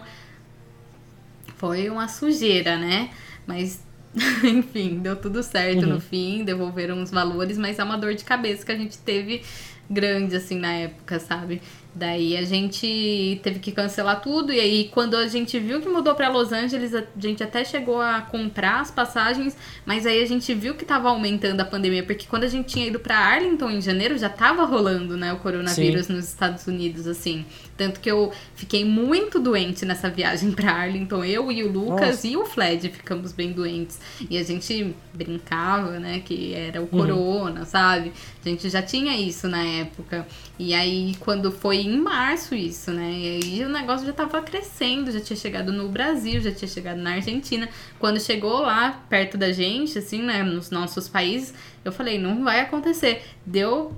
[1.58, 3.10] Foi uma sujeira, né?
[3.46, 3.84] Mas
[4.44, 5.96] enfim, deu tudo certo Uhum.
[5.96, 9.44] no fim, devolveram os valores, mas é uma dor de cabeça que a gente teve
[9.90, 11.62] grande, assim, na época, sabe?
[11.96, 16.14] Daí a gente teve que cancelar tudo, e aí quando a gente viu que mudou
[16.14, 20.54] pra Los Angeles, a gente até chegou a comprar as passagens, mas aí a gente
[20.54, 23.82] viu que tava aumentando a pandemia, porque quando a gente tinha ido pra Arlington em
[23.82, 27.46] janeiro, já tava rolando, né, o coronavírus nos Estados Unidos, assim.
[27.78, 32.28] Tanto que eu fiquei muito doente nessa viagem pra Arlington, eu e o Lucas Nossa.
[32.28, 34.00] e o Fled ficamos bem doentes.
[34.30, 38.12] E a gente brincava, né, que era o corona, sabe?
[38.44, 40.28] A gente já tinha isso na época.
[40.58, 43.12] E aí, quando foi em março isso, né?
[43.12, 46.98] E aí o negócio já tava crescendo, já tinha chegado no Brasil, já tinha chegado
[46.98, 47.70] na Argentina.
[48.00, 51.54] Quando chegou lá, perto da gente, assim, né, nos nossos países,
[51.86, 53.24] eu falei, não vai acontecer.
[53.46, 53.96] Deu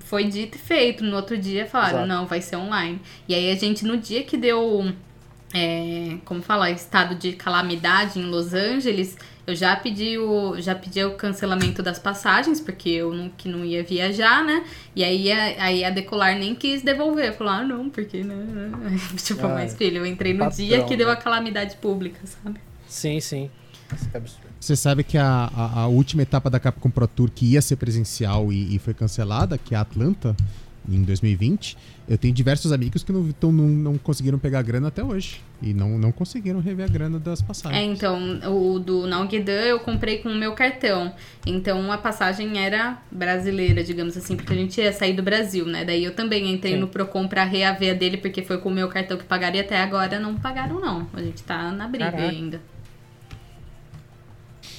[0.00, 1.04] foi dito e feito.
[1.04, 2.08] No outro dia falaram, Exato.
[2.08, 3.00] não, vai ser online.
[3.28, 4.92] E aí a gente, no dia que deu
[5.54, 9.16] é, como falar, estado de calamidade em Los Angeles,
[9.46, 13.64] eu já pedi o, já pedi o cancelamento das passagens, porque eu não, que não
[13.64, 14.64] ia viajar, né?
[14.94, 17.32] E aí a, aí a Decolar nem quis devolver.
[17.34, 18.36] Falou, ah, não, porque, né?
[19.22, 21.12] tipo, Ah, mas filho, eu entrei no patrão, dia que deu né?
[21.12, 22.60] a calamidade pública, sabe?
[22.86, 23.50] Sim, sim.
[23.90, 24.51] Nossa, que absurdo.
[24.62, 27.74] Você sabe que a, a, a última etapa da Capcom Pro Tour que ia ser
[27.74, 30.36] presencial e, e foi cancelada, que é a Atlanta,
[30.88, 31.76] em 2020,
[32.08, 35.40] eu tenho diversos amigos que não, tão- não, não conseguiram pegar a grana até hoje.
[35.60, 37.82] E não, não conseguiram rever a grana das É, passagens.
[37.98, 41.12] então, o do Naogedan eu comprei com o meu cartão.
[41.46, 45.84] Então a passagem era brasileira, digamos assim, porque a gente ia sair do Brasil, né?
[45.84, 46.80] Daí eu também entrei Sim.
[46.80, 49.80] no Procon pra reaver a dele, porque foi com o meu cartão que pagaria até
[49.80, 50.18] agora.
[50.20, 51.08] Não pagaram, não.
[51.14, 52.28] A gente tá na briga Caraca.
[52.28, 52.60] ainda.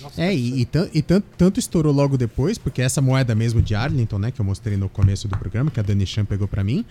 [0.04, 3.62] Nossa, É, que e, e, e tan- tanto estourou logo depois, porque essa moeda mesmo
[3.62, 6.48] de Arlington, né, que eu mostrei no começo do programa, que a Dani Chan pegou
[6.48, 6.86] pra mim,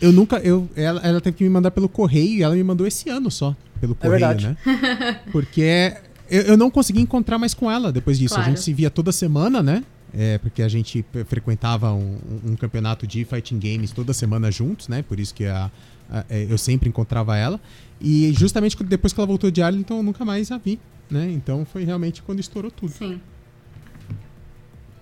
[0.00, 0.36] eu nunca.
[0.38, 3.30] Eu, ela, ela teve que me mandar pelo correio e ela me mandou esse ano
[3.30, 4.46] só, pelo correio, verdade.
[4.64, 5.20] né?
[5.32, 5.94] Porque
[6.30, 8.34] eu, eu não consegui encontrar mais com ela depois disso.
[8.34, 8.50] A Claro.
[8.50, 9.84] gente se via toda semana, né?
[10.14, 15.02] É, porque a gente frequentava um, um campeonato de fighting games toda semana juntos, né?
[15.02, 15.70] Por isso que a,
[16.10, 17.58] a- é, eu sempre encontrava ela.
[18.02, 21.30] E justamente depois que ela voltou de Arlington, eu nunca mais a vi, né?
[21.30, 22.90] Então foi realmente quando estourou tudo.
[22.92, 23.20] Sim.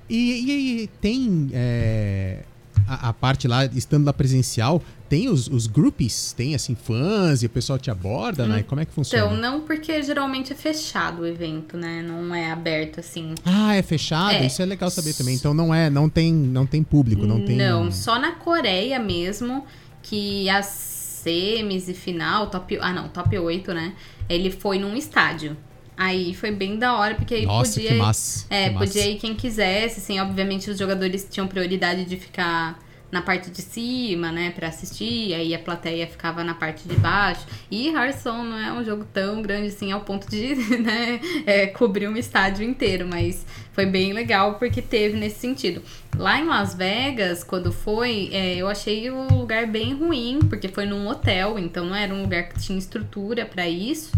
[0.08, 2.42] E, e- e tem é,
[2.86, 7.46] a, a parte lá, estando lá presencial, tem os, os groupies, tem assim, fãs e
[7.46, 8.62] o pessoal te aborda, né?
[8.64, 9.24] Como é que funciona?
[9.26, 12.02] Então, não porque geralmente é fechado o evento, né?
[12.02, 13.34] Não é aberto assim.
[13.44, 14.34] Ah, é fechado?
[14.34, 14.46] É.
[14.46, 15.34] Isso é legal saber também.
[15.36, 17.56] Então não é, não tem, não tem público, não tem.
[17.56, 19.64] Não, só na Coreia mesmo,
[20.02, 22.78] que as semis e final, top.
[22.80, 23.94] Ah, não, top 8, né?
[24.28, 25.56] Ele foi num estádio.
[25.96, 27.90] Aí foi bem da hora, porque aí Nossa, podia.
[27.90, 28.46] que massa.
[28.48, 28.86] É, que massa.
[28.86, 32.78] podia ir quem quisesse, assim, obviamente os jogadores tinham prioridade de ficar
[33.10, 37.46] na parte de cima, né, pra assistir, aí a plateia ficava na parte de baixo.
[37.70, 42.08] E Hearthstone não é um jogo tão grande assim ao ponto de, né, é, cobrir
[42.08, 45.82] um estádio inteiro, mas foi bem legal porque teve nesse sentido.
[46.16, 50.86] Lá em Las Vegas, quando foi, é, eu achei o lugar bem ruim, porque foi
[50.86, 54.12] num hotel, então não era um lugar que tinha estrutura pra isso.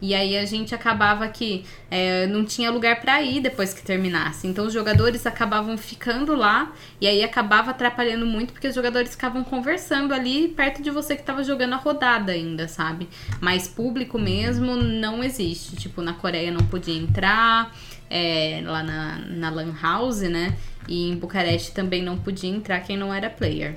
[0.00, 4.46] E aí a gente acabava que é, não tinha lugar pra ir depois que terminasse.
[4.46, 9.42] Então os jogadores acabavam ficando lá e aí acabava atrapalhando muito porque os jogadores ficavam
[9.42, 13.08] conversando ali perto de você que tava jogando a rodada ainda, sabe?
[13.40, 15.76] Mas público mesmo não existe.
[15.76, 17.74] Tipo, na Coreia não podia entrar,
[18.10, 20.54] é, lá na, na Lan House, né?
[20.88, 23.76] E em Bucareste também não podia entrar quem não era player.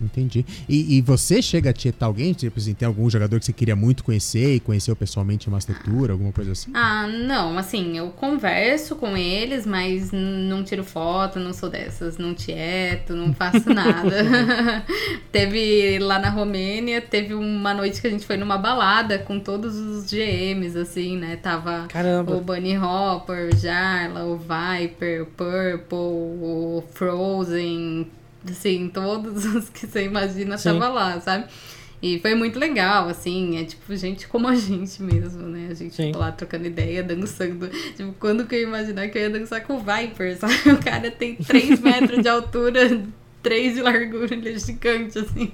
[0.00, 0.44] Entendi.
[0.68, 2.32] E, e você chega a tietar alguém?
[2.32, 5.82] Tipo assim, tem algum jogador que você queria muito conhecer e conheceu pessoalmente em Master
[5.82, 6.70] Tour, alguma coisa assim?
[6.74, 12.34] Ah, não, assim, eu converso com eles, mas não tiro foto, não sou dessas, não
[12.34, 14.16] tieto, não faço nada.
[15.32, 19.76] teve lá na Romênia, teve uma noite que a gente foi numa balada com todos
[19.76, 21.36] os GMs, assim, né?
[21.36, 22.36] Tava Caramba.
[22.36, 28.06] o Bunny Hopper, o Jarla, o Viper, o Purple, o Frozen,
[28.52, 30.72] assim, todos os que você imagina Sim.
[30.72, 31.46] tava lá, sabe?
[32.02, 35.68] E foi muito legal, assim, é tipo gente como a gente mesmo, né?
[35.70, 37.68] A gente ficou lá trocando ideia, dançando.
[37.96, 40.54] Tipo, quando que eu ia imaginar que eu ia dançar com o Viper, sabe?
[40.72, 43.02] O cara tem 3 metros de altura,
[43.42, 45.52] 3 de largura, ele é gigante, assim.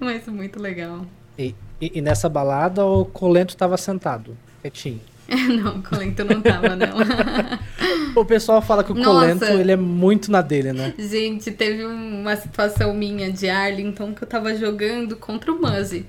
[0.00, 1.04] Mas muito legal.
[1.38, 5.00] E, e- e nessa balada o Colento tava sentado, quietinho.
[5.28, 7.04] Não, o Colento não tava nela.
[8.14, 9.10] O pessoal fala que o Nossa.
[9.10, 10.94] Colento, ele é muito na dele, né?
[10.96, 16.06] Gente, teve uma situação minha de Arlington que eu tava jogando contra o Muzzy.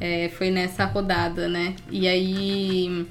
[0.00, 1.74] É, foi nessa rodada, né?
[1.90, 3.06] E aí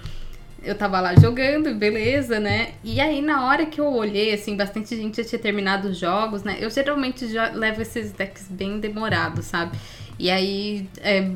[0.64, 2.70] eu tava lá jogando, beleza, né?
[2.84, 6.44] E aí na hora que eu olhei, assim, bastante gente já tinha terminado os jogos,
[6.44, 6.58] né?
[6.62, 9.78] Eu geralmente já levo esses decks bem demorados, sabe?
[10.18, 11.30] E aí, é,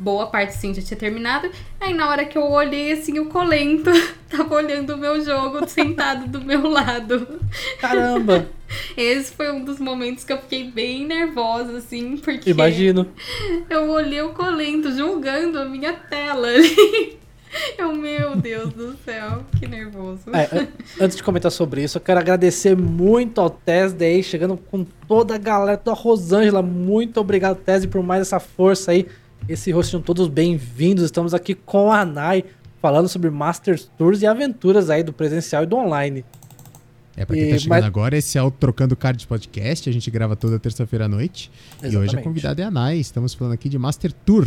[0.00, 1.50] boa parte sim já tinha terminado.
[1.80, 3.90] Aí na hora que eu olhei, assim, o Colento
[4.28, 7.40] tava olhando o meu jogo sentado do meu lado.
[7.80, 8.46] Caramba,
[8.96, 13.06] Esse foi um dos momentos que eu fiquei bem nervosa, assim, porque imagino.
[13.68, 17.18] eu olhei o Colento julgando a minha tela ali.
[17.76, 20.20] Eu, meu Deus do céu, que nervoso.
[20.32, 20.68] É, an-
[21.00, 25.34] antes de comentar sobre isso, eu quero agradecer muito ao Tesde aí, chegando com toda
[25.34, 26.62] a galera, toda a Rosângela.
[26.62, 29.08] Muito obrigado, Tesde, por mais essa força aí.
[29.48, 31.04] Esse rostinho todos bem-vindos.
[31.04, 32.44] Estamos aqui com a Nai,
[32.80, 36.24] falando sobre Masters Tours e aventuras aí do presencial e do online.
[37.16, 39.88] É, pra quem E- tá chegando mas- agora, esse é o Trocando Cards Podcast.
[39.90, 41.50] A gente grava toda terça-feira à noite.
[41.82, 42.24] E hoje a Exatamente.
[42.24, 42.98] convidada é a Nai.
[42.98, 44.46] Estamos falando aqui de Master Tour.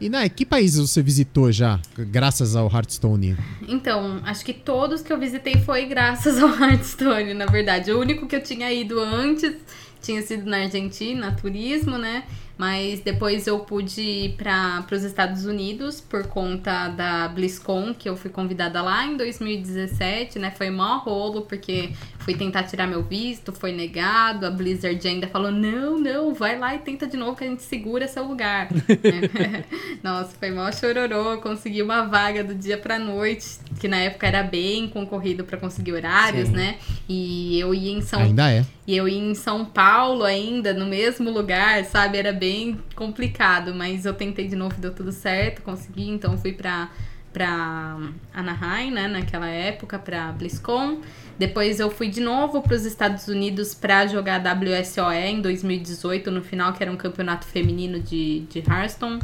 [0.00, 3.36] E Nai, que países você visitou já, graças ao Hearthstone?
[3.68, 7.92] Então, acho que todos que eu visitei foi graças ao Hearthstone, na verdade.
[7.92, 9.54] O único que eu tinha ido antes
[10.00, 12.24] tinha sido na Argentina, turismo, né?
[12.56, 18.16] Mas depois eu pude ir para os Estados Unidos por conta da BlizzCon, que eu
[18.16, 20.50] fui convidada lá em 2017, né?
[20.50, 21.92] Foi mó rolo, porque
[22.22, 24.46] fui tentar tirar meu visto, foi negado.
[24.46, 27.62] A Blizzard ainda falou: não, não, vai lá e tenta de novo que a gente
[27.62, 28.68] segura seu lugar.
[30.02, 31.38] Nossa, foi mó chororô.
[31.38, 33.46] Consegui uma vaga do dia pra noite,
[33.80, 36.54] que na época era bem concorrido para conseguir horários, Sim.
[36.54, 36.76] né?
[37.08, 38.64] E eu ia em São Ainda é.
[38.86, 42.18] e eu ia em São Paulo ainda, no mesmo lugar, sabe?
[42.18, 46.90] Era bem complicado, mas eu tentei de novo, deu tudo certo, consegui, então fui pra,
[47.32, 47.98] pra
[48.32, 51.00] Anaheim, né, naquela época, pra BlizzCon.
[51.42, 56.72] Depois eu fui de novo pros Estados Unidos pra jogar WSOE em 2018, no final,
[56.72, 59.18] que era um campeonato feminino de, de Hearthstone.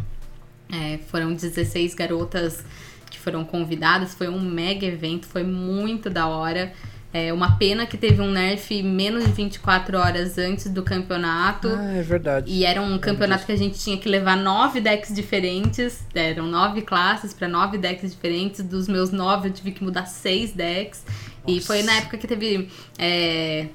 [0.68, 2.64] É, foram 16 garotas
[3.08, 6.72] que foram convidadas, foi um mega evento, foi muito da hora.
[7.12, 11.68] É uma pena que teve um nerf menos de 24 horas antes do campeonato.
[11.68, 12.50] Ah, é verdade.
[12.52, 16.04] E era um campeonato que a gente tinha que levar nove decks diferentes.
[16.12, 18.62] Eram nove classes para nove decks diferentes.
[18.62, 21.02] Dos meus nove, eu tive que mudar seis decks.
[21.48, 22.68] E foi na época que teve
[22.98, 23.68] é,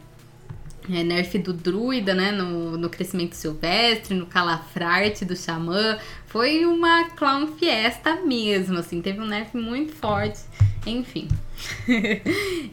[0.91, 2.31] é, nerf do druida, né?
[2.31, 5.97] No, no crescimento silvestre, no calafrarte do xamã.
[6.27, 9.01] Foi uma clown fiesta mesmo, assim.
[9.01, 10.41] Teve um nerf muito forte.
[10.85, 11.27] Enfim.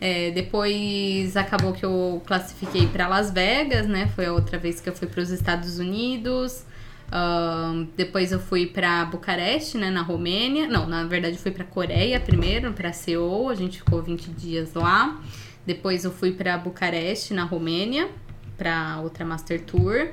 [0.03, 4.11] É, depois acabou que eu classifiquei para Las Vegas, né?
[4.15, 6.65] Foi a outra vez que eu fui para os Estados Unidos.
[7.13, 10.67] Ahn, depois eu fui para Bucareste, né, na Romênia.
[10.69, 13.49] Não, na verdade eu fui para Coreia primeiro, para Seul.
[13.49, 15.21] A gente ficou 20 dias lá.
[15.67, 18.09] Depois eu fui para Bucareste, na Romênia,
[18.57, 20.09] para outra Master Tour.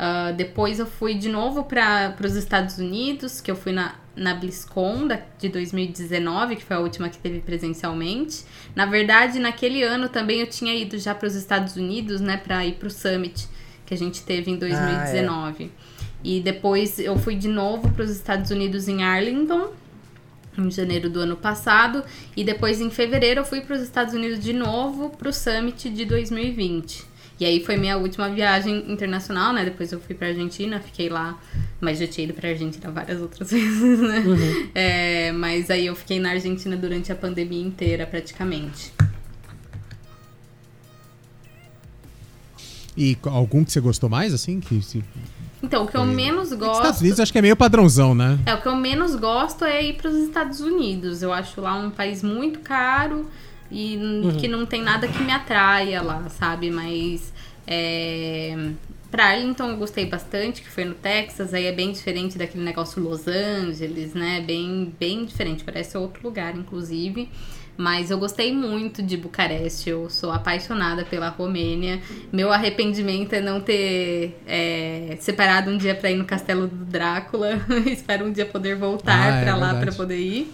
[0.00, 4.32] Ah, depois eu fui de novo para os Estados Unidos, que eu fui na, na
[4.32, 8.44] BlizzCon da, de 2019, que foi a última que teve presencialmente.
[8.76, 12.64] Na verdade, naquele ano também eu tinha ido já para os Estados Unidos, né, para
[12.64, 13.48] ir para o Summit
[13.84, 15.72] que a gente teve em 2019.
[16.22, 19.72] E depois eu fui de novo para os Estados Unidos em Arlington,
[20.56, 22.02] em janeiro do ano passado.
[22.36, 25.88] E depois em fevereiro eu fui para os Estados Unidos de novo para o Summit
[25.90, 27.06] de 2020.
[27.40, 29.64] E aí foi minha última viagem internacional, né?
[29.64, 31.40] Depois eu fui pra Argentina, fiquei lá,
[31.80, 34.24] mas já tinha ido pra Argentina várias outras vezes, né?
[34.74, 38.92] É, mas aí eu fiquei na Argentina durante a pandemia inteira, praticamente.
[42.96, 44.58] E algum que você gostou mais, assim?
[44.58, 45.04] Que se...
[45.62, 47.00] Então, o que eu menos Estados gosto.
[47.00, 48.38] Unidos acho que é meio padrãozão, né?
[48.46, 51.20] É, o que eu menos gosto é ir para os Estados Unidos.
[51.22, 53.28] Eu acho lá um país muito caro
[53.70, 56.70] e n- que não tem nada que me atraia lá, sabe?
[56.70, 57.32] Mas
[57.66, 58.56] é...
[59.10, 61.52] pra Arlington eu gostei bastante, que foi no Texas.
[61.52, 64.40] Aí é bem diferente daquele negócio Los Angeles, né?
[64.40, 67.28] Bem, bem diferente, parece outro lugar, inclusive.
[67.78, 72.00] Mas eu gostei muito de Bucareste, eu sou apaixonada pela Romênia.
[72.32, 77.50] Meu arrependimento é não ter é, separado um dia pra ir no Castelo do Drácula.
[77.86, 80.52] Espero um dia poder voltar Ah, é pra lá pra poder ir.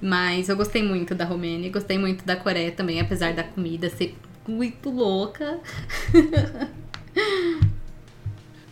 [0.00, 4.16] Mas eu gostei muito da Romênia, gostei muito da Coreia também, apesar da comida ser
[4.46, 5.58] muito louca.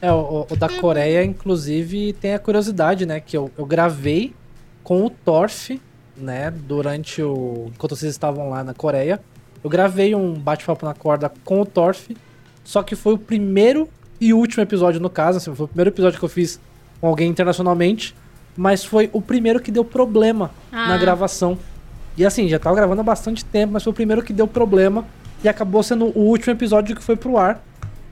[0.03, 3.21] É, o, o da Coreia, inclusive, tem a curiosidade, né?
[3.21, 4.33] Que eu, eu gravei
[4.83, 5.79] com o Torf,
[6.21, 6.51] né?
[6.51, 7.71] Durante o.
[7.75, 9.21] Enquanto vocês estavam lá na Coreia.
[9.63, 12.17] Eu gravei um bate-papo na corda com o Torf.
[12.65, 13.89] Só que foi o primeiro
[14.21, 15.39] e último episódio, no caso.
[15.39, 16.61] Assim, foi o primeiro episódio que eu fiz
[17.01, 18.15] com alguém internacionalmente.
[18.57, 20.99] Mas foi o primeiro que deu problema na Ah.
[20.99, 21.59] gravação.
[22.17, 25.05] E assim, já tava gravando há bastante tempo, mas foi o primeiro que deu problema.
[25.43, 27.63] E acabou sendo o último episódio que foi pro ar.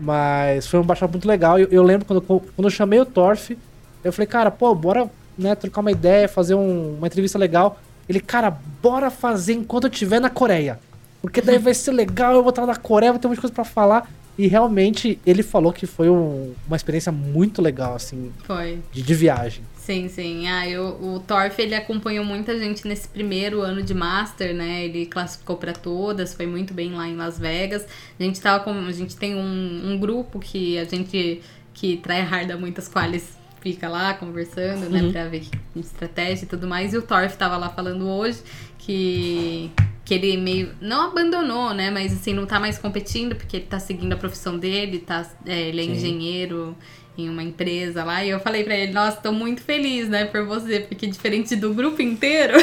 [0.00, 1.58] Mas foi um bate-papo muito legal.
[1.58, 3.56] Eu, eu lembro quando, quando eu chamei o Torf,
[4.04, 7.78] eu falei, cara, pô, bora né, trocar uma ideia, fazer um- uma entrevista legal.
[8.08, 8.50] Ele, cara,
[8.82, 10.78] bora fazer enquanto eu estiver na Coreia.
[11.20, 13.64] Porque daí vai ser legal, eu vou estar na Coreia, vai ter muita coisa pra
[13.64, 14.08] falar.
[14.38, 18.78] E realmente ele falou que foi um- uma experiência muito legal, assim, Foi.
[18.92, 19.64] de, de viagem.
[19.76, 20.46] Sim, sim.
[20.46, 24.84] Ah, eu, o Torf, ele acompanhou muita gente nesse primeiro ano de Master, né?
[24.84, 27.84] Ele classificou pra todas, foi muito bem lá em Las Vegas.
[28.18, 28.70] A gente tava com...
[28.70, 31.40] A gente tem um, um grupo que a gente...
[31.74, 35.02] Que tryharda muitas quales fica lá conversando, né?
[35.02, 35.12] Uhum.
[35.12, 36.92] Pra ver estratégia e tudo mais.
[36.92, 38.42] E o Torf tava lá falando hoje
[38.78, 39.70] que...
[40.04, 40.70] Que ele meio.
[40.80, 41.90] Não abandonou, né?
[41.90, 45.68] Mas assim, não tá mais competindo, porque ele tá seguindo a profissão dele, tá, é,
[45.68, 45.92] ele é Sim.
[45.92, 46.74] engenheiro
[47.18, 48.24] em uma empresa lá.
[48.24, 51.74] E eu falei pra ele, nossa, tô muito feliz, né, por você, porque diferente do
[51.74, 52.54] grupo inteiro,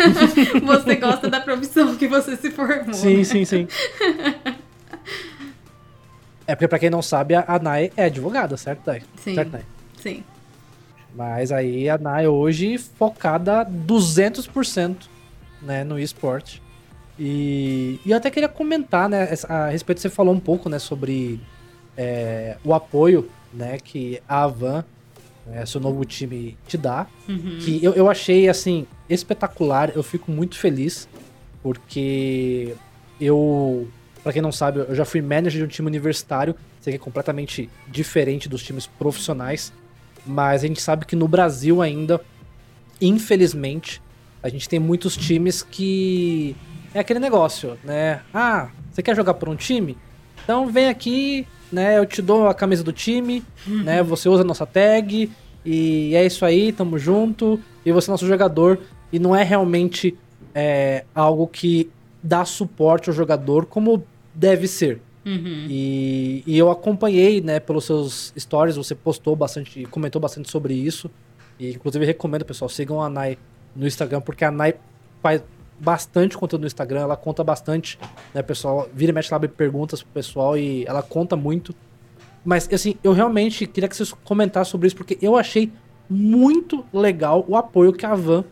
[0.64, 2.92] você gosta da profissão que você se formou.
[2.92, 3.24] Sim, né?
[3.24, 3.68] sim, sim.
[6.46, 9.02] É porque, pra quem não sabe, a a Nai é advogada, certo, Dai?
[9.14, 9.36] Sim.
[9.36, 9.62] Certo, Nai?
[10.02, 10.24] Sim.
[11.14, 14.96] Mas aí a Nai hoje focada 200%
[15.62, 16.62] né, no esporte.
[17.18, 21.40] E, e eu até queria comentar, né, a respeito, você falou um pouco, né, sobre
[21.96, 24.84] é, o apoio né, que a Avan,
[25.46, 27.06] né, seu novo time, te dá.
[27.28, 27.58] Uhum.
[27.60, 29.92] Que eu, eu achei, assim, espetacular.
[29.94, 31.08] Eu fico muito feliz,
[31.62, 32.74] porque
[33.20, 33.88] eu,
[34.22, 36.98] pra quem não sabe, eu já fui manager de um time universitário, sei que é
[36.98, 39.72] completamente diferente dos times profissionais,
[40.26, 42.20] mas a gente sabe que no Brasil ainda,
[43.00, 44.02] infelizmente,
[44.42, 46.56] a gente tem muitos times que
[46.94, 48.20] é aquele negócio, né?
[48.32, 49.96] Ah, você quer jogar por um time?
[50.42, 51.98] Então vem aqui, né?
[51.98, 54.02] Eu te dou a camisa do time, né?
[54.02, 55.30] Você usa a nossa tag
[55.64, 57.60] e é isso aí, tamo junto.
[57.84, 58.78] E você é nosso jogador.
[59.12, 60.16] E não é realmente
[60.54, 61.90] é, algo que
[62.22, 65.00] dá suporte ao jogador como deve ser.
[65.24, 65.66] Uhum.
[65.68, 71.10] E, e eu acompanhei, né, pelos seus stories, você postou bastante, comentou bastante sobre isso.
[71.58, 73.36] E inclusive recomendo, pessoal, sigam a Nai
[73.76, 74.74] no Instagram, porque a Nai
[75.22, 75.42] faz
[75.78, 77.98] bastante conteúdo no Instagram, ela conta bastante,
[78.34, 78.88] né, pessoal?
[78.92, 81.74] Vira e mexe lá, abre perguntas pro pessoal e ela conta muito.
[82.44, 85.72] Mas, assim, eu realmente queria que vocês comentassem sobre isso, porque eu achei
[86.08, 88.44] muito legal o apoio que a Van,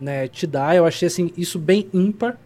[0.00, 0.74] né, te dá.
[0.74, 2.38] Eu achei, assim, isso bem ímpar.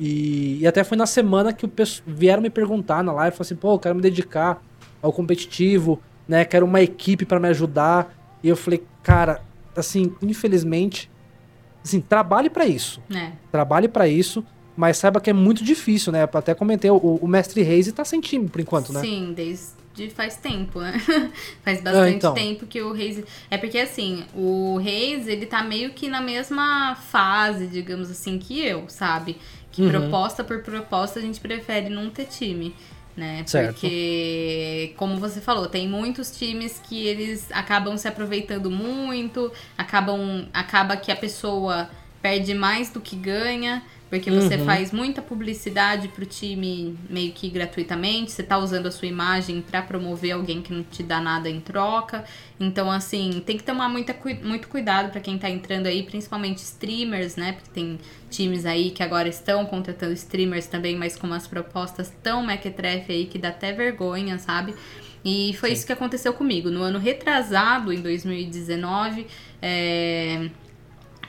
[0.00, 3.42] E, e até foi na semana que o pesso- vieram me perguntar na live, falaram
[3.46, 4.62] assim, pô, eu quero me dedicar
[5.02, 8.12] ao competitivo, né, quero uma equipe pra me ajudar.
[8.42, 9.42] E eu falei, cara,
[9.76, 11.10] assim, infelizmente,
[11.84, 13.32] assim, trabalhe pra isso É.
[13.52, 14.42] trabalhe pra isso,
[14.76, 16.22] mas saiba que é muito difícil, né?
[16.22, 19.00] Até comentei, o, o mestre Reis tá sem time por enquanto, né?
[19.00, 19.78] Sim, desde
[20.14, 20.98] faz tempo, né?
[21.62, 22.32] faz bastante então.
[22.32, 23.22] tempo que o Reis.
[23.50, 28.58] É porque assim, o Reis, ele tá meio que na mesma fase, digamos assim, que
[28.64, 29.36] eu, sabe?
[29.72, 29.90] Que Uhum.
[29.90, 32.74] proposta por proposta a gente prefere não ter time.
[33.16, 33.42] Né?
[33.46, 33.72] Certo.
[33.72, 40.96] Porque, como você falou, tem muitos times que eles acabam se aproveitando muito, acabam acaba
[40.96, 41.90] que a pessoa
[42.22, 44.64] perde mais do que ganha, porque você Uhum.
[44.64, 49.80] faz muita publicidade pro time meio que gratuitamente, você tá usando a sua imagem pra
[49.82, 52.24] promover alguém que não te dá nada em troca.
[52.58, 57.36] Então, assim, tem que tomar muita, muito cuidado pra quem tá entrando aí, principalmente streamers,
[57.36, 57.52] né?
[57.52, 62.44] Porque tem times aí que agora estão contratando streamers também, mas com umas propostas tão
[62.44, 64.74] mequetrefe aí que dá até vergonha, sabe?
[65.24, 66.68] E foi isso que aconteceu comigo.
[66.70, 69.26] No ano retrasado, em 2019,
[69.62, 70.48] é,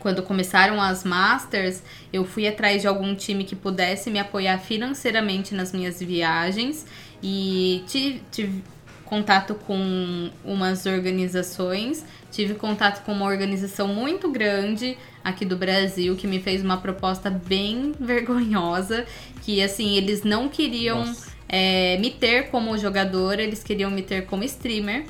[0.02, 5.54] quando começaram as Masters, eu fui atrás de algum time que pudesse me apoiar financeiramente
[5.54, 6.86] nas minhas viagens
[7.22, 8.64] e tive, tive
[9.06, 16.26] contato com umas organizações, tive contato com uma organização muito grande aqui do Brasil que
[16.26, 19.06] me fez uma proposta bem vergonhosa,
[19.44, 21.04] que assim, eles não queriam
[21.48, 25.06] é, me ter como jogadora, eles queriam me ter como streamer.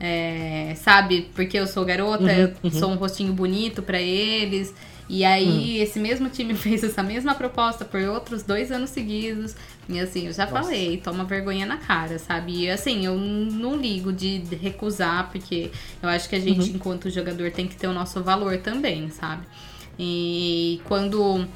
[0.00, 2.70] É, sabe, porque eu sou garota, Uhum, eu uhum.
[2.70, 4.74] sou um rostinho bonito pra eles.
[5.08, 9.56] E aí, esse mesmo time fez essa mesma proposta por outros dois anos seguidos.
[9.88, 10.70] E assim, eu já Nossa.
[10.70, 12.64] falei, toma vergonha na cara, sabe?
[12.64, 15.72] E assim, eu não ligo de de recusar, porque
[16.02, 19.46] eu acho que a gente, enquanto jogador, tem que ter o nosso valor também, sabe?
[19.98, 21.46] E quando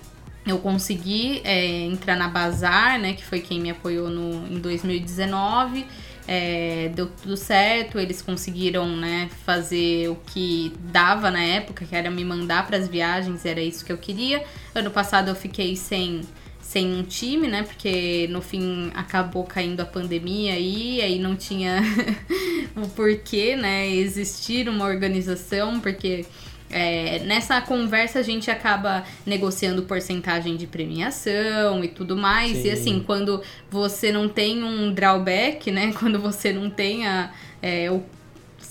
[0.47, 5.87] eu consegui é, entrar na Bazar, né, que foi quem me apoiou no, em 2019,
[6.35, 12.11] é, deu tudo certo, eles conseguiram, né, fazer o que dava na época, que era
[12.11, 14.43] me mandar para as viagens, era isso que eu queria.
[14.75, 16.23] Ano passado eu fiquei sem
[16.63, 17.65] sem um time, né?
[17.65, 21.83] Porque no fim acabou caindo a pandemia aí, aí não tinha
[22.75, 23.91] o porquê, né?
[23.91, 26.25] Existir uma organização, porque
[26.73, 32.59] é, nessa conversa a gente acaba negociando porcentagem de premiação e tudo mais.
[32.59, 32.69] Sim.
[32.69, 35.93] E assim, quando você não tem um drawback, né?
[35.99, 37.31] Quando você não tem a,
[37.61, 38.03] é, o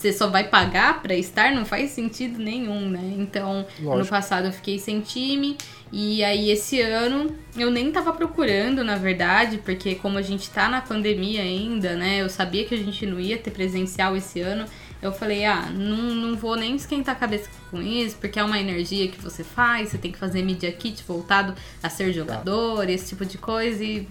[0.02, 3.14] você só vai pagar pra estar, não faz sentido nenhum, né?
[3.18, 4.08] Então, no Lógico.
[4.08, 5.56] passado eu fiquei sem time.
[5.92, 10.68] E aí esse ano eu nem tava procurando, na verdade, porque como a gente tá
[10.68, 12.22] na pandemia ainda, né?
[12.22, 14.64] Eu sabia que a gente não ia ter presencial esse ano.
[15.02, 18.60] Eu falei, ah, não, não vou nem esquentar a cabeça com isso, porque é uma
[18.60, 23.08] energia que você faz, você tem que fazer media kit voltado a ser jogador, esse
[23.08, 23.82] tipo de coisa.
[23.82, 24.06] E...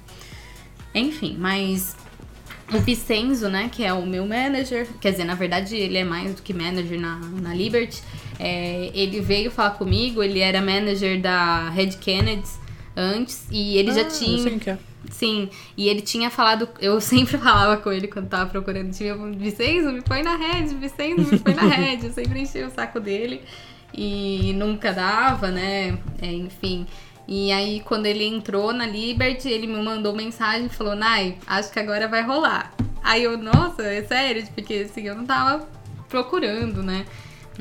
[0.93, 1.95] Enfim, mas
[2.73, 6.35] o Vicenzo, né, que é o meu manager, quer dizer, na verdade ele é mais
[6.35, 8.03] do que manager na, na Liberty,
[8.37, 12.60] é, ele veio falar comigo, ele era manager da Red Kennedy
[13.01, 14.49] antes, e ele já Ah, eu tinha...
[14.49, 14.77] quem que é.
[15.09, 19.17] Sim, e ele tinha falado, eu sempre falava com ele quando tava procurando time, eu
[19.17, 22.71] falava, Vicenzo, me põe na Red, Vicenzo, me põe na Red, eu sempre enchia o
[22.71, 23.41] saco dele
[23.93, 26.85] e nunca dava, né, é, enfim.
[27.27, 31.71] E aí, quando ele entrou na Liberty, ele me mandou mensagem e falou, Nai, acho
[31.71, 32.73] que agora vai rolar.
[33.03, 35.67] Aí eu, nossa, é sério, porque assim, eu não tava
[36.09, 37.05] procurando, né.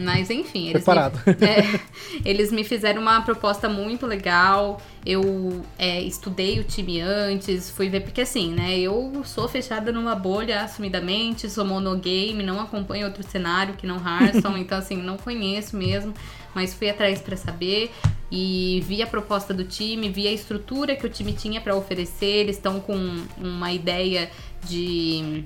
[0.01, 1.21] Mas enfim, eles Preparado.
[1.27, 1.81] Me, é,
[2.25, 4.81] eles me fizeram uma proposta muito legal.
[5.05, 8.79] Eu é, estudei o time antes, fui ver, porque assim, né?
[8.79, 14.61] Eu sou fechada numa bolha assumidamente, sou monogame, não acompanho outro cenário que não Hearthstone,
[14.61, 16.13] então assim, não conheço mesmo,
[16.55, 17.91] mas fui atrás para saber
[18.31, 22.27] e vi a proposta do time, vi a estrutura que o time tinha para oferecer.
[22.27, 22.97] Eles estão com
[23.39, 24.31] uma ideia
[24.65, 25.45] de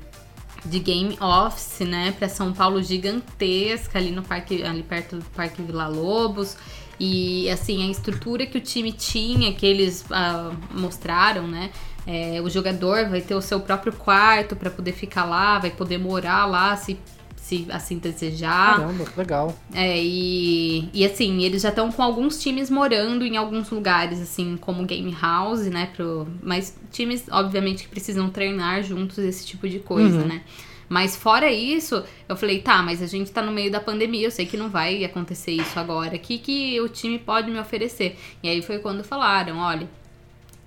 [0.64, 5.62] de game office, né, para São Paulo gigantesca ali no parque, ali perto do Parque
[5.62, 6.56] Vila Lobos.
[6.98, 11.70] E assim, a estrutura que o time tinha, que eles uh, mostraram, né?
[12.06, 15.98] É, o jogador vai ter o seu próprio quarto para poder ficar lá, vai poder
[15.98, 16.98] morar lá se
[17.44, 18.78] se assim desejar.
[18.78, 19.54] Caramba, legal.
[19.74, 24.56] É, e, e assim, eles já estão com alguns times morando em alguns lugares, assim,
[24.56, 25.90] como Game House, né?
[25.94, 30.26] Pro, mas times, obviamente, que precisam treinar juntos, esse tipo de coisa, Uhum.
[30.26, 30.40] né?
[30.88, 34.30] Mas fora isso, eu falei, tá, mas a gente tá no meio da pandemia, eu
[34.30, 36.16] sei que não vai acontecer isso agora.
[36.16, 38.16] O que, que o time pode me oferecer?
[38.42, 39.86] E aí foi quando falaram, olha,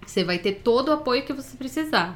[0.06, 2.16] você vai ter todo o apoio que você precisar.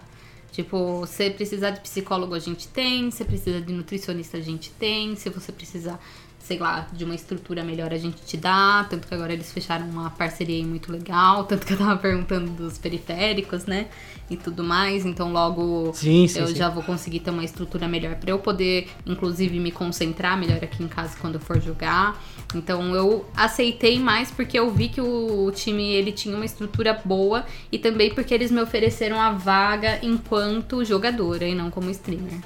[0.51, 5.15] Tipo, você precisar de psicólogo a gente tem, você precisa de nutricionista a gente tem,
[5.15, 5.97] se você precisar,
[6.43, 9.87] sei lá, de uma estrutura melhor a gente te dá, tanto que agora eles fecharam
[9.89, 13.87] uma parceria aí muito legal, tanto que eu tava perguntando dos periféricos, né,
[14.29, 16.55] e tudo mais, então logo Sim, sim, eu sim.
[16.55, 20.83] já vou conseguir ter uma estrutura melhor para eu poder, inclusive, me concentrar melhor aqui
[20.83, 22.21] em casa quando eu for jogar.
[22.55, 27.45] Então eu aceitei mais porque eu vi que o time ele tinha uma estrutura boa
[27.71, 32.39] e também porque eles me ofereceram a vaga enquanto jogadora e não como streamer.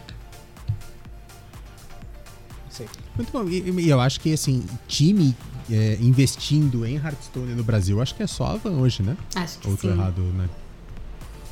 [3.16, 3.48] Muito bom.
[3.48, 5.36] E, e eu acho que, assim, time
[5.72, 9.16] é, investindo em Hearthstone no Brasil, acho que é só a Van hoje, né?
[9.36, 9.88] Acho que Ou sim.
[9.90, 10.48] errado, né?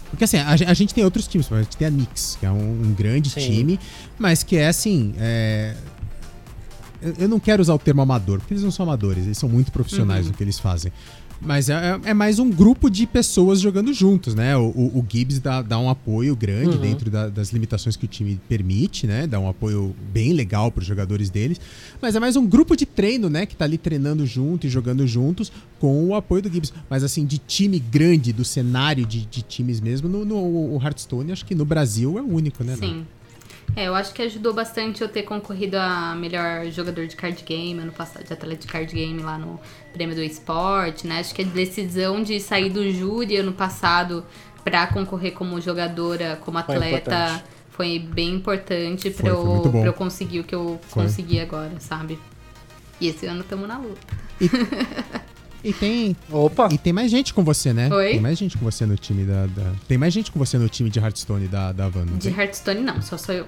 [0.10, 2.52] Porque assim, a, a gente tem outros times, a gente tem a Nix, que é
[2.52, 3.40] um, um grande Sim.
[3.40, 3.80] time,
[4.20, 5.16] mas que é assim.
[5.18, 5.76] é,
[7.02, 9.50] Eu, eu não quero usar o termo amador, porque eles não são amadores, eles são
[9.50, 10.32] muito profissionais Uhum.
[10.32, 10.92] no que eles fazem.
[11.46, 14.56] Mas é, é- é mais um grupo de pessoas jogando juntos, né?
[14.56, 16.82] O, o- o Gibbs dá, dá um apoio grande Uhum.
[16.82, 19.28] dentro da- das limitações que o time permite, né?
[19.28, 21.60] Dá um apoio bem legal para os jogadores deles.
[22.02, 23.46] Mas é mais um grupo de treino, né?
[23.46, 26.72] Que tá ali treinando junto e jogando juntos com o apoio do Gibbs.
[26.90, 30.36] Mas assim, de time grande, do cenário de, de times mesmo, no, no
[30.76, 32.76] o Hearthstone, acho que no Brasil é o único, né?
[32.78, 33.06] Sim.
[33.76, 37.80] É, eu acho que ajudou bastante eu ter concorrido a melhor jogador de card game
[37.80, 39.60] ano passado, de atleta de card game lá no
[39.92, 41.20] prêmio do esporte, né?
[41.20, 44.24] Acho que a decisão de sair do júri ano passado
[44.64, 47.44] pra concorrer como jogadora, como Foi atleta, importante.
[47.70, 51.04] foi bem importante Foi, pra foi muito eu, pra eu conseguir o que eu Foi.
[51.04, 52.20] consegui agora, sabe?
[53.02, 54.00] E esse ano estamos na luta.
[54.40, 54.48] E
[55.72, 56.68] tem, Opa!
[56.72, 57.90] e tem mais gente com você, né?
[57.94, 58.12] Oi?
[58.14, 59.46] Tem mais gente com você no time da.
[59.46, 62.38] da- Tem mais gente com você no time de Hearthstone da, da Van, De tem?
[62.38, 63.46] Hearthstone não, só sou eu.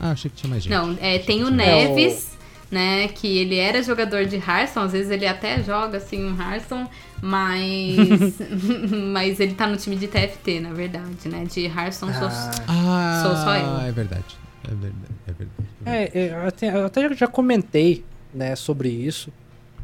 [0.00, 0.72] Ah, achei que tinha mais gente.
[0.72, 2.30] Não, é, tem o É, Neves,
[2.70, 3.08] né?
[3.08, 6.88] Que ele era jogador de Hearthstone, às vezes ele até joga assim um Hearthstone,
[7.20, 8.38] mas.
[9.12, 11.44] mas ele tá no time de TFT, na verdade, né?
[11.44, 12.28] De Hearthstone sou.
[12.28, 13.88] Ah, Ah, Sou só eu.
[13.88, 14.36] É verdade.
[14.64, 15.14] É verdade.
[15.26, 15.68] É verdade.
[15.84, 18.04] É, é, eu até- eu até já comentei,
[18.34, 19.32] né, sobre isso,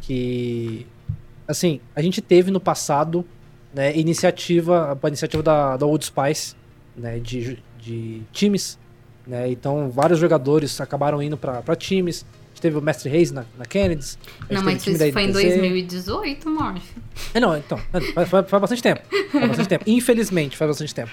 [0.07, 0.87] que,
[1.49, 3.25] assim, a gente teve no passado,
[3.73, 6.55] né, iniciativa, a iniciativa da, da Old Spice,
[6.97, 8.79] né, de, de times,
[9.27, 13.31] né, então vários jogadores acabaram indo pra pra times, a gente teve o Mestre Reis
[13.33, 13.65] na, na
[14.19, 14.19] gente
[14.51, 15.43] Não, mas isso foi em IDTZ.
[15.43, 16.83] 2018, Morph.
[17.33, 19.01] É, não, então, faz, faz- faz bastante tempo,
[19.33, 21.11] faz bastante tempo, infelizmente faz bastante tempo.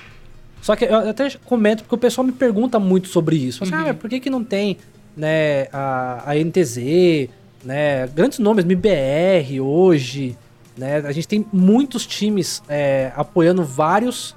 [0.61, 3.63] Só que eu até comento, porque o pessoal me pergunta muito sobre isso.
[3.63, 3.89] Assim, Uhum.
[3.89, 4.77] ah, por que, que não tem
[5.17, 7.29] né, a, a NTZ,
[7.63, 10.37] né, grandes nomes, MBR hoje,
[10.77, 10.97] né?
[10.97, 14.35] A gente tem muitos times é, apoiando vários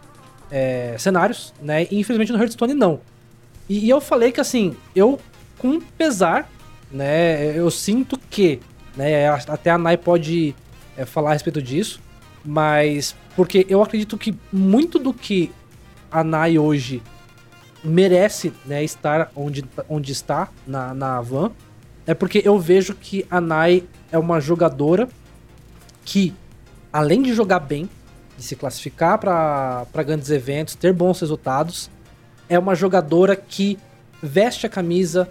[0.51, 1.85] é, cenários, né?
[1.91, 3.01] E infelizmente no Hearthstone não.
[3.69, 5.19] E, e eu falei que assim, eu
[5.59, 6.51] com pesar,
[6.91, 7.57] né?
[7.57, 8.61] Eu sinto que,
[8.97, 9.29] né?
[9.49, 10.55] Até a Nai pode
[10.97, 12.01] é, falar a respeito disso,
[12.45, 15.51] mas porque eu acredito que muito do que
[16.11, 17.03] a Nai hoje
[17.83, 21.53] merece né, estar onde, onde está na, na Van
[22.07, 25.09] é porque eu vejo que a Nai é uma jogadora
[26.05, 26.35] que,
[26.93, 27.89] além de jogar bem,
[28.37, 31.91] de se classificar para grandes eventos, ter bons resultados,
[32.49, 33.79] é uma jogadora que
[34.23, 35.29] veste a camisa,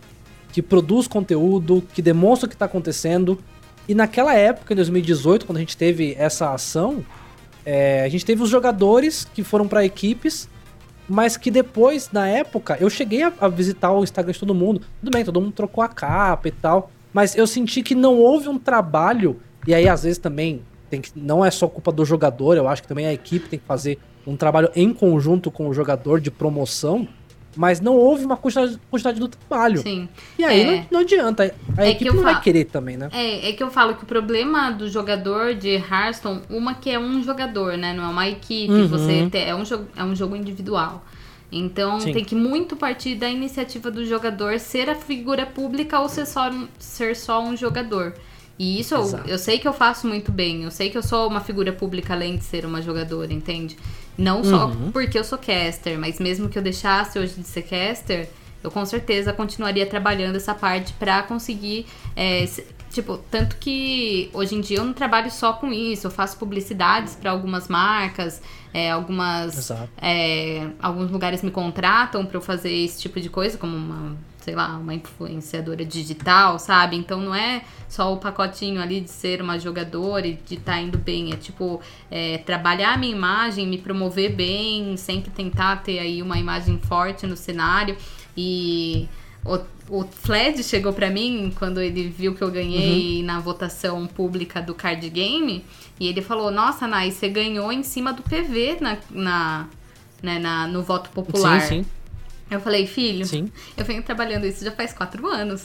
[0.51, 3.39] que produz conteúdo, que demonstra o que está acontecendo.
[3.87, 7.03] E naquela época, em 2018, quando a gente teve essa ação,
[7.65, 10.49] é, a gente teve os jogadores que foram para equipes,
[11.07, 14.81] mas que depois, na época, eu cheguei a, a visitar o Instagram de todo mundo.
[14.99, 18.49] Tudo bem, todo mundo trocou a capa e tal, mas eu senti que não houve
[18.49, 22.55] um trabalho, e aí às vezes também tem que, não é só culpa do jogador,
[22.55, 25.73] eu acho que também a equipe tem que fazer um trabalho em conjunto com o
[25.73, 27.07] jogador de promoção,
[27.55, 29.79] mas não houve uma quantidade, quantidade do trabalho.
[29.81, 30.07] Sim.
[30.37, 30.65] E aí É.
[30.65, 31.55] não, não adianta.
[31.77, 33.09] A É equipe que não vai falo- querer também, né?
[33.13, 36.99] É, é que eu falo que o problema do jogador de Hearthstone, uma que é
[36.99, 37.93] um jogador, né?
[37.93, 38.87] Não é uma equipe, Uhum.
[38.87, 41.03] você te- é, um jogo, é um jogo individual.
[41.51, 42.13] Então Sim.
[42.13, 46.49] tem que muito partir da iniciativa do jogador ser a figura pública ou ser só,
[46.79, 48.13] ser só um jogador.
[48.59, 50.63] E isso eu, eu sei que eu faço muito bem.
[50.63, 53.77] Eu sei que eu sou uma figura pública além de ser uma jogadora, entende?
[54.17, 54.91] Não só Uhum.
[54.91, 58.29] porque eu sou caster, mas mesmo que eu deixasse hoje de ser caster,
[58.63, 61.85] eu com certeza continuaria trabalhando essa parte pra conseguir.
[62.15, 62.47] é,
[62.91, 67.15] tipo, tanto que hoje em dia eu não trabalho só com isso, eu faço publicidades
[67.15, 68.39] pra algumas marcas,
[68.71, 69.71] é, algumas.
[69.99, 74.55] É, alguns lugares me contratam pra eu fazer esse tipo de coisa, como uma, sei
[74.55, 76.97] lá, uma influenciadora digital, sabe?
[76.97, 80.97] Então não é só o pacotinho ali de ser uma jogadora e de estar indo
[80.97, 81.31] bem.
[81.31, 81.79] É tipo,
[82.11, 87.25] é, trabalhar a minha imagem, me promover bem, sempre tentar ter aí uma imagem forte
[87.25, 87.95] no cenário.
[88.35, 89.07] E
[89.45, 89.59] o,
[89.99, 94.73] o Fled chegou pra mim quando ele viu que eu ganhei na votação pública do
[94.73, 95.63] card game.
[95.99, 99.67] E ele falou: Nossa, Nai, você ganhou em cima do PV na, na,
[100.21, 101.61] né, na- no voto popular.
[101.61, 101.89] Sim, sim.
[102.53, 103.49] Eu falei, filho, Sim.
[103.77, 105.63] eu venho trabalhando isso já faz quatro anos.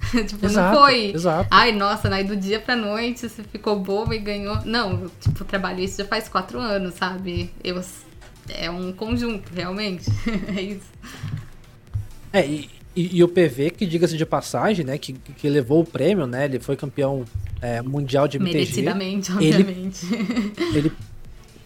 [0.26, 1.12] tipo, Exato, não foi.
[1.12, 1.48] exato.
[1.50, 4.58] Ai, nossa, Nai, do dia pra noite você ficou boba e ganhou.
[4.64, 7.50] Não, eu, tipo, trabalho isso já faz quatro anos, sabe?
[7.62, 7.82] Eu,
[8.48, 10.06] é um conjunto, realmente.
[10.56, 10.90] é isso.
[12.32, 15.84] É, e, e- e o PV, que diga-se de passagem, né, que, que levou o
[15.84, 17.24] prêmio, né, ele foi campeão
[17.60, 18.58] é, mundial de MTG.
[18.58, 20.06] Merecidamente, Ele- obviamente.
[20.74, 20.92] Ele,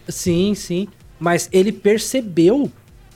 [0.09, 0.87] sim, sim,
[1.19, 2.69] mas ele percebeu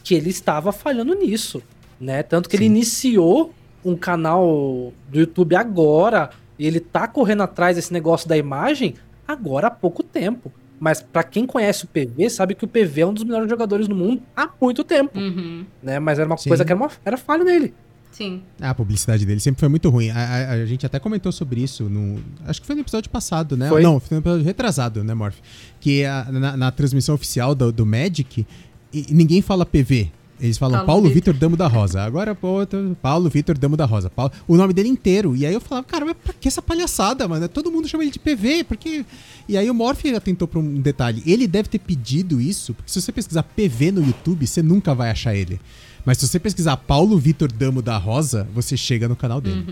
[0.09, 1.61] que ele estava falhando nisso,
[2.01, 2.71] né, tanto que ele Sim.
[2.71, 3.53] iniciou
[3.85, 8.95] um canal do YouTube agora, e ele tá correndo atrás desse negócio da imagem
[9.27, 10.51] agora há pouco tempo.
[10.79, 13.87] Mas pra quem conhece o PV, sabe que o PV é um dos melhores jogadores
[13.87, 15.99] do mundo há muito tempo, Uhum, né?
[15.99, 16.49] Mas era uma Sim.
[16.49, 17.71] coisa que era, uma, era falho nele.
[18.11, 18.41] sim.
[18.59, 20.09] A publicidade dele sempre foi muito ruim.
[20.09, 22.19] A, a- a gente até comentou sobre isso no.
[22.47, 23.69] Acho que foi no episódio passado, né?
[23.69, 23.83] Foi?
[23.83, 25.37] Não, foi no episódio retrasado, né, Morph?
[25.79, 28.45] Que a- na, na transmissão oficial do, do Magic,
[28.93, 30.11] e- ninguém fala PV.
[30.41, 31.33] Eles falam Paulo Paulo Vitor.
[31.33, 32.01] Damo da Rosa.
[32.01, 32.59] Agora, pô,
[33.01, 34.09] Paulo Vitor Damo da Rosa.
[34.09, 35.35] Paulo- o nome dele inteiro.
[35.35, 37.45] E aí eu falava, cara, mas pra que essa palhaçada, mano?
[37.49, 39.05] Todo mundo chama ele de PV, porque.
[39.49, 41.21] E aí o Morph atentou pra um detalhe.
[41.25, 45.11] Ele deve ter pedido isso, porque se você pesquisar PV no YouTube, você nunca vai
[45.11, 45.59] achar ele.
[46.05, 49.65] Mas se você pesquisar Paulo Vitor Damo da Rosa, você chega no canal dele.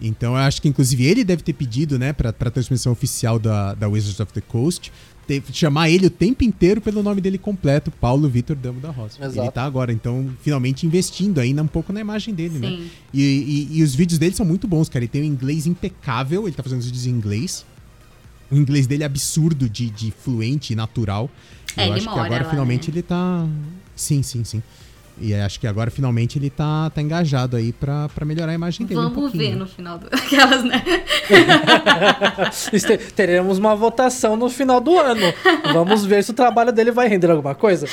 [0.00, 3.74] Então eu acho que inclusive ele deve ter pedido, né, pra, pra transmissão oficial da,
[3.74, 4.92] da Wizards of the Coast,
[5.26, 9.16] ter- chamar ele o tempo inteiro pelo nome dele completo, Paulo Vitor Damo da Rosa.
[9.24, 9.40] Exato.
[9.40, 12.68] Ele tá agora, então, finalmente investindo ainda um pouco na imagem dele, né?
[12.68, 12.90] Sim.
[13.12, 15.04] E, e- e os vídeos dele são muito bons, cara.
[15.04, 17.64] Ele tem um inglês impecável, ele tá fazendo os vídeos em inglês.
[18.50, 21.28] O inglês dele é absurdo de, de fluente e natural.
[21.76, 22.94] É, eu ele acho que agora lá, finalmente né?
[22.96, 23.44] ele tá.
[23.96, 24.62] Sim, sim, sim.
[25.18, 28.86] E acho que agora finalmente ele tá, tá engajado aí pra, pra melhorar a imagem
[28.86, 29.00] dele.
[29.00, 30.06] um Vamos pouquinho, ver no final do...
[30.14, 30.82] Aquelas, né?
[33.14, 35.32] Teremos uma votação no final do ano.
[35.72, 37.86] Vamos ver se o trabalho dele vai render alguma coisa.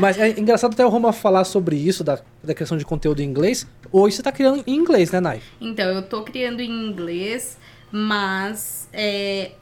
[0.00, 3.24] Mas é engraçado até o Roma falar sobre isso, da, da questão de conteúdo em
[3.24, 3.66] inglês.
[3.92, 5.40] Hoje você tá criando em inglês, né, Nai?
[5.60, 7.56] Então, eu tô criando em inglês,
[7.92, 9.52] mas é,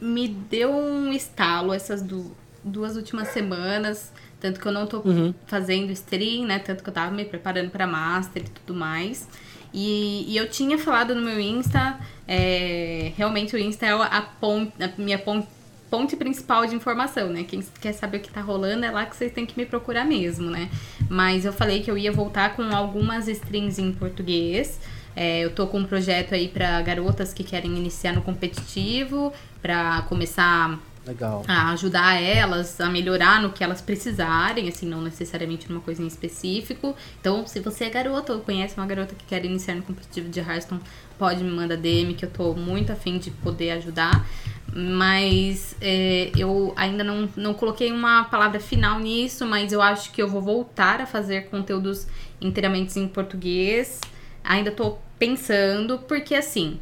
[0.00, 2.32] me deu um estalo essas du-
[2.64, 4.12] duas últimas semanas.
[4.40, 5.34] Tanto que eu não tô Uhum.
[5.46, 6.58] fazendo stream, né?
[6.58, 9.28] Tanto que eu tava me preparando pra Master e tudo mais.
[9.74, 14.70] E, e eu tinha falado no meu Insta, é, realmente o Insta é a, pon-
[14.80, 15.46] a minha pon-
[15.90, 17.44] ponte principal de informação, né?
[17.44, 20.04] Quem quer saber o que tá rolando é lá que vocês têm que me procurar
[20.04, 20.70] mesmo, né?
[21.08, 24.78] Mas eu falei que eu ia voltar com algumas strings em português.
[25.16, 30.02] É, eu tô com um projeto aí pra garotas que querem iniciar no competitivo, pra
[30.08, 30.78] começar
[31.08, 31.42] Legal.
[31.48, 36.06] a ajudar elas a melhorar no que elas precisarem, assim, não necessariamente numa coisa em
[36.06, 36.94] específico.
[37.18, 40.38] Então, se você é garota ou conhece uma garota que quer iniciar no competitivo de
[40.38, 40.82] Hearthstone,
[41.18, 44.26] pode me mandar DM, que eu tô muito afim de poder ajudar.
[44.70, 50.20] Mas é, eu ainda não, não coloquei uma palavra final nisso, mas eu acho que
[50.20, 52.06] eu vou voltar a fazer conteúdos
[52.38, 53.98] inteiramente em português.
[54.44, 56.78] Ainda tô pensando, porque assim.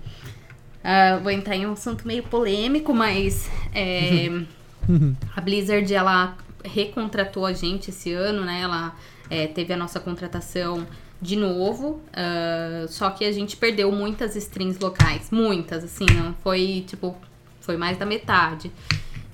[0.89, 4.29] Ah, vou entrar em um assunto meio polêmico, mas é,
[5.35, 8.61] a Blizzard ela recontratou a gente esse ano, né?
[8.61, 8.95] Ela
[9.29, 10.87] é, teve a nossa contratação
[11.21, 16.85] de novo, ah, só que a gente perdeu muitas strings locais, muitas, assim, não foi
[16.87, 17.17] tipo,
[17.61, 18.71] foi mais da metade.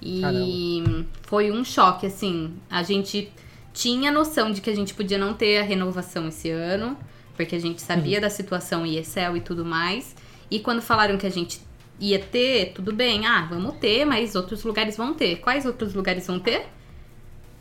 [0.00, 0.82] E
[1.24, 2.54] foi um choque, assim.
[2.70, 3.30] A gente
[3.74, 6.96] tinha noção de que a gente podia não ter a renovação esse ano,
[7.36, 10.16] porque a gente sabia da situação ESL e tudo mais.
[10.52, 11.62] E quando falaram que a gente
[11.98, 15.36] ia ter, tudo bem, ah, vamos ter, mas outros lugares vão ter.
[15.36, 16.66] Quais outros lugares vão ter?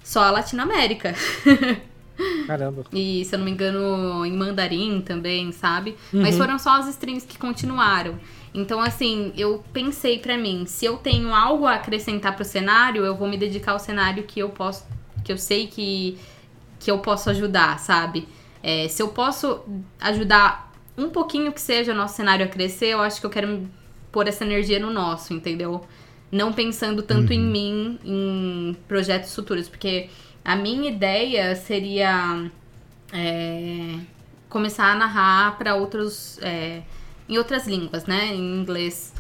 [0.03, 1.15] Só a Latinoamérica.
[2.45, 2.83] Caramba.
[2.91, 5.95] E, se eu não me engano, em mandarim também, sabe?
[6.11, 8.19] Mas foram só as streams que continuaram.
[8.53, 13.15] Então, assim, eu pensei pra mim, se eu tenho algo a acrescentar pro cenário, eu
[13.15, 14.85] vou me dedicar ao cenário que eu posso,
[15.23, 16.17] que eu sei que,
[16.77, 18.27] que eu posso ajudar, sabe?
[18.61, 19.61] É, se eu posso
[19.97, 20.70] ajudar
[21.01, 23.67] um pouquinho que seja o nosso cenário a crescer, eu acho que eu quero
[24.11, 25.85] pôr essa energia no nosso, entendeu?
[26.31, 30.09] Não pensando tanto em mim, em projetos futuros, porque
[30.43, 32.49] a minha ideia seria
[33.13, 33.99] é,
[34.49, 36.81] começar a narrar para outros é,
[37.27, 39.13] em outras línguas, né, em inglês,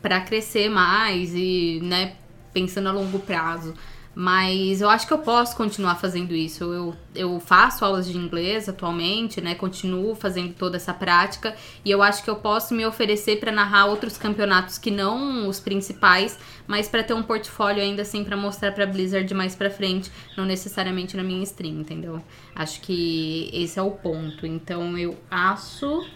[0.00, 2.14] para crescer mais e, né,
[2.54, 3.74] pensando a longo prazo.
[4.18, 6.64] Mas eu acho que eu posso continuar fazendo isso.
[6.64, 9.54] Eu, eu faço aulas de inglês atualmente, né?
[9.54, 11.54] Continuo fazendo toda essa prática.
[11.84, 15.60] E eu acho que eu posso me oferecer para narrar outros campeonatos que não os
[15.60, 20.10] principais, mas para ter um portfólio ainda assim para mostrar para Blizzard mais para frente,
[20.34, 22.22] não necessariamente na minha stream, entendeu?
[22.54, 24.46] Acho que esse é o ponto.
[24.46, 26.06] Então eu acho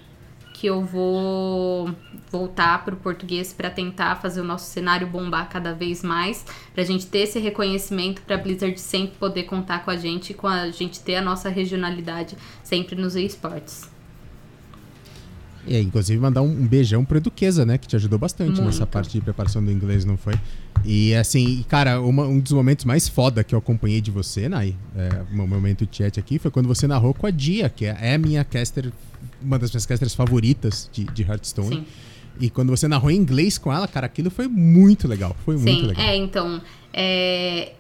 [0.61, 1.91] que eu vou
[2.31, 7.07] voltar pro português para tentar fazer o nosso cenário bombar cada vez mais, pra gente
[7.07, 11.16] ter esse reconhecimento, pra Blizzard sempre poder contar com a gente, com a gente ter
[11.16, 13.89] a nossa regionalidade sempre nos esportes.
[15.66, 17.77] E aí, inclusive, mandar um, um beijão pro Eduqueza, né?
[17.78, 18.62] Que te ajudou bastante Muito.
[18.65, 20.35] nessa parte de preparação do inglês, não foi?
[20.85, 24.74] E assim, cara, uma- um dos momentos mais foda que eu acompanhei de você, Nai,
[24.97, 27.97] é, o momento de chat aqui, foi quando você narrou com a Dia, que é,
[28.01, 28.91] é a minha caster,
[29.43, 31.77] uma das minhas casters favoritas de, de Hearthstone.
[31.77, 31.87] Sim.
[32.41, 35.37] E quando você narrou em inglês com ela, cara, aquilo foi muito legal.
[35.45, 36.03] Foi muito Sim, legal.
[36.03, 36.62] é, então.
[36.91, 37.73] é,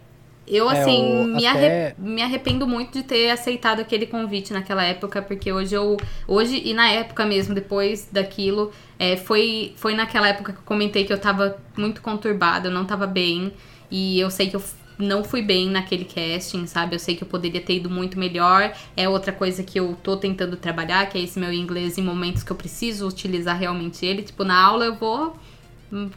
[0.50, 4.52] eu, É, assim, o- me, até- arre- me arrependo muito de ter aceitado aquele convite
[4.52, 5.96] naquela época, porque hoje eu.
[6.26, 11.04] Hoje, e na época mesmo, depois daquilo, é, foi, foi naquela época que eu comentei
[11.04, 13.52] que eu tava muito conturbada, eu não tava bem.
[13.90, 14.62] E eu sei que eu
[14.98, 16.94] não fui bem naquele casting, sabe?
[16.94, 18.72] Eu sei que eu poderia ter ido muito melhor.
[18.96, 22.42] É outra coisa que eu tô tentando trabalhar, que é esse meu inglês em momentos
[22.42, 24.22] que eu preciso utilizar realmente ele.
[24.22, 25.34] Tipo, na aula eu vou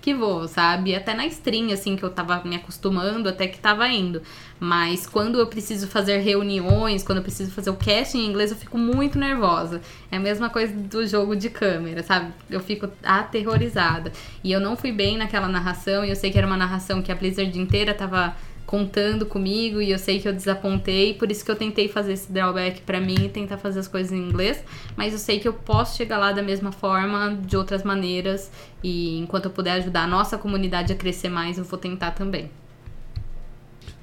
[0.02, 0.94] que vou, sabe?
[0.96, 4.22] Até na stream, assim, que eu tava me acostumando, até que tava indo.
[4.60, 8.58] Mas quando eu preciso fazer reuniões, quando eu preciso fazer o casting em inglês, eu
[8.58, 9.82] fico muito nervosa.
[10.12, 12.32] É a mesma coisa do jogo de câmera, sabe?
[12.50, 14.12] Eu fico aterrorizada.
[14.44, 17.12] E eu não fui bem naquela narração, e eu sei que era uma narração que
[17.12, 18.36] a Blizzard inteira tava
[18.74, 22.32] contando comigo e eu sei que eu desapontei, por isso que eu tentei fazer esse
[22.32, 24.64] drawback pra mim e tentar fazer as coisas em inglês,
[24.98, 28.50] mas eu sei que eu posso chegar lá da mesma forma, de outras maneiras,
[28.84, 32.50] e enquanto eu puder ajudar a nossa comunidade a crescer mais, eu vou tentar também.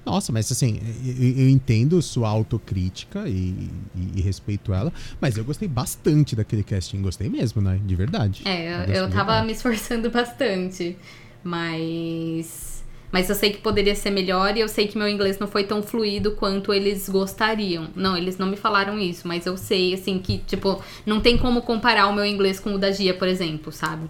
[0.07, 5.45] Nossa, mas assim, eu, eu entendo sua autocrítica e, e- e respeito ela, mas eu
[5.45, 7.81] gostei bastante daquele casting, gostei mesmo, né?
[7.85, 8.43] De verdade.
[8.45, 10.97] É, eu, eu tava me esforçando bastante,
[11.43, 12.70] mas.
[13.13, 15.65] Mas eu sei que poderia ser melhor e eu sei que meu inglês não foi
[15.65, 17.89] tão fluido quanto eles gostariam.
[17.95, 21.63] Não, eles não me falaram isso, mas eu sei, assim, que, tipo, não tem como
[21.63, 24.09] comparar o meu inglês com o da Gia, por exemplo, sabe?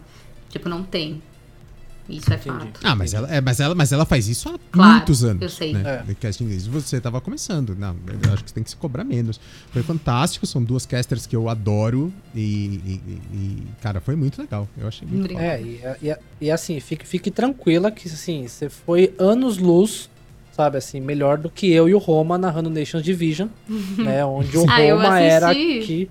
[0.51, 1.23] Tipo, não tem.
[2.11, 2.59] Isso é Entendi.
[2.59, 2.81] fato.
[2.83, 5.43] Ah, mas ela, é, mas, ela, mas ela faz isso há Claro, muitos anos.
[5.43, 5.73] eu sei.
[5.73, 6.01] Né?
[6.01, 6.03] É.
[6.07, 6.67] De casting inglês.
[6.67, 7.77] Você tava começando.
[7.77, 9.41] Não, eu acho que você tem que se cobrar menos.
[9.73, 13.01] Foi fantástico, são duas casters que eu adoro e, e-
[13.33, 14.69] e- cara, foi muito legal.
[14.79, 15.43] Eu achei muito foda.
[15.45, 20.11] É, e, e, e assim, fique, fique tranquila que assim, você foi anos luz,
[20.53, 23.49] sabe, assim, melhor do que eu e o Roma narrando Nations Division,
[23.99, 24.25] né?
[24.25, 26.11] Onde o Ah, Roma era aqui.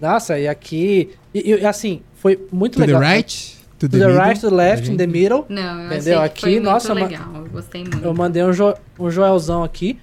[0.00, 1.10] Nossa, e aqui.
[1.32, 3.00] E, e, assim, foi muito To legal.
[3.00, 3.56] the right,
[3.88, 5.44] to the, the middle, right, to the left, in the middle.
[5.48, 6.20] Não, eu Entendeu?
[6.20, 7.34] achei que Aqui, nossa, legal.
[7.34, 8.02] Eu gostei muito.
[8.02, 9.98] Eu mandei um, jo um Joelzão aqui,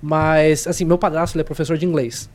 [0.00, 2.30] mas, assim, meu padrasto, ele é professor de inglês.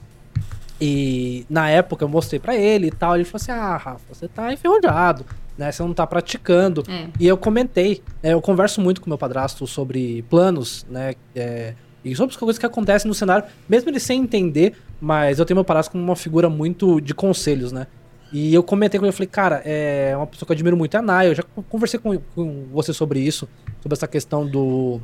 [0.81, 4.27] E na época eu mostrei pra ele e tal, ele falou assim, ah, Rafa, você
[4.29, 5.25] tá enferrujado,
[5.57, 6.83] né, você não tá praticando.
[6.87, 7.07] É.
[7.19, 11.73] E eu comentei, né, eu converso muito com meu padrasto sobre planos, né, é,
[12.03, 15.57] e sobre as coisas que acontecem no cenário, mesmo ele sem entender, mas eu tenho
[15.57, 17.87] meu padrasto como uma figura muito de conselhos, né.
[18.31, 20.93] E eu comentei com ele, eu falei, cara, é uma pessoa que eu admiro muito,
[20.95, 23.47] é a Nai, eu já conversei com, com você sobre isso,
[23.81, 24.99] sobre essa questão do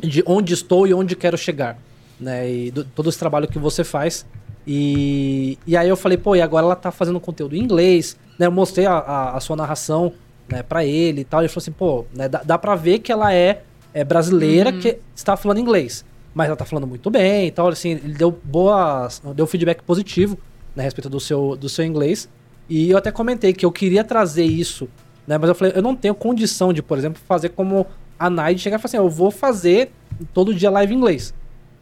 [0.00, 1.76] de onde estou e onde quero chegar,
[2.20, 2.48] né?
[2.50, 4.24] E do- todo esse trabalho que você faz.
[4.66, 8.46] E, e aí eu falei, pô, e agora ela tá fazendo conteúdo em inglês, né?
[8.46, 10.12] Eu mostrei a, a, a sua narração,
[10.48, 11.40] né, pra ele e tal.
[11.40, 13.62] Ele falou assim, pô, né, dá, dá pra ver que ela é,
[13.92, 16.04] é brasileira que está falando inglês.
[16.34, 17.68] Mas ela tá falando muito bem e tal.
[17.68, 19.20] Assim, ele deu boas.
[19.34, 20.38] deu feedback positivo
[20.76, 22.28] né, a respeito do seu, do seu inglês.
[22.68, 24.88] E eu até comentei que eu queria trazer isso,
[25.26, 25.38] né?
[25.38, 27.86] Mas eu falei, eu não tenho condição de, por exemplo, fazer como
[28.18, 29.92] a Naide chegar e falar assim, eu vou fazer
[30.34, 31.32] todo dia live em inglês.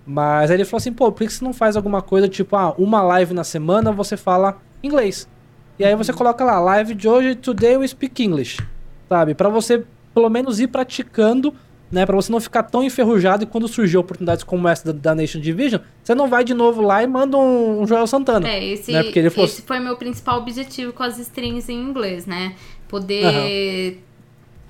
[0.06, 2.74] Mas aí ele falou assim, pô, por que você não faz alguma coisa tipo, ah,
[2.78, 5.28] uma live na semana você fala inglês?
[5.78, 8.58] E aí você coloca lá, live de hoje, today we speak English.
[9.08, 9.34] Sabe?
[9.34, 9.84] Pra você
[10.14, 11.52] pelo menos ir praticando
[11.90, 12.04] né?
[12.04, 15.40] Pra você não ficar tão enferrujado e quando surgir oportunidades como essa da, da Nation
[15.40, 18.48] Division, você não vai de novo lá e manda um, um Joel Santana.
[18.48, 19.02] É, esse, né?
[19.02, 22.54] Porque ele falou esse foi meu principal objetivo com as strings em inglês, né?
[22.88, 24.02] Poder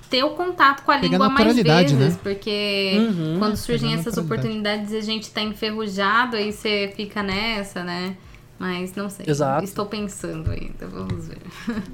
[0.09, 2.17] ter o contato com a Pegar língua mais vezes, né?
[2.23, 3.35] porque Uhum.
[3.39, 8.15] quando surgem Pegar essas oportunidades e a gente tá enferrujado, aí você fica nessa, né?
[8.59, 9.25] Mas não sei.
[9.27, 9.63] Exato.
[9.63, 11.37] Estou pensando ainda, vamos ver.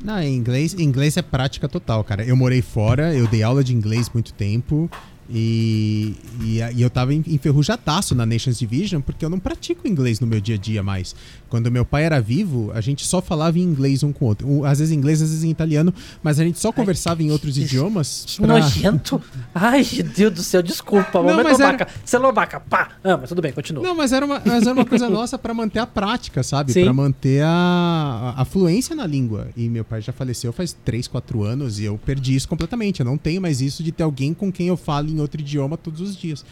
[0.03, 2.23] Não, em inglês, inglês é prática total, cara.
[2.23, 4.89] Eu morei fora, eu dei aula de inglês muito tempo.
[5.29, 10.19] E, e, e eu tava en- enferrujadaço na Nations Division porque eu não pratico inglês
[10.19, 11.15] no meu dia a dia mais.
[11.53, 14.65] Quando meu pai era vivo, a gente só falava em inglês um com o outro.
[14.65, 15.93] Às vezes em inglês, às vezes em italiano,
[16.23, 18.23] mas a gente só conversava em outros idiomas.
[18.27, 19.21] Que pra- nojento.
[19.53, 21.19] Ai, Deus do céu, desculpa.
[21.19, 21.91] Não, Momento mas era- babaca.
[22.03, 22.89] Você é babaca, pá.
[23.03, 23.83] Ah, mas tudo bem, continua.
[23.83, 26.73] Não, mas era uma, mas era uma coisa nossa pra manter a prática, sabe?
[26.73, 29.49] Pra manter a, a, a fluência na língua.
[29.55, 33.01] E meu pai já faleceu faz 3, 4 anos e eu perdi isso completamente.
[33.01, 35.77] Eu não tenho mais isso de ter alguém com quem eu falo em outro idioma
[35.77, 36.43] todos os dias.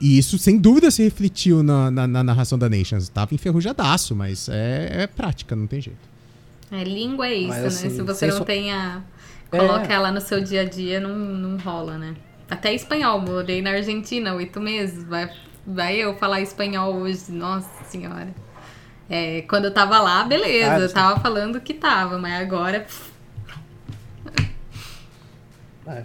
[0.00, 3.08] E isso, sem dúvida, se refletiu na, na, na narração da Nations.
[3.08, 5.98] Tava enferrujadaço, mas é, é prática, não tem jeito.
[6.72, 7.66] É, língua é isso, Mas, né?
[7.66, 9.04] assim, Se você não so- tenha.
[9.52, 9.58] É.
[9.58, 12.14] Coloca ela no seu dia a dia, não, não rola, né?
[12.48, 15.04] Até espanhol, morei na Argentina oito meses.
[15.04, 15.28] Vai,
[15.66, 18.28] vai eu falar espanhol hoje, nossa senhora.
[19.08, 22.80] É, quando eu tava lá, beleza, Ah, eu tava falando que tava, mas agora.
[22.80, 23.09] pff,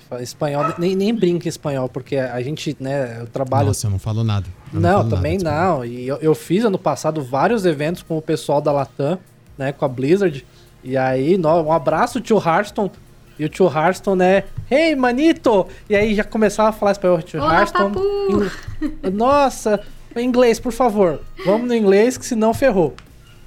[0.10, 3.68] Fala espanhol, nem, nem brinca em espanhol, porque a gente, né, eu trabalho.
[3.68, 4.46] Nossa, eu não falo nada.
[4.74, 5.86] Eu não, falo também nada, não.
[5.86, 9.20] E eu, eu fiz ano passado vários eventos com o pessoal da Latam,
[9.58, 10.46] né, com a Blizzard.
[10.84, 12.92] E aí, um abraço, tio Hearthstone.
[13.38, 15.68] E o tio Hearthstone é, hey, manito!
[15.90, 17.94] E aí já começava a falar espanhol, tio Olá, Hearthstone.
[17.94, 19.12] papu!
[19.12, 19.82] Nossa,
[20.16, 21.20] inglês, por favor.
[21.46, 22.96] Vamos no inglês, que senão ferrou.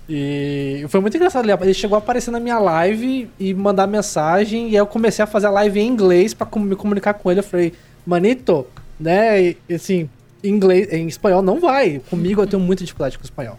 [0.08, 1.48] E foi muito engraçado.
[1.50, 4.64] Ele chegou a aparecer na minha live e mandar mensagem.
[4.68, 7.30] E aí eu comecei a fazer a live em inglês pra com- me comunicar com
[7.30, 7.40] ele.
[7.40, 7.74] Eu falei,
[8.06, 8.66] manito,
[8.98, 9.42] né?
[9.42, 10.08] E, assim,
[10.42, 12.00] em inglês, em espanhol não vai.
[12.08, 13.58] Comigo eu tenho muita dificuldade com espanhol.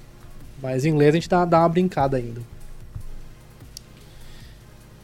[0.61, 2.41] Mas em inglês a gente dá, dá uma brincada ainda.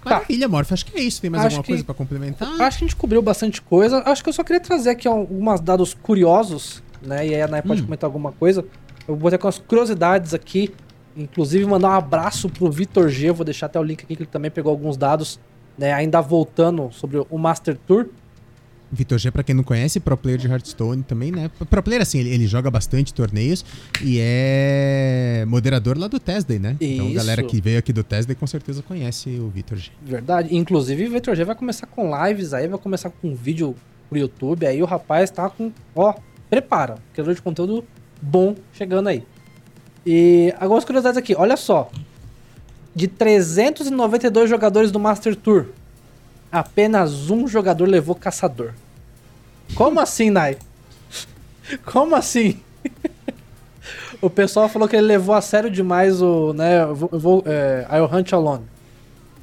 [0.04, 0.72] Maravilha, Morph.
[0.72, 1.22] Acho que é isso.
[1.22, 2.48] Tem mais Acho alguma que- coisa pra complementar?
[2.62, 4.04] Acho que a gente cobriu bastante coisa.
[4.06, 7.26] Acho que eu só queria trazer aqui alguns dados curiosos, né?
[7.28, 7.86] E aí a Nai pode Hum.
[7.86, 8.64] comentar alguma coisa.
[9.08, 10.72] Eu vou ter com as curiosidades aqui.
[11.16, 13.32] Inclusive mandar um abraço pro Vitor G.
[13.32, 15.40] Vou deixar até o link aqui que ele também pegou alguns dados,
[15.78, 15.94] né?
[15.94, 18.08] Ainda voltando sobre o Master Tour.
[18.92, 21.50] Vitor G, pra quem não conhece, pro player de Hearthstone também, né?
[21.70, 23.66] Pro player, assim, ele, ele joga bastante torneios
[24.02, 26.78] e é moderador lá do Tesday, né?
[26.80, 27.16] Então, Isso.
[27.16, 29.92] galera que veio aqui do Tesday com certeza conhece o Vitor G.
[30.02, 30.56] Verdade.
[30.56, 33.76] Inclusive, o Vitor G vai começar com lives aí, vai começar com vídeo
[34.10, 34.66] pro YouTube.
[34.66, 35.72] Aí o rapaz tá com.
[35.96, 36.14] Ó,
[36.50, 36.96] prepara.
[37.14, 37.84] Criador de conteúdo
[38.22, 39.24] bom chegando aí.
[40.06, 41.36] E algumas curiosidades aqui.
[41.36, 41.90] Olha só.
[42.94, 45.66] De 392 jogadores do Master Tour,
[46.52, 48.74] apenas um jogador levou caçador.
[49.74, 50.58] Como assim, Nai?
[51.86, 52.60] Como assim?
[54.22, 57.44] o pessoal falou que ele levou a sério demais o, né, eu vou, eu vou,
[57.46, 58.64] é, I'll Hunt Alone,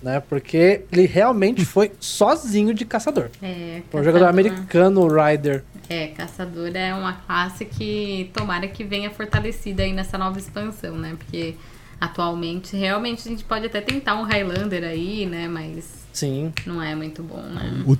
[0.02, 3.28] né, porque ele realmente foi sozinho de caçador.
[3.42, 4.28] É, um jogador caçador.
[4.28, 5.64] americano, o Ryder.
[5.92, 11.14] É, caçador é uma classe que tomara que venha fortalecida aí nessa nova expansão, né?
[11.18, 11.54] Porque
[12.00, 15.46] atualmente, realmente, a gente pode até tentar um Highlander aí, né?
[15.48, 16.50] Mas Sim.
[16.64, 17.84] não é muito bom, né?
[17.86, 17.98] O,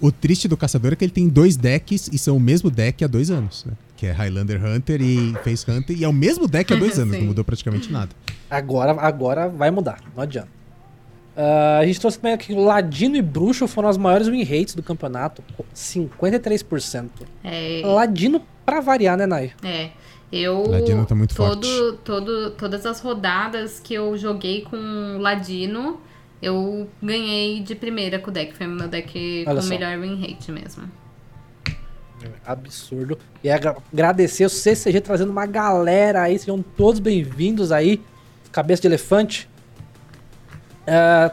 [0.00, 3.04] o triste do caçador é que ele tem dois decks e são o mesmo deck
[3.04, 3.74] há dois anos, né?
[3.94, 7.18] Que é Highlander Hunter e Face Hunter, e é o mesmo deck há dois anos,
[7.18, 8.10] não mudou praticamente nada.
[8.48, 10.57] Agora, agora vai mudar, não adianta.
[11.40, 14.74] Ah, a gente trouxe também aqui que Ladino e Bruxo foram as maiores win rates
[14.74, 17.08] do campeonato, com 53%.
[17.44, 19.52] É, Ladino pra variar, né, Nai?
[19.62, 19.90] é.
[20.30, 20.62] Eu.
[20.68, 21.98] Ladino tá muito todo, forte.
[22.04, 25.98] Todo, todas as rodadas que eu joguei com Ladino,
[26.42, 28.54] eu ganhei de primeira com o deck.
[28.54, 29.68] Foi o meu deck Olha com só.
[29.70, 30.84] melhor win rate mesmo.
[32.44, 33.18] Absurdo.
[33.42, 37.98] E agra- agradecer o CCG trazendo uma galera aí, sejam todos bem-vindos aí.
[38.52, 39.48] Cabeça de elefante.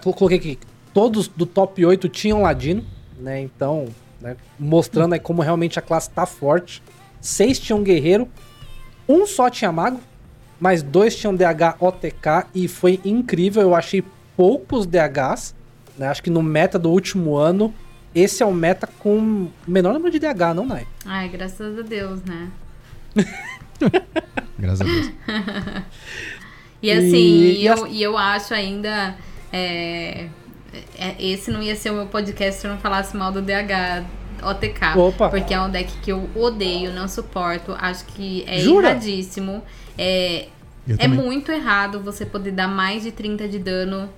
[0.02, 0.60] Colo- coloquei aqui,
[0.94, 2.84] todos do top 8 tinham Ladino,
[3.20, 3.42] né?
[3.42, 3.86] Então,
[4.22, 6.82] né, mostrando aí como realmente a classe tá forte.
[7.22, 8.28] Seis tinham Guerreiro,
[9.08, 10.00] um só tinha Mago,
[10.60, 13.62] mas dois tinham DH OTK e foi incrível.
[13.62, 14.04] Eu achei
[14.38, 15.56] poucos DHs,
[15.98, 16.08] né?
[16.08, 17.74] Acho que no meta do último ano,
[18.14, 20.86] esse é o meta com menor número de DH, não, Nai?
[21.06, 22.50] Ai, graças a Deus, né?
[24.58, 25.12] Graças a Deus.
[26.82, 29.16] E assim, E- e, e eu, as- e eu acho ainda.
[29.56, 30.28] É,
[30.98, 34.04] é, esse não ia ser o meu podcast se eu não falasse mal do DH
[34.44, 34.98] OTK.
[34.98, 35.30] Opa.
[35.30, 37.76] Porque é um deck que eu odeio, não suporto.
[37.80, 38.90] Acho que é Jura?
[38.90, 39.64] erradíssimo.
[39.98, 40.48] É,
[40.88, 41.20] Eu é também.
[41.20, 44.10] muito errado você poder dar mais de 30 de dano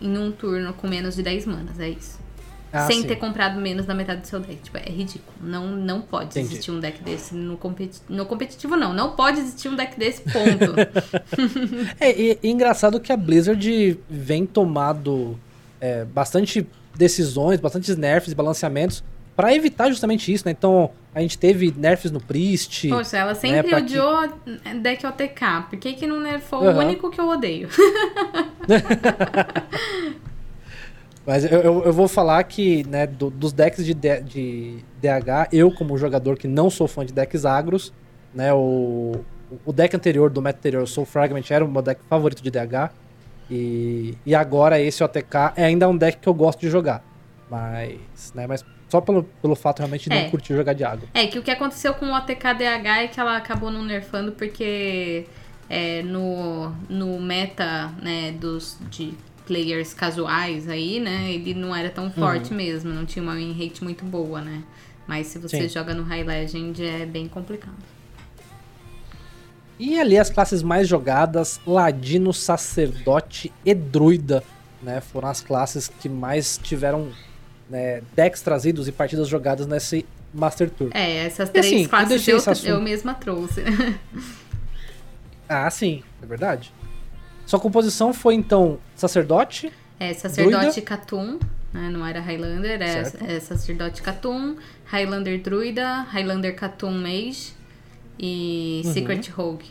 [0.00, 1.78] em um turno com menos de 10 manas.
[1.78, 2.18] É isso.
[2.76, 3.06] Ah, sem sim.
[3.08, 4.56] ter comprado menos da metade do seu deck.
[4.62, 5.36] Tipo, é ridículo.
[5.40, 6.46] Não, não pode Entendi.
[6.54, 8.92] existir um deck desse no, competi no competitivo, não.
[8.92, 10.74] Não pode existir um deck desse, ponto.
[12.00, 15.38] É, e, e engraçado que a Blizzard vem tomado
[15.80, 19.02] é, bastante decisões, bastantes nerfs e balanceamentos
[19.34, 20.52] pra evitar justamente isso, né?
[20.52, 22.88] Então, a gente teve nerfs no Priest.
[22.88, 24.28] Poxa, ela sempre que- odiou
[24.80, 25.66] deck OTK.
[25.68, 26.78] Por que, que não nerfou o Aham.
[26.84, 27.68] único que eu odeio?
[31.26, 35.48] Mas eu, eu, eu vou falar que, né, do- dos decks de, D- de DH,
[35.52, 37.92] eu, como jogador que não sou fã de decks agros,
[38.32, 39.12] né, o,
[39.64, 42.50] o deck anterior, do meta anterior, o Soul Fragment, era o meu deck favorito de
[42.50, 42.90] DH.
[43.50, 47.02] E, e agora esse OTK é ainda um deck que eu gosto de jogar.
[47.50, 50.22] Mas, né, mas só pelo, pelo fato realmente de É.
[50.24, 51.08] não curtir jogar de agro.
[51.14, 55.26] É, que o que aconteceu com o OTK-DH é que ela acabou não nerfando porque
[55.68, 59.12] é, no, no meta, né, dos, de
[59.46, 63.82] players casuais aí, né, ele não era tão forte mesmo, não tinha uma win rate
[63.82, 64.62] muito boa, né.
[65.06, 65.68] Mas se você Sim.
[65.68, 67.76] joga no High Legend é bem complicado.
[69.78, 74.42] E ali as classes mais jogadas, Ladino, Sacerdote e Druida,
[74.82, 75.00] né?
[75.00, 77.12] Foram as classes que mais tiveram
[77.68, 80.90] né, decks trazidos e partidas jogadas nesse Master Tour.
[80.94, 83.62] É, essas E três assim, classes eu, eu mesma trouxe.
[85.48, 86.72] Ah, sim, é verdade.
[87.46, 90.82] Sua composição foi então Sacerdote, É, sacerdote Druida?
[90.82, 91.38] Katum,
[91.72, 91.88] né?
[91.90, 97.52] Não era Highlander, é, é sacerdote Katum, Highlander Druida, Highlander Katum Mage
[98.18, 98.92] e Uhum.
[98.92, 99.66] Secret Rogue.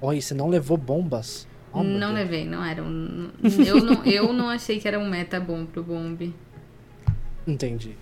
[0.00, 1.46] Olha, você não levou bombas.
[1.72, 3.30] Oh, não levei, não era um.
[3.66, 6.32] Eu não, eu não achei que era um meta bom pro Bomb.
[7.46, 7.94] Entendi,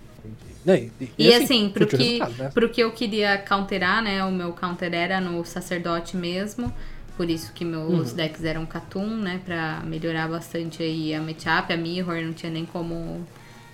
[0.65, 2.49] E, e- E, e assim, pro que, né?
[2.53, 4.23] pro que eu queria counterar, né?
[4.25, 6.71] O meu counter era no sacerdote mesmo.
[7.17, 8.15] Por isso que meus Uhum.
[8.15, 9.41] decks eram Katum, né?
[9.43, 11.73] Pra melhorar bastante aí a matchup.
[11.73, 13.25] A Mirror não tinha nem como.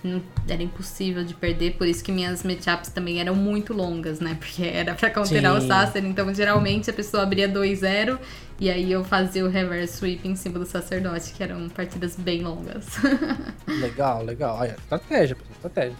[0.02, 1.76] não- era impossível de perder.
[1.78, 4.36] Por isso que minhas matchups também eram muito longas, né?
[4.38, 5.64] Porque era pra counterar Sim.
[5.64, 6.04] o Sacer.
[6.04, 8.18] Então, geralmente, a pessoa abria 2-0.
[8.60, 12.42] E aí eu fazia o reverse sweep em cima do sacerdote, que eram partidas bem
[12.42, 12.86] longas.
[13.66, 14.58] Legal, legal.
[14.60, 15.96] Olha, estratégia, estratégia.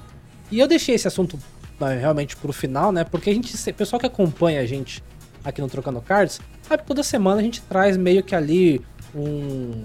[0.53, 1.39] E eu deixei esse assunto
[1.81, 3.05] né, realmente pro final, né?
[3.05, 5.03] Porque a gente, o pessoal que acompanha a gente
[5.45, 8.81] aqui no Trocando Cards, sabe que toda semana a gente traz meio que ali
[9.15, 9.85] um,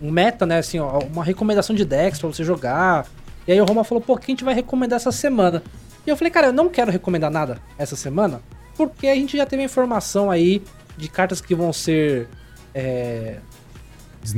[0.00, 0.58] um- meta, né?
[0.58, 3.06] Assim, ó, uma recomendação de decks pra você jogar.
[3.46, 5.62] E aí o Roma falou, pô, o que a gente vai recomendar essa semana?
[6.06, 8.40] E eu falei, cara, eu não quero recomendar nada essa semana,
[8.76, 10.62] porque a gente já teve a informação aí
[10.96, 12.28] de cartas que vão ser
[12.74, 13.38] é,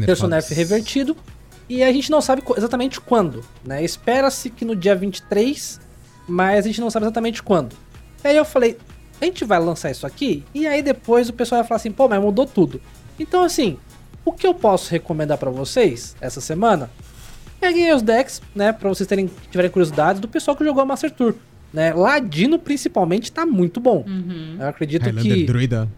[0.06, 1.16] Terço Nerf revertido.
[1.68, 3.82] E a gente não sabe exatamente quando, né?
[3.82, 5.80] Espera-se que no dia 23,
[6.28, 7.74] mas a gente não sabe exatamente quando.
[8.24, 8.76] E aí eu falei,
[9.22, 12.08] a gente vai lançar isso aqui, e aí depois o pessoal vai falar assim, pô,
[12.08, 12.80] mas mudou tudo.
[13.18, 13.76] Então assim,
[14.24, 16.90] o que eu posso recomendar pra vocês essa semana?
[17.60, 20.86] Peguem aí os decks, né, pra vocês terem, tiverem curiosidades do pessoal que jogou a
[20.86, 21.34] Master Tour.
[21.72, 21.94] Né?
[21.94, 24.04] Ladino, principalmente, tá muito bom.
[24.06, 24.56] Uhum.
[24.58, 25.44] Eu acredito Highlander que...
[25.44, 25.88] Druida.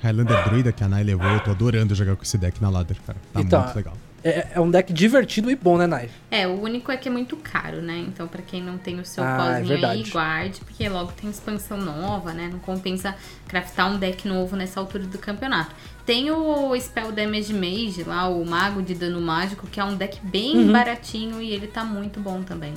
[0.00, 2.96] Highlander Druida que a Nai levou, eu tô adorando jogar com esse deck na ladder,
[3.06, 3.18] cara.
[3.32, 3.94] Tá Então, muito legal.
[4.26, 6.08] É, é um deck divertido e bom, né, Nai?
[6.30, 7.98] É, o único é que é muito caro, né?
[8.08, 11.28] Então, pra quem não tem o seu Ah, é pozinho aí, guarde, porque logo tem
[11.28, 12.48] expansão nova, né?
[12.50, 13.14] Não compensa
[13.46, 15.74] craftar um deck novo nessa altura do campeonato.
[16.06, 20.18] Tem o Spell Damage Mage lá, o Mago de Dano Mágico, que é um deck
[20.24, 20.72] bem Uhum.
[20.72, 22.72] baratinho e ele tá muito bom também.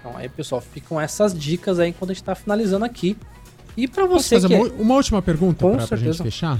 [0.00, 3.16] Então aí, pessoal, ficam essas dicas aí enquanto a gente tá finalizando aqui.
[3.76, 4.54] E pra Posso você fazer que...
[4.54, 6.24] uma, uma última pergunta Com pra, pra gente certeza.
[6.24, 6.58] fechar?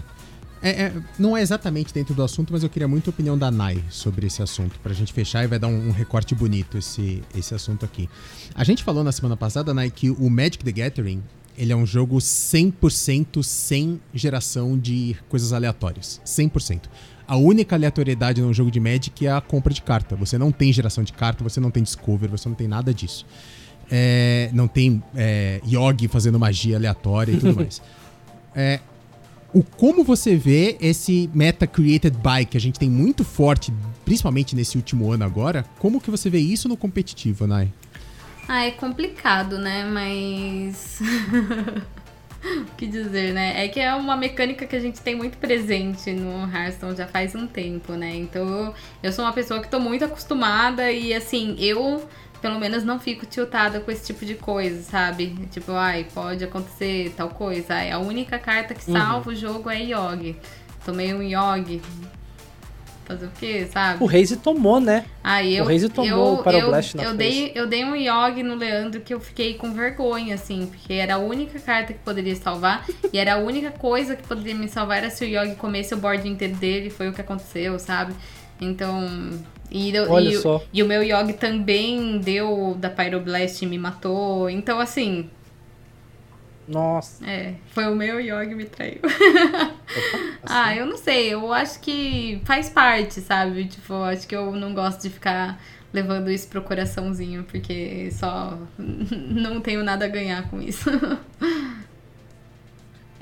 [0.62, 3.50] É, é, não é exatamente dentro do assunto, mas eu queria muito a opinião da
[3.50, 7.22] Nai sobre esse assunto, pra gente fechar e vai dar um, um recorte bonito esse,
[7.34, 8.08] esse assunto aqui.
[8.54, 11.22] A gente falou na semana passada, Nai, que o Magic the Gathering
[11.56, 16.20] ele é um jogo 100% sem geração de coisas aleatórias.
[16.24, 16.82] 100%.
[17.26, 20.16] A única aleatoriedade num jogo de Magic é a compra de carta.
[20.16, 23.26] Você não tem geração de carta, você não tem Discover, você não tem nada disso.
[23.90, 27.82] É, não tem é, Yogi fazendo magia aleatória e tudo mais.
[28.54, 28.80] É,
[29.52, 33.72] o como você vê esse meta created by que a gente tem muito forte,
[34.04, 37.72] principalmente nesse último ano agora, como que você vê isso no competitivo, Nai?
[38.48, 39.84] Ah, é complicado, né?
[39.84, 41.00] Mas.
[42.42, 43.64] o que dizer, né?
[43.64, 47.34] É que é uma mecânica que a gente tem muito presente no Hearthstone já faz
[47.34, 48.14] um tempo, né?
[48.16, 52.08] Então eu sou uma pessoa que tô muito acostumada e assim, eu
[52.40, 55.34] pelo menos não fico tiltada com esse tipo de coisa, sabe?
[55.50, 57.74] Tipo, ai, pode acontecer tal coisa.
[57.74, 58.96] Ai, a única carta que Uhum.
[58.98, 60.36] salva o jogo é Yogi.
[60.84, 61.80] Tomei um Yogi.
[63.04, 64.02] Fazer o quê, sabe?
[64.04, 65.04] O Reise tomou, né?
[65.22, 67.18] Aí eu, O Reise tomou eu, o Pyro eu, Blast na eu face.
[67.18, 71.16] dei, eu dei um Yogi no Leandro que eu fiquei com vergonha, assim, porque era
[71.16, 74.98] a única carta que poderia salvar, e era a única coisa que poderia me salvar
[74.98, 78.14] era se o Yogi comesse o board inteiro dele, foi o que aconteceu, sabe?
[78.60, 79.04] Então,
[79.70, 80.64] E, Olha e o- só.
[80.72, 84.50] e o meu Yogi também deu da Pyroblast e me matou.
[84.50, 85.30] Então, assim,
[86.66, 87.24] Nossa.
[87.24, 89.00] é, foi o meu Yogi me traiu.
[90.44, 93.66] ah, eu não sei, eu acho que faz parte, sabe?
[93.66, 95.60] Tipo, acho que eu não gosto de ficar
[95.92, 100.90] levando isso pro coraçãozinho, porque só não tenho nada a ganhar com isso.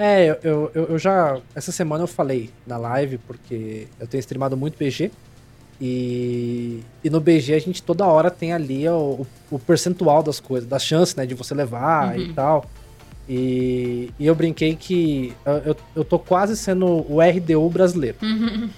[0.00, 1.40] É, eu, eu, eu- já.
[1.56, 5.10] Essa semana eu falei na live, porque eu tenho streamado muito BG.
[5.80, 10.68] E, e no BG a gente toda hora tem ali o, o, percentual das coisas,
[10.68, 12.32] das chances, né, de você levar e Uhum.
[12.34, 12.64] tal.
[13.30, 18.16] E, e eu brinquei que eu, eu, tô quase sendo o RDU brasileiro.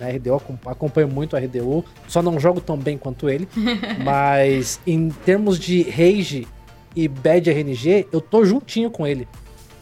[0.00, 3.48] né, RDU, acom- acompanho muito o RDU, só não jogo tão bem quanto ele.
[4.04, 6.48] mas em termos de rage
[6.96, 9.28] e bad RNG, eu tô juntinho com ele.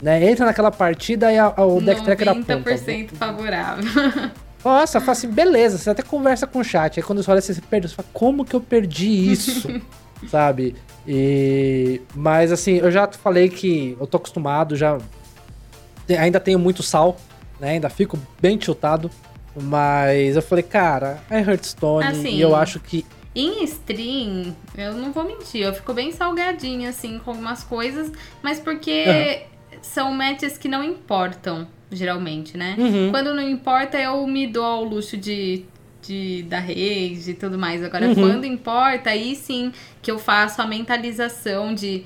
[0.02, 0.30] Né?
[0.30, 2.58] Entra naquela partida e a, a- o deck tracker aponta.
[2.58, 3.84] 90% favorável.
[4.64, 6.98] Nossa, fala assim, beleza, você até conversa com o chat.
[6.98, 9.68] Aí quando você olha você perde, você fala, como que eu perdi isso?
[10.28, 10.74] Sabe?
[11.06, 12.00] E...
[12.14, 14.98] Mas assim, eu já falei que eu tô acostumado, já.
[16.18, 17.16] Ainda tenho muito sal,
[17.60, 17.70] né?
[17.70, 19.10] Ainda fico bem tiltado.
[19.60, 23.04] Mas eu falei, cara, é Hearthstone Assim, e eu acho que.
[23.34, 28.10] Em stream, eu não vou mentir, eu fico bem salgadinha, assim, com algumas coisas,
[28.42, 29.44] mas porque
[29.80, 32.74] são matches que não importam, geralmente, né?
[32.78, 33.10] Uhum.
[33.10, 35.64] Quando não importa, eu me dou ao luxo de,
[36.02, 37.82] de dar rage e tudo mais.
[37.82, 38.14] Agora, Uhum.
[38.14, 42.04] quando importa, aí sim que eu faço a mentalização de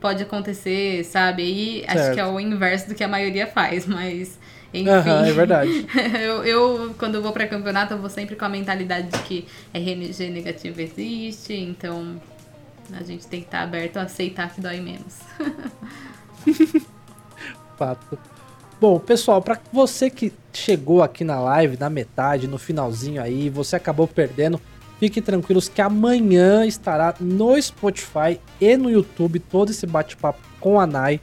[0.00, 1.42] pode acontecer, sabe?
[1.42, 2.14] Aí acho Certo.
[2.14, 4.38] que é o inverso do que a maioria faz, mas
[4.72, 4.88] enfim.
[4.88, 5.86] Aham, é verdade.
[6.22, 9.46] eu, eu, quando eu vou pra campeonato, eu vou sempre com a mentalidade de que
[9.74, 12.20] RNG negativo existe, então
[12.98, 15.18] a gente tem que estar aberto a aceitar que dói menos.
[17.76, 18.18] Fato.
[18.80, 23.76] Bom, pessoal, pra você que chegou aqui na live, na metade, no finalzinho aí, você
[23.76, 24.58] acabou perdendo,
[24.98, 30.86] fiquem tranquilos que amanhã estará no Spotify e no YouTube todo esse bate-papo com a
[30.86, 31.20] Nai.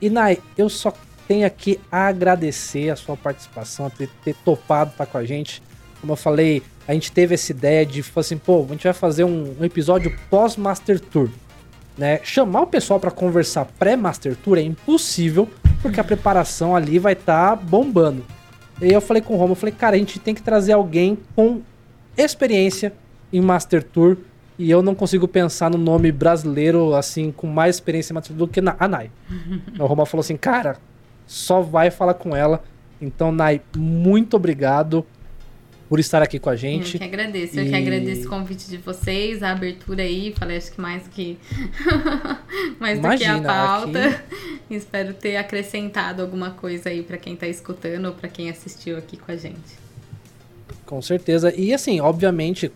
[0.00, 0.92] E Nai, eu só
[1.28, 5.62] tenho aqui a agradecer a sua participação, ter, ter topado estar com a gente.
[6.00, 8.92] Como eu falei, a gente teve essa ideia de, falar assim, pô, a gente vai
[8.92, 11.30] fazer um, um episódio pós-Master Tour
[11.96, 12.20] né?
[12.22, 15.48] Chamar o pessoal para conversar pré-Master Tour é impossível,
[15.80, 18.24] porque a preparação ali vai estar bombando.
[18.80, 20.72] E aí eu falei com o Romo, eu falei, cara, a gente tem que trazer
[20.72, 21.60] alguém com
[22.16, 22.92] experiência
[23.32, 24.16] em Master Tour,
[24.58, 28.46] e eu não consigo pensar no nome brasileiro, assim, com mais experiência em Master Tour
[28.46, 29.10] do que na a Nai.
[29.78, 30.76] o Romo falou assim, cara,
[31.26, 32.62] só vai falar com ela.
[33.00, 35.04] Então, Nai, muito obrigado
[35.92, 36.96] por estar aqui com a Eu gente.
[36.96, 40.72] que agradeço, eu E- que agradeço o convite de vocês, a abertura aí, falei acho
[40.72, 41.36] que mais que
[42.80, 44.24] mais do que a Imagina, pauta.
[44.70, 49.18] Espero ter acrescentado alguma coisa aí pra quem tá escutando ou pra quem assistiu aqui
[49.18, 49.60] com a gente.
[50.86, 51.54] Com certeza.
[51.54, 52.72] E assim, obviamente,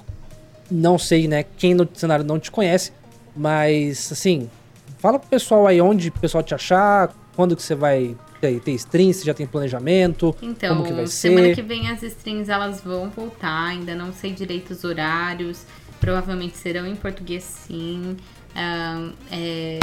[0.70, 2.92] não sei, né, quem no cenário não te conhece,
[3.34, 4.50] mas assim,
[4.98, 8.72] fala pro pessoal aí onde o pessoal te achar, quando que você vai ter, ter
[8.72, 11.54] stream, se já tem planejamento, Então, como que vai semana ser.
[11.54, 15.64] que vem as strings elas vão voltar, ainda não sei direito os horários,
[16.00, 18.16] provavelmente serão em português sim.
[18.54, 19.78] Ah, é,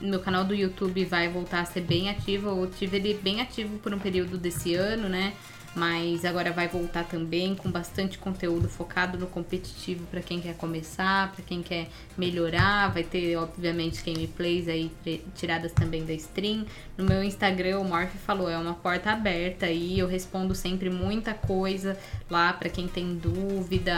[0.00, 3.76] meu canal do YouTube vai voltar a ser bem ativo, eu tive ele bem ativo
[3.78, 5.34] por um período desse ano, né?
[5.74, 11.32] Mas agora vai voltar também com bastante conteúdo focado no competitivo para quem quer começar,
[11.32, 12.92] para quem quer melhorar.
[12.92, 14.92] Vai ter, obviamente, gameplays aí
[15.34, 16.64] tiradas também da stream.
[16.96, 19.98] No meu Instagram, o Morph falou, é uma porta aberta aí.
[19.98, 21.98] Eu respondo sempre muita coisa
[22.30, 23.94] lá para quem tem dúvida.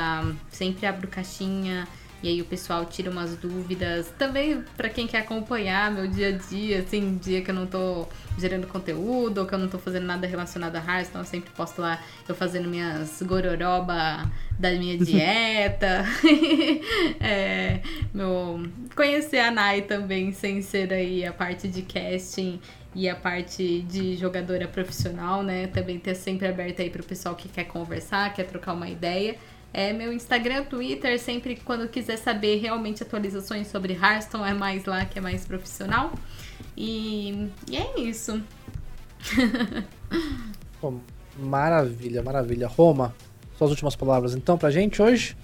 [0.51, 1.87] Sempre abro caixinha.
[2.27, 4.13] E aí o pessoal tira umas dúvidas.
[4.19, 8.05] Também pra quem quer acompanhar meu dia a dia, assim, dia que eu não tô
[8.37, 11.81] gerando conteúdo ou que eu não tô fazendo nada relacionado a Hearthstone, eu sempre posto
[11.81, 14.29] lá eu fazendo minhas gororoba
[14.59, 16.05] da minha dieta.
[17.23, 17.79] é,
[18.13, 18.61] meu,
[18.97, 22.59] conhecer a Nai também, sem ser aí a parte de casting
[22.93, 25.69] e a parte de jogadora profissional, né?
[25.69, 29.37] Também ter sempre aberta aí pro pessoal que quer conversar, quer trocar uma ideia.
[29.73, 35.05] É meu Instagram, Twitter, sempre quando quiser saber realmente atualizações sobre Hearthstone, é mais lá
[35.05, 36.13] que é mais profissional.
[36.77, 38.43] E, e é isso.
[40.81, 40.95] Pô,
[41.39, 42.69] maravilha, maravilha.
[42.69, 43.15] Roma,
[43.59, 45.37] suas últimas palavras então pra gente hoje?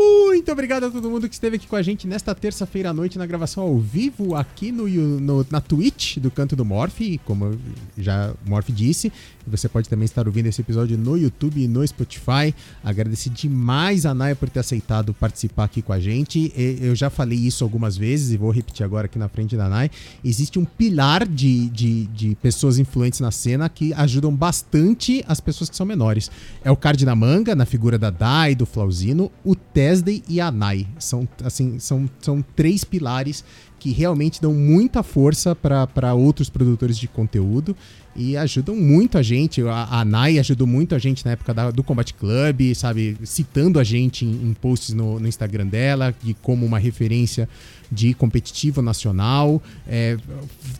[0.00, 3.18] Muito obrigado a todo mundo que esteve aqui com a gente nesta terça-feira à noite
[3.18, 7.58] na gravação ao vivo aqui no, no, na Twitch do Canto do Morph, como
[7.96, 9.12] já o Morph disse.
[9.48, 12.54] Você pode também estar ouvindo esse episódio no YouTube e no Spotify.
[12.82, 16.52] Agradecer demais a Naya por ter aceitado participar aqui com a gente.
[16.56, 19.90] Eu já falei isso algumas vezes e vou repetir agora aqui na frente da Naya.
[20.24, 25.70] Existe um pilar de, de, de pessoas influentes na cena que ajudam bastante as pessoas
[25.70, 26.30] que são menores.
[26.62, 30.50] É o Card da Manga, na figura da Dai, do Flauzino, o Tesday e a
[30.50, 30.86] Nai.
[30.98, 33.44] São, assim, são, são três pilares
[33.78, 37.76] que realmente dão muita força para outros produtores de conteúdo
[38.18, 39.62] e ajudam muito a gente.
[39.62, 43.16] A, a Nai ajudou muito a gente na época da, do Combat Club, sabe?
[43.22, 47.48] Citando a gente em, em posts no, no, Instagram dela, de como uma referência
[47.90, 50.16] de competitivo nacional, é,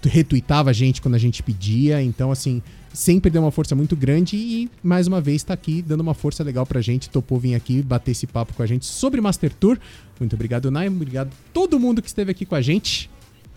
[0.03, 2.03] retuitava a gente quando a gente pedia.
[2.03, 2.61] Então, assim,
[2.93, 6.43] sempre deu uma força muito grande e mais uma vez está aqui dando uma força
[6.43, 7.09] legal pra gente.
[7.09, 9.79] Topou vir aqui bater esse papo com a gente sobre Master Tour.
[10.19, 10.89] Muito obrigado, Nai.
[10.89, 13.09] Obrigado a todo mundo que esteve aqui com a gente.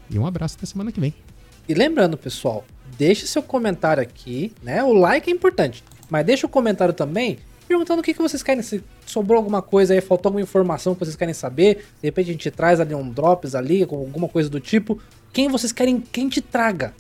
[0.08, 1.16] E um abraço até semana que vem.
[1.68, 2.66] E lembrando, pessoal,
[3.02, 4.84] deixe seu comentário aqui, né?
[4.84, 8.62] O like é importante, mas deixa o comentário também perguntando o que, que vocês querem,
[8.62, 12.34] se sobrou alguma coisa aí, faltou alguma informação que vocês querem saber, de repente a
[12.34, 15.02] gente traz ali um drops ali, alguma coisa do tipo,
[15.34, 16.94] quem vocês querem que a gente traga,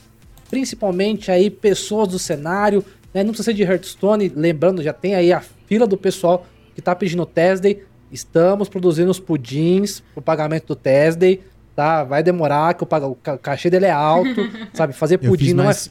[0.49, 2.83] principalmente aí pessoas do cenário,
[3.13, 3.23] né?
[3.23, 6.95] Não precisa ser de Hearthstone, lembrando, já tem aí a fila do pessoal que tá
[6.95, 11.41] pedindo Thursday, estamos produzindo os pudins pro pagamento do Thursday,
[11.81, 12.03] tá?
[12.03, 14.29] Vai demorar, que o, o cachê dele é alto,
[14.71, 14.93] sabe?
[14.93, 15.89] Fazer pudim não mais, é.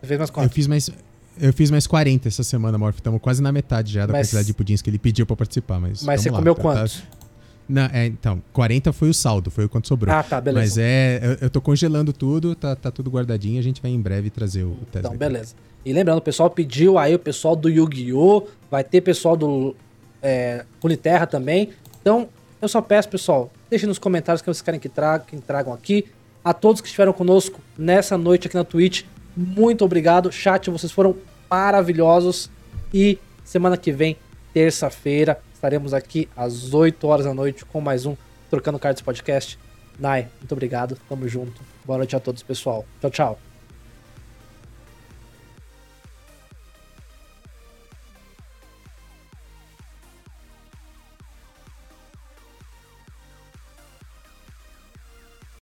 [0.00, 0.30] Você fez mais?
[0.36, 0.90] Eu fiz mais.
[1.36, 2.98] Eu fiz mais 40 essa semana, Morph.
[2.98, 5.80] Estamos quase na metade já da mas, quantidade de pudins que ele pediu para participar.
[5.80, 6.68] Mas, mas você lá, comeu tá, tá.
[6.68, 7.00] quantos?
[7.00, 7.24] Tá...
[7.68, 10.14] Não, é, então, 40 foi o saldo, foi o quanto sobrou.
[10.14, 10.60] Ah, tá, beleza.
[10.60, 14.00] Mas é, eu, eu tô congelando tudo, tá, tá tudo guardadinho, a gente vai em
[14.00, 15.08] breve trazer o, o teste.
[15.08, 15.56] Então, beleza.
[15.84, 18.46] E lembrando, o pessoal pediu aí, o pessoal do Yu-Gi-Oh!
[18.70, 19.74] Vai ter pessoal do
[20.22, 21.70] é, Uniterra também.
[22.00, 22.28] Então,
[22.60, 26.06] eu só peço, pessoal, deixem nos comentários que vocês querem que, traga, que tragam aqui.
[26.44, 29.04] A todos que estiveram conosco nessa noite aqui na Twitch,
[29.36, 30.30] muito obrigado.
[30.30, 31.16] Chat, vocês foram
[31.50, 32.50] maravilhosos.
[32.92, 34.16] E semana que vem,
[34.52, 38.16] terça-feira, estaremos aqui às 8 horas da noite com mais um
[38.50, 39.58] Trocando Cards Podcast.
[39.98, 40.98] Nai, muito obrigado.
[41.08, 41.62] Tamo junto.
[41.84, 42.84] Boa noite a todos, pessoal.
[43.00, 43.43] Tchau, tchau.